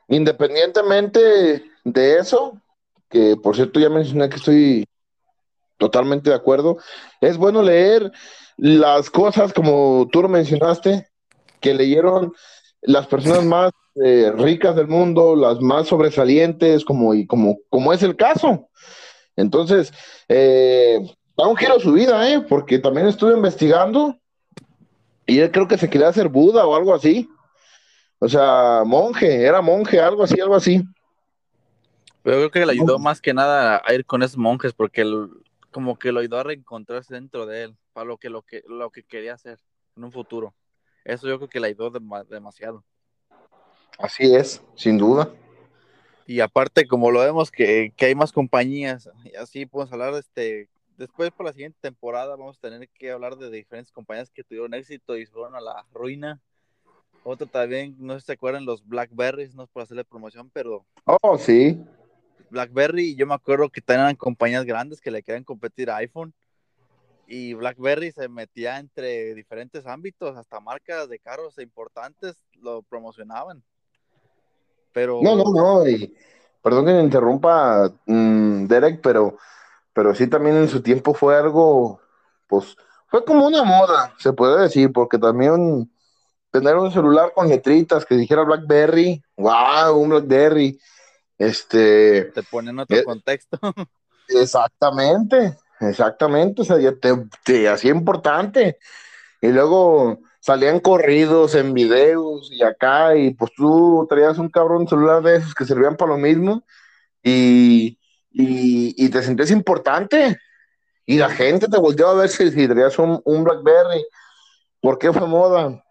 independientemente 0.09 1.65
de 1.85 2.19
eso, 2.19 2.61
que 3.09 3.37
por 3.37 3.55
cierto 3.55 3.79
ya 3.79 3.89
mencioné 3.89 4.29
que 4.29 4.37
estoy 4.37 4.85
totalmente 5.83 6.31
de 6.31 6.37
acuerdo, 6.37 6.79
es 7.21 7.37
bueno 7.37 7.61
leer 7.61 8.13
las 8.57 9.11
cosas 9.11 9.53
como 9.53 10.07
tú 10.13 10.23
lo 10.23 10.29
mencionaste, 10.29 11.09
que 11.61 11.75
leyeron 11.75 12.33
las 12.83 13.09
personas 13.09 13.45
más 13.45 13.73
eh, 13.97 14.33
ricas 14.37 14.77
del 14.77 14.87
mundo, 14.87 15.35
las 15.35 15.61
más 15.61 15.89
sobresalientes, 15.89 16.85
como, 16.85 17.15
y 17.15 17.27
como, 17.27 17.59
como 17.69 17.93
es 17.93 18.05
el 18.05 18.15
caso. 18.15 18.69
Entonces, 19.35 19.93
eh, 20.29 21.01
da 21.37 21.49
un 21.49 21.57
giro 21.57 21.75
a 21.75 21.81
su 21.81 21.93
vida, 21.95 22.31
¿eh? 22.31 22.41
porque 22.49 22.79
también 22.79 23.09
estuve 23.09 23.33
investigando 23.33 24.17
y 25.27 25.41
él 25.41 25.51
creo 25.51 25.67
que 25.67 25.79
se 25.79 25.91
quería 25.91 26.09
hacer 26.09 26.29
Buda 26.29 26.65
o 26.65 26.77
algo 26.77 26.95
así. 26.95 27.29
O 28.21 28.29
sea, 28.29 28.83
monje, 28.87 29.45
era 29.45 29.61
monje, 29.61 29.99
algo 29.99 30.23
así, 30.23 30.41
algo 30.41 30.55
así. 30.55 30.85
Pero 32.23 32.37
creo 32.37 32.51
que 32.53 32.67
le 32.67 32.73
ayudó 32.73 33.01
más 33.01 33.21
que 33.21 33.35
nada 33.35 33.83
a 33.85 33.95
ir 33.95 34.07
con 34.07 34.23
esos 34.23 34.39
monjes 34.39 34.73
porque 34.73 35.05
como 35.73 35.99
que 35.99 36.13
lo 36.13 36.21
ayudó 36.21 36.39
a 36.39 36.45
reencontrarse 36.45 37.15
dentro 37.15 37.47
de 37.47 37.65
él 37.65 37.77
para 37.93 38.07
lo 38.07 38.19
que, 38.19 38.31
lo 38.31 38.43
que, 38.43 38.63
lo 38.69 38.91
que 38.91 39.03
quería 39.03 39.35
hacer 39.35 39.59
en 39.97 40.05
un 40.05 40.13
futuro. 40.13 40.55
Eso 41.05 41.27
yo 41.27 41.39
creo 41.39 41.49
que 41.49 41.59
le 41.59 41.69
ayudó 41.69 41.91
demasiado. 41.91 42.85
Así 43.99 44.35
es, 44.35 44.63
sin 44.77 44.99
duda. 44.99 45.31
Y 46.27 46.41
aparte, 46.41 46.87
como 46.87 47.11
lo 47.11 47.21
vemos 47.21 47.51
que, 47.51 47.93
que 47.97 48.07
hay 48.07 48.15
más 48.15 48.33
compañías, 48.33 49.11
y 49.25 49.35
así 49.35 49.67
podemos 49.67 49.93
hablar 49.93 50.15
de 50.15 50.21
este, 50.21 50.69
después 50.97 51.31
por 51.33 51.47
la 51.47 51.53
siguiente 51.53 51.79
temporada 51.81 52.37
vamos 52.37 52.59
a 52.59 52.61
tener 52.61 52.89
que 52.89 53.11
hablar 53.11 53.37
de 53.37 53.51
diferentes 53.51 53.93
compañías 53.93 54.31
que 54.31 54.45
tuvieron 54.45 54.75
éxito 54.75 55.17
y 55.17 55.27
fueron 55.27 55.57
a 55.57 55.61
la 55.61 55.85
ruina. 55.93 56.41
Otro 57.25 57.47
también, 57.47 57.97
no 57.99 58.15
sé 58.15 58.21
si 58.21 58.27
se 58.27 58.33
acuerdan, 58.33 58.65
los 58.65 58.87
Blackberries, 58.87 59.55
no 59.55 59.65
es 59.65 59.69
por 59.69 59.83
hacerle 59.83 60.05
promoción, 60.05 60.51
pero... 60.53 60.85
Oh, 61.05 61.39
sí. 61.39 61.81
Blackberry, 62.53 63.17
yo 63.17 63.27
me 63.27 63.35
acuerdo 63.35 63.69
que 63.69 63.81
tenían 63.81 64.15
compañías 64.15 64.65
grandes 64.65 65.01
que 65.01 65.11
le 65.11 65.23
querían 65.23 65.45
competir 65.45 65.91
a 65.91 65.97
iPhone. 65.97 66.33
Y 67.27 67.55
Blackberry 67.55 68.13
se 68.13 68.29
metía 68.29 68.79
entre 68.79 69.35
diferentes 69.35 69.87
ámbitos, 69.87 70.37
hasta 70.37 70.61
marcas 70.61 71.09
de 71.09 71.19
carros 71.19 71.59
importantes 71.59 72.37
lo 72.61 72.83
promocionaban. 72.83 73.63
Pero... 74.93 75.21
No, 75.23 75.35
no, 75.35 75.45
no, 75.45 75.85
perdón 76.63 76.87
que 76.87 76.93
me 76.93 77.03
interrumpa, 77.03 77.91
mm, 78.07 78.67
Derek, 78.67 79.01
pero 79.01 79.37
pero 79.93 80.15
sí 80.15 80.27
también 80.27 80.57
en 80.57 80.69
su 80.69 80.83
tiempo 80.83 81.15
fue 81.15 81.37
algo, 81.37 82.01
pues, 82.47 82.77
fue 83.09 83.25
como 83.25 83.47
una 83.47 83.63
moda, 83.63 84.15
se 84.19 84.33
puede 84.33 84.63
decir, 84.63 84.93
porque 84.93 85.19
también 85.19 85.91
tener 86.51 86.77
un 86.77 86.91
celular 86.91 87.33
con 87.35 87.49
letritas 87.49 88.05
que 88.05 88.17
dijera 88.17 88.43
BlackBerry, 88.43 89.23
wow, 89.37 89.99
un 89.99 90.11
BlackBerry, 90.11 90.79
este... 91.43 92.25
Te 92.35 92.43
pone 92.43 92.71
en 92.71 92.79
otro 92.79 92.97
eh, 92.97 93.05
contexto. 93.05 93.59
Exactamente, 94.29 95.59
exactamente, 95.81 96.63
o 96.63 96.65
sea, 96.65 96.79
ya 96.79 96.93
te, 96.95 97.13
te 97.45 97.69
hacía 97.69 97.91
importante. 97.91 98.79
Y 99.43 99.49
luego 99.49 100.21
salían 100.41 100.81
corridos 100.81 101.55
en 101.55 101.75
videos 101.75 102.51
y 102.51 102.63
acá, 102.63 103.15
y 103.17 103.35
pues 103.35 103.51
tú 103.55 104.07
traías 104.09 104.39
un 104.39 104.49
cabrón 104.49 104.89
celular 104.89 105.23
de 105.23 105.37
esos 105.37 105.55
que 105.55 105.67
servían 105.67 105.97
para 105.97 106.13
lo 106.13 106.19
mismo, 106.19 106.65
y 107.23 107.99
y, 108.33 109.09
te 109.11 109.23
sentías 109.23 109.51
importante. 109.51 110.39
Y 111.05 111.19
la 111.19 111.31
gente 111.31 111.69
te 111.69 111.79
volteó 111.79 112.09
a 112.09 112.15
ver 112.15 112.29
si, 112.29 112.51
si 112.51 112.69
traías 112.69 112.99
un, 112.99 113.21
un, 113.25 113.45
Blackberry. 113.45 114.05
¿Por 114.81 114.99
qué 114.99 115.13
fue 115.13 115.27
moda? 115.27 115.85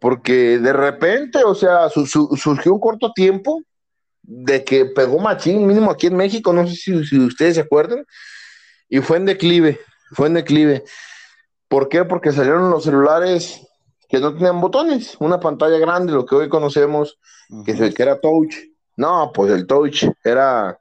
Porque 0.00 0.58
de 0.58 0.72
repente, 0.72 1.42
o 1.44 1.54
sea, 1.54 1.88
surgió 1.88 2.74
un 2.74 2.80
corto 2.80 3.12
tiempo 3.12 3.62
de 4.26 4.64
que 4.64 4.86
pegó 4.86 5.18
machín, 5.18 5.66
mínimo 5.66 5.90
aquí 5.90 6.08
en 6.08 6.16
México, 6.16 6.52
no 6.52 6.66
sé 6.66 6.74
si, 6.74 7.04
si, 7.04 7.18
ustedes 7.18 7.54
se 7.54 7.60
acuerdan, 7.60 8.04
y 8.88 9.00
fue 9.00 9.16
en 9.18 9.24
declive, 9.24 9.80
fue 10.12 10.26
en 10.26 10.34
declive. 10.34 10.84
¿Por 11.68 11.88
qué? 11.88 12.04
Porque 12.04 12.32
salieron 12.32 12.70
los 12.70 12.84
celulares 12.84 13.60
que 14.08 14.18
no 14.18 14.34
tenían 14.34 14.60
botones, 14.60 15.16
una 15.20 15.40
pantalla 15.40 15.78
grande, 15.78 16.12
lo 16.12 16.26
que 16.26 16.34
hoy 16.34 16.48
conocemos, 16.48 17.18
que, 17.64 17.74
-huh. 17.74 17.94
que 17.94 18.02
era 18.02 18.20
touch. 18.20 18.54
No, 18.96 19.30
pues 19.32 19.52
el 19.52 19.66
touch 19.66 20.04
era 20.24 20.78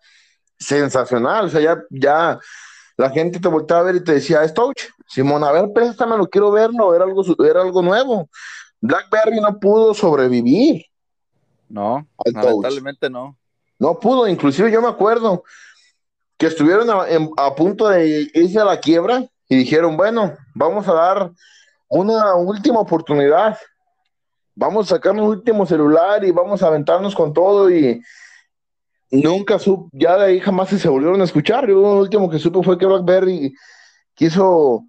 sensacional, 0.57 1.45
o 1.45 1.49
sea, 1.49 1.61
ya, 1.61 1.83
ya 1.89 2.39
la 2.97 3.09
gente 3.09 3.39
te 3.39 3.47
volteaba 3.47 3.81
a 3.81 3.85
ver 3.85 3.95
y 3.97 4.03
te 4.03 4.13
decía, 4.13 4.43
es 4.43 4.53
touch, 4.53 4.83
Simón, 5.07 5.43
a 5.43 5.51
ver, 5.51 5.69
lo 6.17 6.27
quiero 6.27 6.51
verlo, 6.51 6.95
era 6.95 7.03
algo, 7.03 7.23
era 7.45 7.61
algo 7.61 7.81
nuevo. 7.81 8.29
BlackBerry 8.81 9.41
no 9.41 9.59
pudo 9.59 9.93
sobrevivir. 9.93 10.85
No, 11.69 12.07
lamentablemente 12.25 13.09
no. 13.09 13.37
No 13.77 13.99
pudo, 13.99 14.27
inclusive 14.27 14.71
yo 14.71 14.81
me 14.81 14.87
acuerdo 14.87 15.43
que 16.37 16.47
estuvieron 16.47 16.89
a, 16.89 17.05
a, 17.37 17.55
punto 17.55 17.89
de 17.89 18.29
irse 18.33 18.59
a 18.59 18.65
la 18.65 18.79
quiebra 18.79 19.25
y 19.49 19.57
dijeron, 19.57 19.97
bueno, 19.97 20.33
vamos 20.53 20.87
a 20.87 20.93
dar 20.93 21.31
una 21.87 22.35
última 22.35 22.79
oportunidad, 22.79 23.57
vamos 24.53 24.91
a 24.91 24.95
sacar 24.95 25.13
un 25.13 25.21
último 25.21 25.65
celular 25.65 26.23
y 26.23 26.31
vamos 26.31 26.63
a 26.63 26.67
aventarnos 26.67 27.15
con 27.15 27.33
todo 27.33 27.69
y, 27.69 28.01
nunca 29.11 29.59
supe, 29.59 29.89
ya 29.93 30.17
de 30.17 30.25
ahí 30.25 30.39
jamás 30.39 30.69
se 30.69 30.89
volvieron 30.89 31.21
a 31.21 31.25
escuchar. 31.25 31.67
Yo 31.67 31.75
lo 31.75 31.99
último 31.99 32.29
que 32.29 32.39
supe 32.39 32.61
fue 32.63 32.77
que 32.77 32.85
BlackBerry 32.85 33.53
quiso 34.13 34.83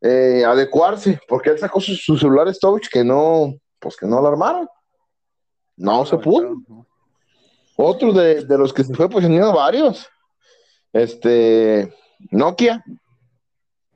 eh, 0.00 0.44
adecuarse, 0.46 1.18
porque 1.28 1.50
él 1.50 1.58
sacó 1.58 1.80
sus, 1.80 2.04
sus 2.04 2.20
celulares 2.20 2.60
touch 2.60 2.88
que 2.88 3.02
no, 3.02 3.54
pues 3.78 3.96
que 3.96 4.06
no 4.06 4.18
alarmaron. 4.18 4.68
No 5.82 6.06
se 6.06 6.16
pudo. 6.18 6.56
Otro 7.76 8.12
de, 8.12 8.44
de, 8.44 8.58
los 8.58 8.72
que 8.72 8.84
se 8.84 8.94
fue, 8.94 9.08
pues 9.08 9.28
ido 9.28 9.52
varios. 9.52 10.08
Este, 10.92 11.92
Nokia. 12.30 12.84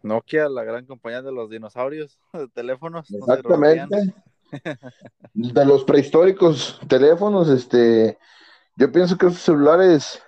Nokia, 0.02 0.48
la 0.48 0.64
gran 0.64 0.86
compañía 0.86 1.22
de 1.22 1.32
los 1.32 1.50
dinosaurios 1.50 2.18
de 2.32 2.48
teléfonos. 2.48 3.10
Exactamente. 3.10 4.14
De 5.34 5.66
los 5.66 5.82
prehistóricos 5.82 6.80
teléfonos, 6.86 7.48
este, 7.48 8.16
yo 8.76 8.92
pienso 8.92 9.18
que 9.18 9.26
esos 9.26 9.40
celulares 9.40 10.22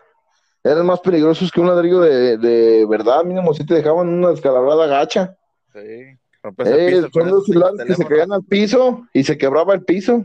eran 0.64 0.84
más 0.86 0.98
peligrosos 1.00 1.52
que 1.52 1.60
un 1.60 1.68
ladrillo 1.68 2.00
de, 2.00 2.36
de 2.36 2.84
verdad, 2.86 3.22
mínimo 3.22 3.54
si 3.54 3.64
te 3.64 3.74
dejaban 3.74 4.08
una 4.08 4.30
descalabrada 4.30 4.88
gacha. 4.88 5.36
Sí, 5.72 6.18
eh, 6.64 7.08
son 7.12 7.30
los 7.30 7.46
celulares 7.46 7.86
que 7.86 7.94
se 7.94 8.04
caían 8.06 8.32
al 8.32 8.42
piso 8.42 9.06
y 9.12 9.22
se 9.22 9.38
quebraba 9.38 9.72
el 9.72 9.84
piso. 9.84 10.24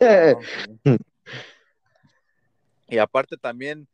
Y 2.88 2.98
aparte 2.98 3.36
también, 3.36 3.88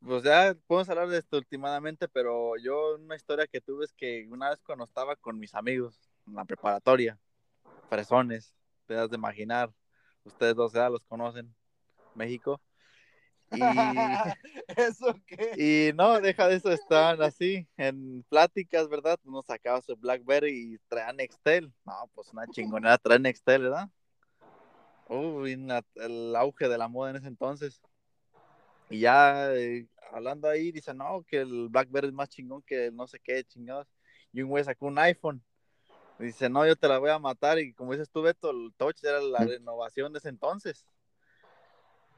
pues 0.00 0.22
ya 0.22 0.56
podemos 0.66 0.88
hablar 0.88 1.08
de 1.08 1.18
esto 1.18 1.36
últimamente, 1.36 2.08
pero 2.08 2.56
yo 2.56 2.94
una 2.96 3.16
historia 3.16 3.46
que 3.46 3.60
tuve 3.60 3.84
es 3.84 3.92
que 3.92 4.26
una 4.30 4.48
vez 4.50 4.60
cuando 4.62 4.84
estaba 4.84 5.14
con 5.16 5.38
mis 5.38 5.54
amigos 5.54 6.10
en 6.26 6.34
la 6.34 6.44
preparatoria, 6.46 7.18
fresones, 7.90 8.54
te 8.86 8.94
das 8.94 9.10
de 9.10 9.16
imaginar, 9.16 9.70
ustedes 10.24 10.54
dos 10.54 10.72
ya 10.72 10.88
los 10.88 11.04
conocen, 11.04 11.54
México. 12.14 12.60
Y, 13.50 13.60
¿Eso 14.76 15.14
qué? 15.26 15.52
y 15.56 15.96
no, 15.96 16.20
deja 16.20 16.48
de 16.48 16.56
eso, 16.56 16.70
estaban 16.70 17.20
así 17.22 17.66
en 17.76 18.22
pláticas, 18.30 18.88
¿verdad? 18.88 19.18
Uno 19.24 19.42
sacaba 19.42 19.82
su 19.82 19.96
Blackberry 19.96 20.74
y 20.74 20.78
traía 20.88 21.12
Nextel. 21.12 21.72
No, 21.84 22.10
pues 22.14 22.32
una 22.32 22.46
chingonera 22.46 22.96
trae 22.98 23.18
Nextel, 23.18 23.62
¿verdad? 23.62 23.90
Uh, 25.08 25.44
el 25.46 26.36
auge 26.36 26.68
de 26.68 26.78
la 26.78 26.88
moda 26.88 27.10
en 27.10 27.16
ese 27.16 27.28
entonces. 27.28 27.80
Y 28.90 29.00
ya 29.00 29.54
eh, 29.54 29.86
hablando 30.12 30.48
ahí, 30.48 30.72
dice, 30.72 30.94
no, 30.94 31.24
que 31.26 31.40
el 31.40 31.68
BlackBerry 31.68 32.08
es 32.08 32.14
más 32.14 32.28
chingón 32.28 32.62
que 32.62 32.86
el 32.86 32.96
no 32.96 33.06
sé 33.06 33.20
qué, 33.20 33.44
chingados. 33.44 33.86
Y 34.32 34.42
un 34.42 34.50
güey 34.50 34.64
sacó 34.64 34.86
un 34.86 34.98
iPhone. 34.98 35.42
Dice, 36.18 36.48
no, 36.48 36.66
yo 36.66 36.74
te 36.74 36.88
la 36.88 36.98
voy 36.98 37.10
a 37.10 37.18
matar. 37.18 37.58
Y 37.58 37.72
como 37.72 37.92
dices 37.92 38.10
tú, 38.10 38.22
Beto, 38.22 38.50
el 38.50 38.72
Touch 38.76 39.02
era 39.04 39.20
la 39.20 39.44
renovación 39.44 40.12
de 40.12 40.18
ese 40.18 40.28
entonces. 40.28 40.84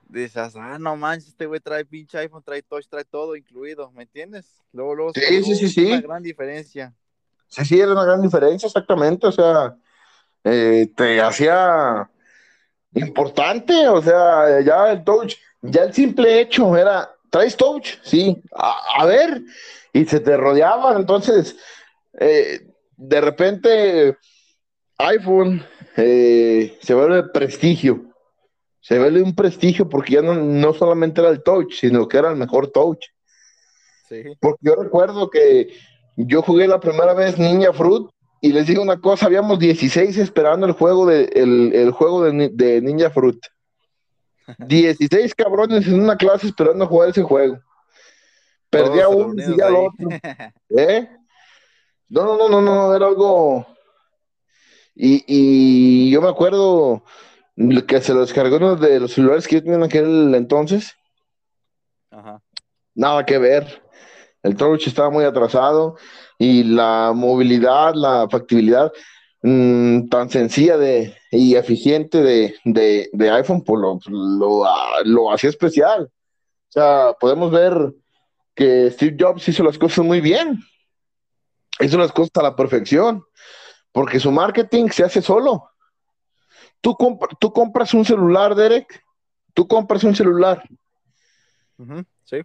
Dices, 0.09 0.57
ah, 0.57 0.79
no 0.79 0.97
manches, 0.97 1.29
este 1.29 1.47
güey 1.47 1.61
trae 1.61 1.85
pinche 1.85 2.19
iPhone, 2.19 2.43
trae 2.43 2.63
Touch, 2.63 2.87
trae 2.89 3.05
todo 3.05 3.37
incluido, 3.37 3.93
¿me 3.93 4.03
entiendes? 4.03 4.61
Luego, 4.73 4.95
luego 4.95 5.13
Sí, 5.15 5.43
sí, 5.55 5.69
sí. 5.69 5.87
una 5.87 6.01
gran 6.01 6.23
diferencia. 6.23 6.95
Sí, 7.47 7.65
sí, 7.65 7.81
era 7.81 7.93
una 7.93 8.05
gran 8.05 8.23
diferencia, 8.23 8.67
exactamente. 8.67 9.27
O 9.27 9.33
sea, 9.33 9.77
eh, 10.43 10.93
te 10.97 11.21
hacía 11.21 12.11
importante, 12.95 13.89
o 13.89 14.03
sea, 14.03 14.61
ya 14.61 14.93
el 14.93 15.05
touch, 15.05 15.35
ya 15.63 15.85
el 15.85 15.95
simple 15.95 16.41
hecho 16.41 16.77
era, 16.77 17.11
¿traes 17.31 17.57
touch? 17.57 17.99
Sí, 18.03 18.43
a, 18.55 18.75
a 18.99 19.07
ver, 19.07 19.43
y 19.93 20.05
se 20.05 20.21
te 20.21 20.37
rodeaban, 20.37 20.97
entonces, 20.97 21.57
eh, 22.19 22.61
de 22.97 23.21
repente, 23.21 24.17
iPhone 24.99 25.65
eh, 25.97 26.79
se 26.83 26.95
vuelve 26.95 27.25
prestigio, 27.25 28.05
se 28.81 28.99
vuelve 28.99 29.23
un 29.23 29.35
prestigio 29.35 29.89
porque 29.89 30.15
ya 30.15 30.23
no, 30.23 30.35
no 30.35 30.73
solamente 30.73 31.21
era 31.21 31.31
el 31.31 31.43
touch, 31.43 31.75
sino 31.75 32.09
que 32.09 32.19
era 32.19 32.31
el 32.31 32.37
mejor 32.37 32.69
touch. 32.69 33.07
Sí. 34.09 34.23
Porque 34.41 34.59
yo 34.63 34.75
recuerdo 34.75 35.31
que 35.31 35.69
yo 36.17 36.43
jugué 36.43 36.67
la 36.67 36.81
primera 36.81 37.15
vez 37.15 37.39
Ninja 37.39 37.73
Fruit 37.73 38.09
y 38.41 38.53
les 38.53 38.67
digo 38.67 38.83
una 38.83 39.01
cosa, 39.01 39.27
habíamos 39.27 39.59
16 39.59 40.17
esperando 40.19 40.67
el 40.67 40.73
juego 40.73 41.07
de, 41.07 41.25
el, 41.35 41.73
el 41.75 41.91
juego 41.91 42.25
de, 42.25 42.33
Ni- 42.33 42.49
de 42.49 42.81
Ninja 42.81 43.11
Fruit. 43.11 43.39
16 44.59 45.35
cabrones 45.35 45.87
en 45.87 46.01
una 46.03 46.17
clase 46.17 46.47
esperando 46.49 46.87
jugar 46.87 47.11
ese 47.11 47.23
juego. 47.23 47.61
Perdía 48.71 49.05
Todos 49.05 49.27
uno 49.27 49.57
y 49.57 49.61
al 49.61 49.75
otro. 49.77 50.09
¿Eh? 50.77 51.09
No, 52.09 52.25
no, 52.25 52.37
no, 52.37 52.49
no, 52.49 52.61
no, 52.63 52.95
era 52.95 53.07
algo. 53.07 53.67
Y, 54.95 55.25
y 55.27 56.11
yo 56.11 56.21
me 56.21 56.29
acuerdo 56.29 57.05
que 57.87 58.01
se 58.01 58.15
lo 58.15 58.21
descargó 58.21 58.57
uno 58.57 58.77
de 58.77 59.01
los 59.01 59.13
celulares 59.13 59.47
que 59.47 59.57
yo 59.57 59.63
tenía 59.63 59.77
en 59.77 59.85
aquel 59.85 60.35
entonces. 60.35 60.95
Ajá. 62.11 62.43
Nada 62.95 63.25
que 63.25 63.39
ver. 63.39 63.83
El 64.43 64.57
touch 64.57 64.87
estaba 64.87 65.11
muy 65.11 65.25
atrasado 65.25 65.97
y 66.39 66.63
la 66.65 67.13
movilidad, 67.15 67.95
la 67.95 68.27
factibilidad 68.31 68.91
mm, 69.43 70.09
tan 70.09 70.31
sencilla 70.31 70.77
de, 70.79 71.15
y 71.31 71.55
eficiente 71.57 72.23
de, 72.23 72.55
de- 72.65 73.31
iPhone, 73.31 73.63
pues 73.63 73.81
lo, 73.81 73.99
lo, 74.09 74.65
ah, 74.65 75.01
lo 75.05 75.31
hacía 75.33 75.51
especial. 75.51 76.05
O 76.05 76.73
sea, 76.73 77.15
podemos 77.21 77.51
ver 77.51 77.93
que 78.55 78.91
Steve 78.91 79.17
Jobs 79.19 79.47
hizo 79.49 79.63
las 79.63 79.79
cosas 79.79 80.05
muy 80.05 80.21
bien. 80.21 80.59
Hizo 81.81 81.99
las 81.99 82.13
cosas 82.13 82.33
a 82.37 82.43
la 82.43 82.57
perfección, 82.57 83.25
porque 83.93 84.21
su 84.21 84.31
marketing 84.31 84.89
se 84.89 85.03
hace 85.05 85.23
solo. 85.23 85.71
Tú, 86.81 86.97
tú 87.39 87.53
compras 87.53 87.93
un 87.95 88.05
celular, 88.05 88.55
Derek, 88.55 89.03
tú 89.55 89.67
compras 89.67 90.05
un 90.05 90.15
celular, 90.15 90.63
Sí. 92.25 92.43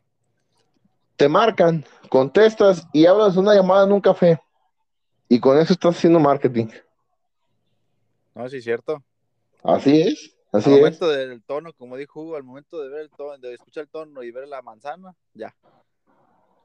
Te 1.16 1.30
marcan, 1.30 1.86
contestas 2.10 2.88
y 2.94 3.06
hablas 3.06 3.38
una 3.38 3.54
llamada 3.54 3.86
en 3.86 3.92
un 3.94 4.02
café. 4.02 4.40
Y 5.30 5.40
con 5.40 5.58
eso 5.58 5.74
estás 5.74 5.96
haciendo 5.98 6.20
marketing. 6.20 6.68
No, 8.36 8.48
sí, 8.50 8.62
cierto. 8.62 9.04
Así 9.64 10.02
es, 10.02 10.36
así 10.52 10.70
al 10.70 10.76
es. 10.76 10.80
momento 10.82 11.10
del 11.10 11.42
tono, 11.44 11.74
como 11.74 11.98
dijo 11.98 12.22
Hugo, 12.22 12.36
al 12.36 12.44
momento 12.44 12.82
de 12.82 12.90
ver 12.90 13.02
el 13.02 13.10
tono, 13.10 13.38
de 13.38 13.54
escuchar 13.54 13.84
el 13.84 13.90
tono 13.90 14.22
y 14.24 14.32
ver 14.32 14.48
la 14.48 14.62
manzana, 14.62 15.16
ya. 15.34 15.56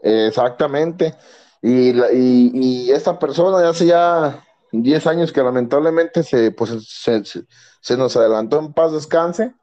Exactamente. 0.02 1.14
Y, 1.62 1.92
la- 1.92 2.12
y, 2.12 2.50
y 2.54 2.90
esta 2.90 3.18
persona 3.18 3.60
ya 3.62 3.68
hace 3.68 3.86
ya 3.86 4.44
10 4.72 5.06
años 5.06 5.32
que 5.32 5.42
lamentablemente 5.42 6.22
se, 6.22 6.50
pues, 6.52 6.70
se, 6.88 7.24
se- 7.24 7.44
se 7.80 7.96
nos 7.96 8.16
adelantó 8.16 8.58
en 8.58 8.72
paz 8.72 8.92
descanse. 8.92 9.54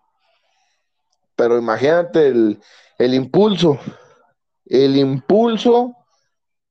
Pero 1.35 1.57
imagínate 1.57 2.27
el, 2.27 2.59
el 2.97 3.13
impulso, 3.13 3.77
el 4.69 4.97
impulso 4.97 5.95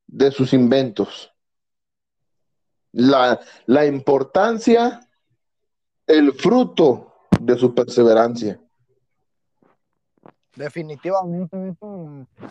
de 0.06 0.30
sus 0.30 0.52
inventos. 0.52 1.32
La, 2.92 3.38
la 3.66 3.84
importancia, 3.86 5.00
el 6.06 6.32
fruto 6.32 7.14
de 7.40 7.56
su 7.58 7.74
perseverancia. 7.74 8.60
Definitivamente, 10.54 11.76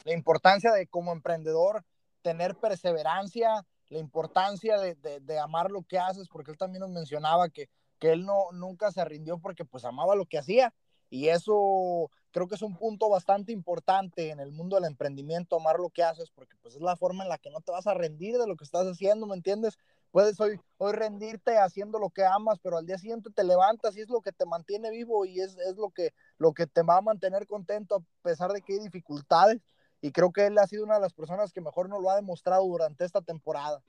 la 0.03 0.13
importancia 0.13 0.71
de 0.71 0.85
como 0.87 1.11
emprendedor 1.11 1.83
tener 2.21 2.55
perseverancia, 2.55 3.65
la 3.89 3.99
importancia 3.99 4.77
de, 4.77 4.95
de- 4.95 5.19
de 5.19 5.39
amar 5.39 5.71
lo 5.71 5.81
que 5.81 5.97
haces, 5.97 6.27
porque 6.27 6.51
él 6.51 6.57
también 6.57 6.81
nos 6.81 6.91
mencionaba 6.91 7.49
que, 7.49 7.67
que 7.97 8.11
él 8.11 8.25
no, 8.25 8.51
nunca 8.51 8.91
se 8.91 9.03
rindió 9.05 9.39
porque 9.39 9.65
pues 9.65 9.85
amaba 9.85 10.15
lo 10.15 10.25
que 10.25 10.37
hacía 10.37 10.73
y 11.09 11.29
eso 11.29 12.09
creo 12.31 12.47
que 12.47 12.55
es 12.55 12.61
un 12.61 12.75
punto 12.75 13.07
bastante 13.09 13.51
importante 13.53 14.29
en 14.29 14.39
el 14.39 14.51
mundo 14.51 14.75
del 14.75 14.85
emprendimiento, 14.85 15.55
amar 15.55 15.79
lo 15.79 15.89
que 15.89 16.03
haces, 16.03 16.29
porque 16.31 16.57
pues 16.61 16.75
es 16.75 16.81
la 16.81 16.97
forma 16.97 17.23
en 17.23 17.29
la 17.29 17.37
que 17.37 17.49
no 17.49 17.61
te 17.61 17.71
vas 17.71 17.87
a 17.87 17.93
rendir 17.93 18.37
de 18.37 18.45
lo 18.45 18.57
que 18.57 18.65
estás 18.65 18.85
haciendo, 18.85 19.25
¿me 19.25 19.35
entiendes? 19.35 19.77
Puedes 20.11 20.39
hoy, 20.39 20.59
hoy 20.77 20.93
rendirte 20.93 21.57
haciendo 21.57 21.99
lo 21.99 22.09
que 22.09 22.25
amas, 22.25 22.59
pero 22.61 22.77
al 22.77 22.85
día 22.85 22.97
siguiente 22.97 23.29
te 23.33 23.43
levantas 23.43 23.95
y 23.95 24.01
es 24.01 24.09
lo 24.09 24.21
que 24.21 24.31
te 24.31 24.45
mantiene 24.45 24.89
vivo 24.91 25.25
y 25.25 25.39
es, 25.39 25.57
es 25.57 25.77
lo, 25.77 25.91
que, 25.91 26.13
lo 26.37 26.53
que 26.53 26.67
te 26.67 26.83
va 26.83 26.97
a 26.97 27.01
mantener 27.01 27.47
contento 27.47 27.95
a 27.95 28.03
pesar 28.21 28.51
de 28.51 28.61
que 28.61 28.73
hay 28.73 28.79
dificultades. 28.79 29.61
Y 30.01 30.11
creo 30.11 30.31
que 30.31 30.45
él 30.45 30.57
ha 30.57 30.67
sido 30.67 30.83
una 30.83 30.95
de 30.95 31.01
las 31.01 31.13
personas 31.13 31.51
que 31.51 31.61
mejor 31.61 31.89
nos 31.89 32.01
lo 32.01 32.09
ha 32.09 32.15
demostrado 32.15 32.63
durante 32.65 33.05
esta 33.05 33.21
temporada. 33.21 33.81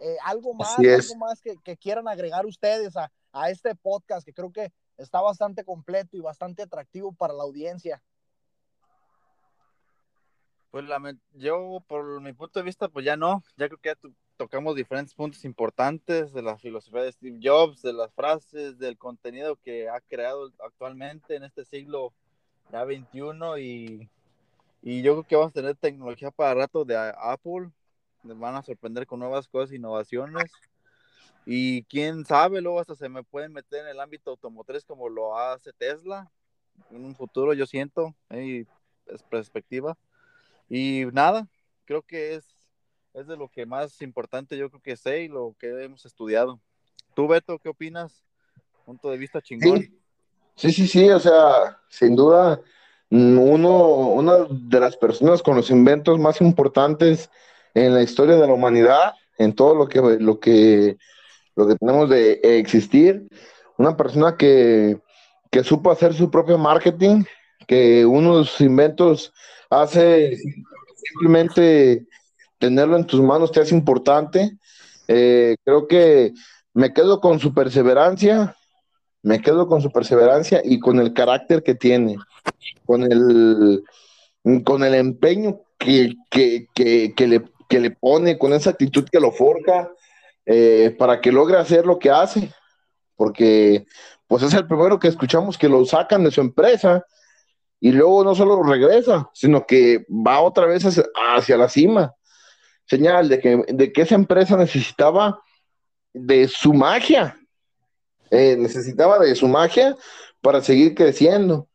Eh, 0.00 0.16
algo 0.24 0.54
más, 0.54 0.78
algo 0.78 1.16
más 1.16 1.40
que, 1.40 1.56
que 1.58 1.76
quieran 1.76 2.08
agregar 2.08 2.44
ustedes 2.46 2.96
a, 2.96 3.12
a 3.32 3.50
este 3.50 3.74
podcast, 3.74 4.24
que 4.24 4.32
creo 4.32 4.50
que 4.50 4.72
está 4.98 5.20
bastante 5.20 5.64
completo 5.64 6.16
y 6.16 6.20
bastante 6.20 6.62
atractivo 6.62 7.12
para 7.12 7.34
la 7.34 7.42
audiencia. 7.42 8.02
Pues 10.70 10.84
lamen- 10.86 11.20
yo, 11.34 11.82
por 11.86 12.20
mi 12.22 12.32
punto 12.32 12.58
de 12.58 12.64
vista, 12.64 12.88
pues 12.88 13.04
ya 13.04 13.16
no. 13.16 13.42
Ya 13.56 13.68
creo 13.68 13.78
que 13.78 13.90
ya 13.90 13.94
to- 13.94 14.12
tocamos 14.38 14.74
diferentes 14.74 15.14
puntos 15.14 15.44
importantes 15.44 16.32
de 16.32 16.42
la 16.42 16.56
filosofía 16.58 17.02
de 17.02 17.12
Steve 17.12 17.38
Jobs, 17.42 17.82
de 17.82 17.92
las 17.92 18.12
frases, 18.14 18.78
del 18.78 18.96
contenido 18.96 19.56
que 19.56 19.88
ha 19.90 20.00
creado 20.00 20.50
actualmente 20.64 21.36
en 21.36 21.44
este 21.44 21.64
siglo 21.66 22.12
ya 22.70 22.84
21 22.84 23.58
y, 23.58 24.08
y 24.80 25.02
yo 25.02 25.12
creo 25.12 25.24
que 25.24 25.36
vamos 25.36 25.50
a 25.50 25.54
tener 25.60 25.76
tecnología 25.76 26.30
para 26.30 26.54
rato 26.54 26.84
de 26.86 26.96
Apple. 27.18 27.70
Nos 28.22 28.38
van 28.38 28.54
a 28.54 28.62
sorprender 28.62 29.06
con 29.06 29.20
nuevas 29.20 29.48
cosas, 29.48 29.74
innovaciones. 29.74 30.50
Y 31.44 31.82
quién 31.84 32.24
sabe, 32.24 32.60
luego 32.60 32.80
hasta 32.80 32.94
se 32.94 33.08
me 33.08 33.24
pueden 33.24 33.52
meter 33.52 33.80
en 33.80 33.88
el 33.88 34.00
ámbito 34.00 34.30
automotriz 34.30 34.84
como 34.84 35.08
lo 35.08 35.36
hace 35.36 35.72
Tesla. 35.72 36.30
En 36.90 37.04
un 37.04 37.14
futuro, 37.14 37.52
yo 37.52 37.66
siento, 37.66 38.14
ahí 38.28 38.66
es 39.06 39.22
perspectiva. 39.24 39.96
Y 40.68 41.04
nada, 41.12 41.48
creo 41.84 42.02
que 42.02 42.34
es, 42.34 42.46
es 43.14 43.26
de 43.26 43.36
lo 43.36 43.48
que 43.48 43.66
más 43.66 44.00
importante 44.02 44.56
yo 44.56 44.70
creo 44.70 44.82
que 44.82 44.96
sé 44.96 45.22
y 45.22 45.28
lo 45.28 45.54
que 45.58 45.84
hemos 45.84 46.06
estudiado. 46.06 46.60
¿Tú, 47.14 47.28
Beto, 47.28 47.58
qué 47.58 47.68
opinas? 47.68 48.24
Punto 48.86 49.10
de 49.10 49.18
vista 49.18 49.42
chingón. 49.42 49.80
Sí, 49.80 49.92
sí, 50.56 50.72
sí, 50.72 50.88
sí, 50.88 51.10
o 51.10 51.20
sea, 51.20 51.78
sin 51.88 52.16
duda, 52.16 52.60
mm, 53.10 53.38
uno, 53.38 53.86
una 53.86 54.46
de 54.48 54.80
las 54.80 54.96
personas 54.96 55.42
con 55.42 55.56
los 55.56 55.70
inventos 55.70 56.18
más 56.18 56.40
importantes 56.40 57.30
en 57.74 57.94
la 57.94 58.02
historia 58.02 58.36
de 58.36 58.46
la 58.46 58.52
humanidad, 58.52 59.14
en 59.38 59.54
todo 59.54 59.74
lo 59.74 59.88
que, 59.88 60.00
lo 60.00 60.40
que, 60.40 60.96
lo 61.56 61.68
que 61.68 61.76
tenemos 61.76 62.08
de 62.08 62.40
existir, 62.42 63.28
una 63.78 63.96
persona 63.96 64.36
que, 64.36 64.98
que 65.50 65.64
supo 65.64 65.90
hacer 65.90 66.14
su 66.14 66.30
propio 66.30 66.58
marketing, 66.58 67.24
que 67.66 68.04
unos 68.06 68.60
inventos 68.60 69.32
hace 69.70 70.36
simplemente 70.96 72.06
tenerlo 72.58 72.96
en 72.96 73.06
tus 73.06 73.20
manos 73.20 73.52
te 73.52 73.60
hace 73.60 73.74
importante. 73.74 74.52
Eh, 75.08 75.56
creo 75.64 75.88
que 75.88 76.32
me 76.74 76.92
quedo 76.92 77.20
con 77.20 77.40
su 77.40 77.52
perseverancia, 77.52 78.56
me 79.22 79.40
quedo 79.40 79.66
con 79.66 79.82
su 79.82 79.90
perseverancia 79.90 80.62
y 80.64 80.78
con 80.78 80.98
el 81.00 81.12
carácter 81.12 81.62
que 81.62 81.74
tiene, 81.74 82.16
con 82.86 83.02
el, 83.02 83.82
con 84.64 84.84
el 84.84 84.94
empeño 84.94 85.60
que, 85.78 86.14
que, 86.30 86.66
que, 86.74 87.14
que 87.14 87.26
le, 87.26 87.42
le 87.68 87.90
pone, 87.90 88.38
con 88.38 88.52
esa 88.52 88.70
actitud 88.70 89.06
que 89.10 89.20
lo 89.20 89.32
forja 89.32 89.90
eh, 90.46 90.94
para 90.98 91.20
que 91.20 91.32
logre 91.32 91.58
hacer 91.58 91.86
lo 91.86 91.98
que 91.98 92.10
hace, 92.10 92.52
porque 93.16 93.86
pues 94.26 94.42
es 94.42 94.54
el 94.54 94.66
primero 94.66 94.98
que 94.98 95.08
escuchamos 95.08 95.58
que 95.58 95.68
lo 95.68 95.84
sacan 95.84 96.24
de 96.24 96.30
su 96.30 96.40
empresa 96.40 97.04
y 97.80 97.92
luego 97.92 98.24
no 98.24 98.34
solo 98.34 98.62
regresa, 98.62 99.30
sino 99.34 99.66
que 99.66 100.06
va 100.08 100.40
otra 100.40 100.66
vez 100.66 100.84
hacia, 100.84 101.56
la 101.56 101.68
cima. 101.68 102.14
Señal 102.86 103.28
de 103.28 103.40
que, 103.40 103.64
de 103.68 103.92
que 103.92 104.02
esa 104.02 104.14
empresa 104.14 104.56
necesitaba 104.56 105.40
de 106.12 106.48
su 106.48 106.72
magia, 106.72 107.36
eh, 108.30 108.56
necesitaba 108.58 109.18
de 109.18 109.34
su 109.34 109.48
magia 109.48 109.96
para 110.40 110.60
seguir 110.60 110.94
creciendo. 110.94 111.68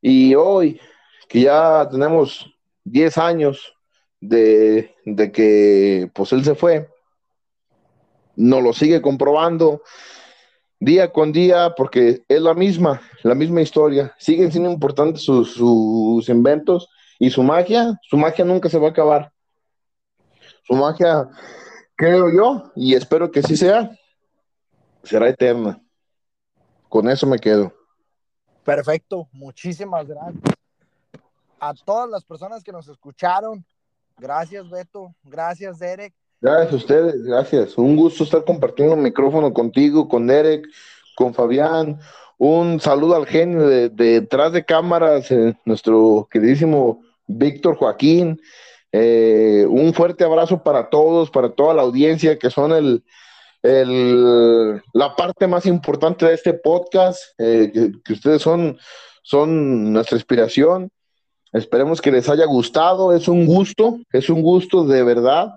Y 0.00 0.34
hoy, 0.34 0.80
que 1.28 1.40
ya 1.40 1.88
tenemos 1.90 2.46
10 2.84 3.18
años 3.18 3.74
de, 4.20 4.94
de 5.04 5.32
que 5.32 6.10
pues 6.14 6.32
él 6.32 6.44
se 6.44 6.54
fue, 6.54 6.88
nos 8.38 8.62
lo 8.62 8.72
sigue 8.72 9.02
comprobando 9.02 9.82
día 10.78 11.12
con 11.12 11.32
día 11.32 11.74
porque 11.76 12.22
es 12.28 12.40
la 12.40 12.54
misma, 12.54 13.02
la 13.24 13.34
misma 13.34 13.60
historia. 13.60 14.14
Siguen 14.16 14.52
siendo 14.52 14.70
importantes 14.70 15.22
sus, 15.22 16.28
inventos 16.28 16.88
y 17.18 17.30
su 17.30 17.42
magia, 17.42 17.98
su 18.02 18.16
magia 18.16 18.44
nunca 18.44 18.68
se 18.68 18.78
va 18.78 18.88
a 18.88 18.90
acabar. 18.90 19.32
Su 20.62 20.74
magia, 20.74 21.28
creo 21.96 22.32
yo, 22.32 22.70
y 22.76 22.94
espero 22.94 23.30
que 23.30 23.42
sí 23.42 23.56
sea, 23.56 23.90
será 25.02 25.28
eterna. 25.28 25.82
Con 26.88 27.10
eso 27.10 27.26
me 27.26 27.38
quedo. 27.38 27.74
Perfecto, 28.64 29.28
muchísimas 29.32 30.06
gracias. 30.06 30.54
A 31.58 31.74
todas 31.74 32.08
las 32.08 32.24
personas 32.24 32.62
que 32.62 32.70
nos 32.70 32.86
escucharon, 32.86 33.66
gracias 34.16 34.70
Beto, 34.70 35.12
gracias 35.24 35.80
Derek. 35.80 36.14
Gracias 36.40 36.72
a 36.72 36.76
ustedes, 36.76 37.24
gracias. 37.24 37.76
Un 37.76 37.96
gusto 37.96 38.22
estar 38.22 38.44
compartiendo 38.44 38.94
el 38.94 39.00
micrófono 39.00 39.52
contigo, 39.52 40.08
con 40.08 40.28
Derek, 40.28 40.68
con 41.16 41.34
Fabián. 41.34 41.98
Un 42.36 42.80
saludo 42.80 43.16
al 43.16 43.26
genio 43.26 43.66
de, 43.66 43.88
detrás 43.88 44.52
de 44.52 44.64
cámaras, 44.64 45.32
eh, 45.32 45.56
nuestro 45.64 46.28
queridísimo 46.30 47.02
Víctor 47.26 47.74
Joaquín. 47.74 48.40
Eh, 48.92 49.66
un 49.68 49.92
fuerte 49.92 50.22
abrazo 50.22 50.62
para 50.62 50.88
todos, 50.90 51.28
para 51.28 51.50
toda 51.50 51.74
la 51.74 51.82
audiencia 51.82 52.38
que 52.38 52.50
son 52.50 52.72
el, 52.72 53.02
la 54.92 55.16
parte 55.16 55.48
más 55.48 55.66
importante 55.66 56.24
de 56.24 56.34
este 56.34 56.54
podcast, 56.54 57.20
eh, 57.38 57.72
que, 57.74 57.90
que, 58.04 58.12
ustedes 58.12 58.42
son, 58.42 58.78
son 59.24 59.92
nuestra 59.92 60.16
inspiración. 60.16 60.88
Esperemos 61.52 62.00
que 62.00 62.12
les 62.12 62.28
haya 62.28 62.44
gustado, 62.44 63.12
es 63.12 63.26
un 63.26 63.44
gusto, 63.44 63.98
es 64.12 64.30
un 64.30 64.40
gusto 64.40 64.84
de 64.84 65.02
verdad 65.02 65.56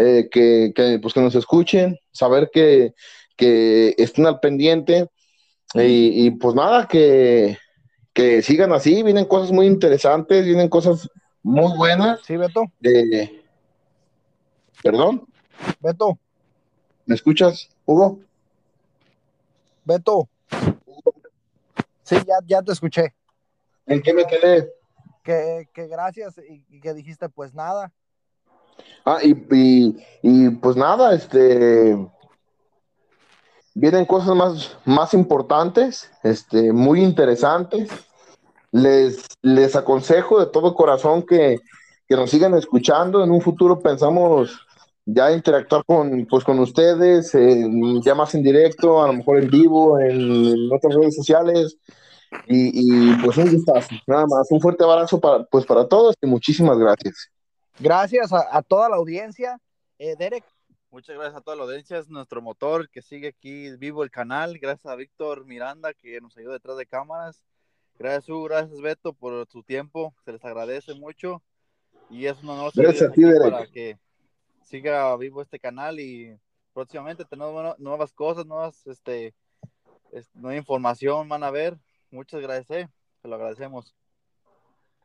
eh, 0.00 0.28
que, 0.30 0.72
que, 0.76 1.00
pues 1.02 1.12
que 1.12 1.20
nos 1.20 1.34
escuchen, 1.34 1.98
saber 2.12 2.50
que, 2.52 2.94
que 3.36 3.96
estén 3.98 4.26
al 4.26 4.38
pendiente 4.38 5.08
y, 5.74 6.26
y 6.26 6.30
pues 6.30 6.54
nada, 6.54 6.86
que, 6.86 7.58
que, 8.12 8.40
sigan 8.42 8.72
así, 8.72 9.02
vienen 9.02 9.24
cosas 9.24 9.50
muy 9.50 9.66
interesantes, 9.66 10.44
vienen 10.44 10.68
cosas 10.68 11.10
muy 11.42 11.76
buenas. 11.76 12.20
Sí, 12.24 12.36
Beto. 12.36 12.62
Eh, 12.80 13.42
Perdón. 14.84 15.26
Beto. 15.80 16.16
¿Me 17.04 17.16
escuchas, 17.16 17.68
Hugo? 17.84 18.20
Beto. 19.84 20.28
Sí, 22.04 22.16
ya, 22.24 22.38
ya 22.46 22.62
te 22.62 22.70
escuché. 22.70 23.14
¿En 23.84 24.00
qué 24.00 24.14
me 24.14 24.26
quedé? 24.26 24.72
Que, 25.24 25.68
que 25.74 25.88
gracias 25.88 26.38
y, 26.38 26.64
y 26.68 26.80
que 26.80 26.94
dijiste, 26.94 27.28
pues 27.28 27.52
nada, 27.52 27.92
Ah, 29.04 29.18
y, 29.22 29.96
y, 30.22 30.50
pues 30.50 30.76
nada, 30.76 31.14
este 31.14 31.96
vienen 33.78 34.06
cosas 34.06 34.34
más, 34.34 34.76
más 34.84 35.14
importantes, 35.14 36.10
este, 36.24 36.72
muy 36.72 37.00
interesantes. 37.00 37.90
Les, 38.72 39.24
les 39.40 39.76
aconsejo 39.76 40.40
de 40.40 40.46
todo 40.46 40.74
corazón 40.74 41.22
que, 41.22 41.60
que 42.08 42.16
nos 42.16 42.30
sigan 42.30 42.54
escuchando. 42.54 43.22
En 43.22 43.30
un 43.30 43.40
futuro 43.40 43.78
pensamos 43.78 44.66
ya 45.06 45.32
interactuar 45.32 45.84
con, 45.86 46.26
pues, 46.26 46.44
con 46.44 46.58
ustedes, 46.58 47.32
ya 48.02 48.14
más 48.14 48.34
en 48.34 48.42
directo, 48.42 49.02
a 49.02 49.06
lo 49.06 49.14
mejor 49.14 49.38
en 49.38 49.48
vivo, 49.48 49.98
en, 49.98 50.70
otras 50.72 50.94
redes 50.94 51.14
sociales. 51.14 51.78
Y, 52.46 53.12
y, 53.12 53.14
pues 53.24 53.38
un 53.38 53.50
gustazo, 53.50 53.94
nada 54.06 54.26
más. 54.26 54.48
Un 54.50 54.60
fuerte 54.60 54.84
abrazo 54.84 55.20
para, 55.20 55.44
pues, 55.44 55.64
para 55.64 55.86
todos 55.86 56.14
y 56.20 56.26
muchísimas 56.26 56.76
gracias. 56.78 57.30
Gracias 57.80 58.32
a, 58.32 58.56
a 58.56 58.62
toda 58.62 58.88
la 58.88 58.96
audiencia. 58.96 59.60
Eh, 59.98 60.16
Derek. 60.16 60.44
Muchas 60.90 61.16
gracias 61.16 61.36
a 61.36 61.40
toda 61.42 61.56
la 61.56 61.64
audiencia, 61.64 61.98
es 61.98 62.08
nuestro 62.08 62.40
motor 62.40 62.88
que 62.88 63.02
sigue 63.02 63.28
aquí 63.28 63.76
vivo 63.76 64.04
el 64.04 64.10
canal. 64.10 64.58
Gracias 64.58 64.86
a 64.86 64.96
Víctor 64.96 65.44
Miranda 65.44 65.92
que 65.92 66.20
nos 66.20 66.36
ayudó 66.36 66.52
detrás 66.52 66.78
de 66.78 66.86
cámaras. 66.86 67.44
Gracias, 67.98 68.28
Hugo, 68.28 68.44
gracias, 68.44 68.80
Beto, 68.80 69.12
por 69.12 69.46
su 69.48 69.62
tiempo. 69.62 70.14
Se 70.24 70.32
les 70.32 70.44
agradece 70.44 70.94
mucho. 70.94 71.42
Y 72.08 72.26
es 72.26 72.42
un 72.42 72.50
honor 72.50 72.72
gracias 72.74 73.10
a 73.10 73.12
ti, 73.12 73.22
Derek. 73.22 73.52
para 73.52 73.66
que 73.66 73.98
siga 74.62 75.14
vivo 75.16 75.42
este 75.42 75.58
canal 75.58 76.00
y 76.00 76.38
próximamente 76.72 77.24
tenemos 77.26 77.78
nuevas 77.78 78.12
cosas, 78.12 78.46
nuevas, 78.46 78.86
este, 78.86 79.34
nueva 80.32 80.56
información 80.56 81.28
van 81.28 81.44
a 81.44 81.50
ver. 81.50 81.76
Muchas 82.10 82.40
gracias, 82.40 82.70
eh. 82.70 82.88
se 83.20 83.28
lo 83.28 83.34
agradecemos. 83.34 83.94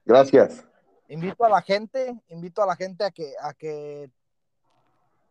Gracias 0.06 0.66
invito 1.08 1.46
a 1.46 1.50
la 1.50 1.62
gente, 1.62 2.20
invito 2.30 2.62
a 2.62 2.66
la 2.66 2.76
gente 2.76 3.04
a 3.04 3.12
que, 3.12 3.34
a 3.42 3.54
que 3.54 4.10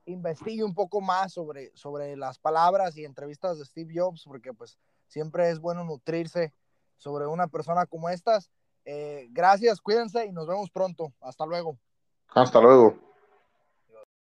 investigue 0.07 0.65
un 0.65 0.75
poco 0.75 1.01
más 1.01 1.33
sobre, 1.33 1.71
sobre 1.75 2.17
las 2.17 2.39
palabras 2.39 2.97
y 2.97 3.05
entrevistas 3.05 3.59
de 3.59 3.65
Steve 3.65 3.95
Jobs, 3.95 4.25
porque 4.25 4.53
pues 4.53 4.79
siempre 5.07 5.51
es 5.51 5.61
bueno 5.61 5.85
nutrirse 5.85 6.53
sobre 6.97 7.27
una 7.27 7.49
persona 7.49 7.87
como 7.87 8.09
estas. 8.09 8.51
Eh, 8.85 9.29
gracias, 9.31 9.81
cuídense 9.81 10.27
y 10.27 10.33
nos 10.33 10.47
vemos 10.47 10.71
pronto. 10.71 11.13
Hasta 11.21 11.47
luego. 11.47 11.79
Hasta 12.29 12.61
luego. 12.61 13.12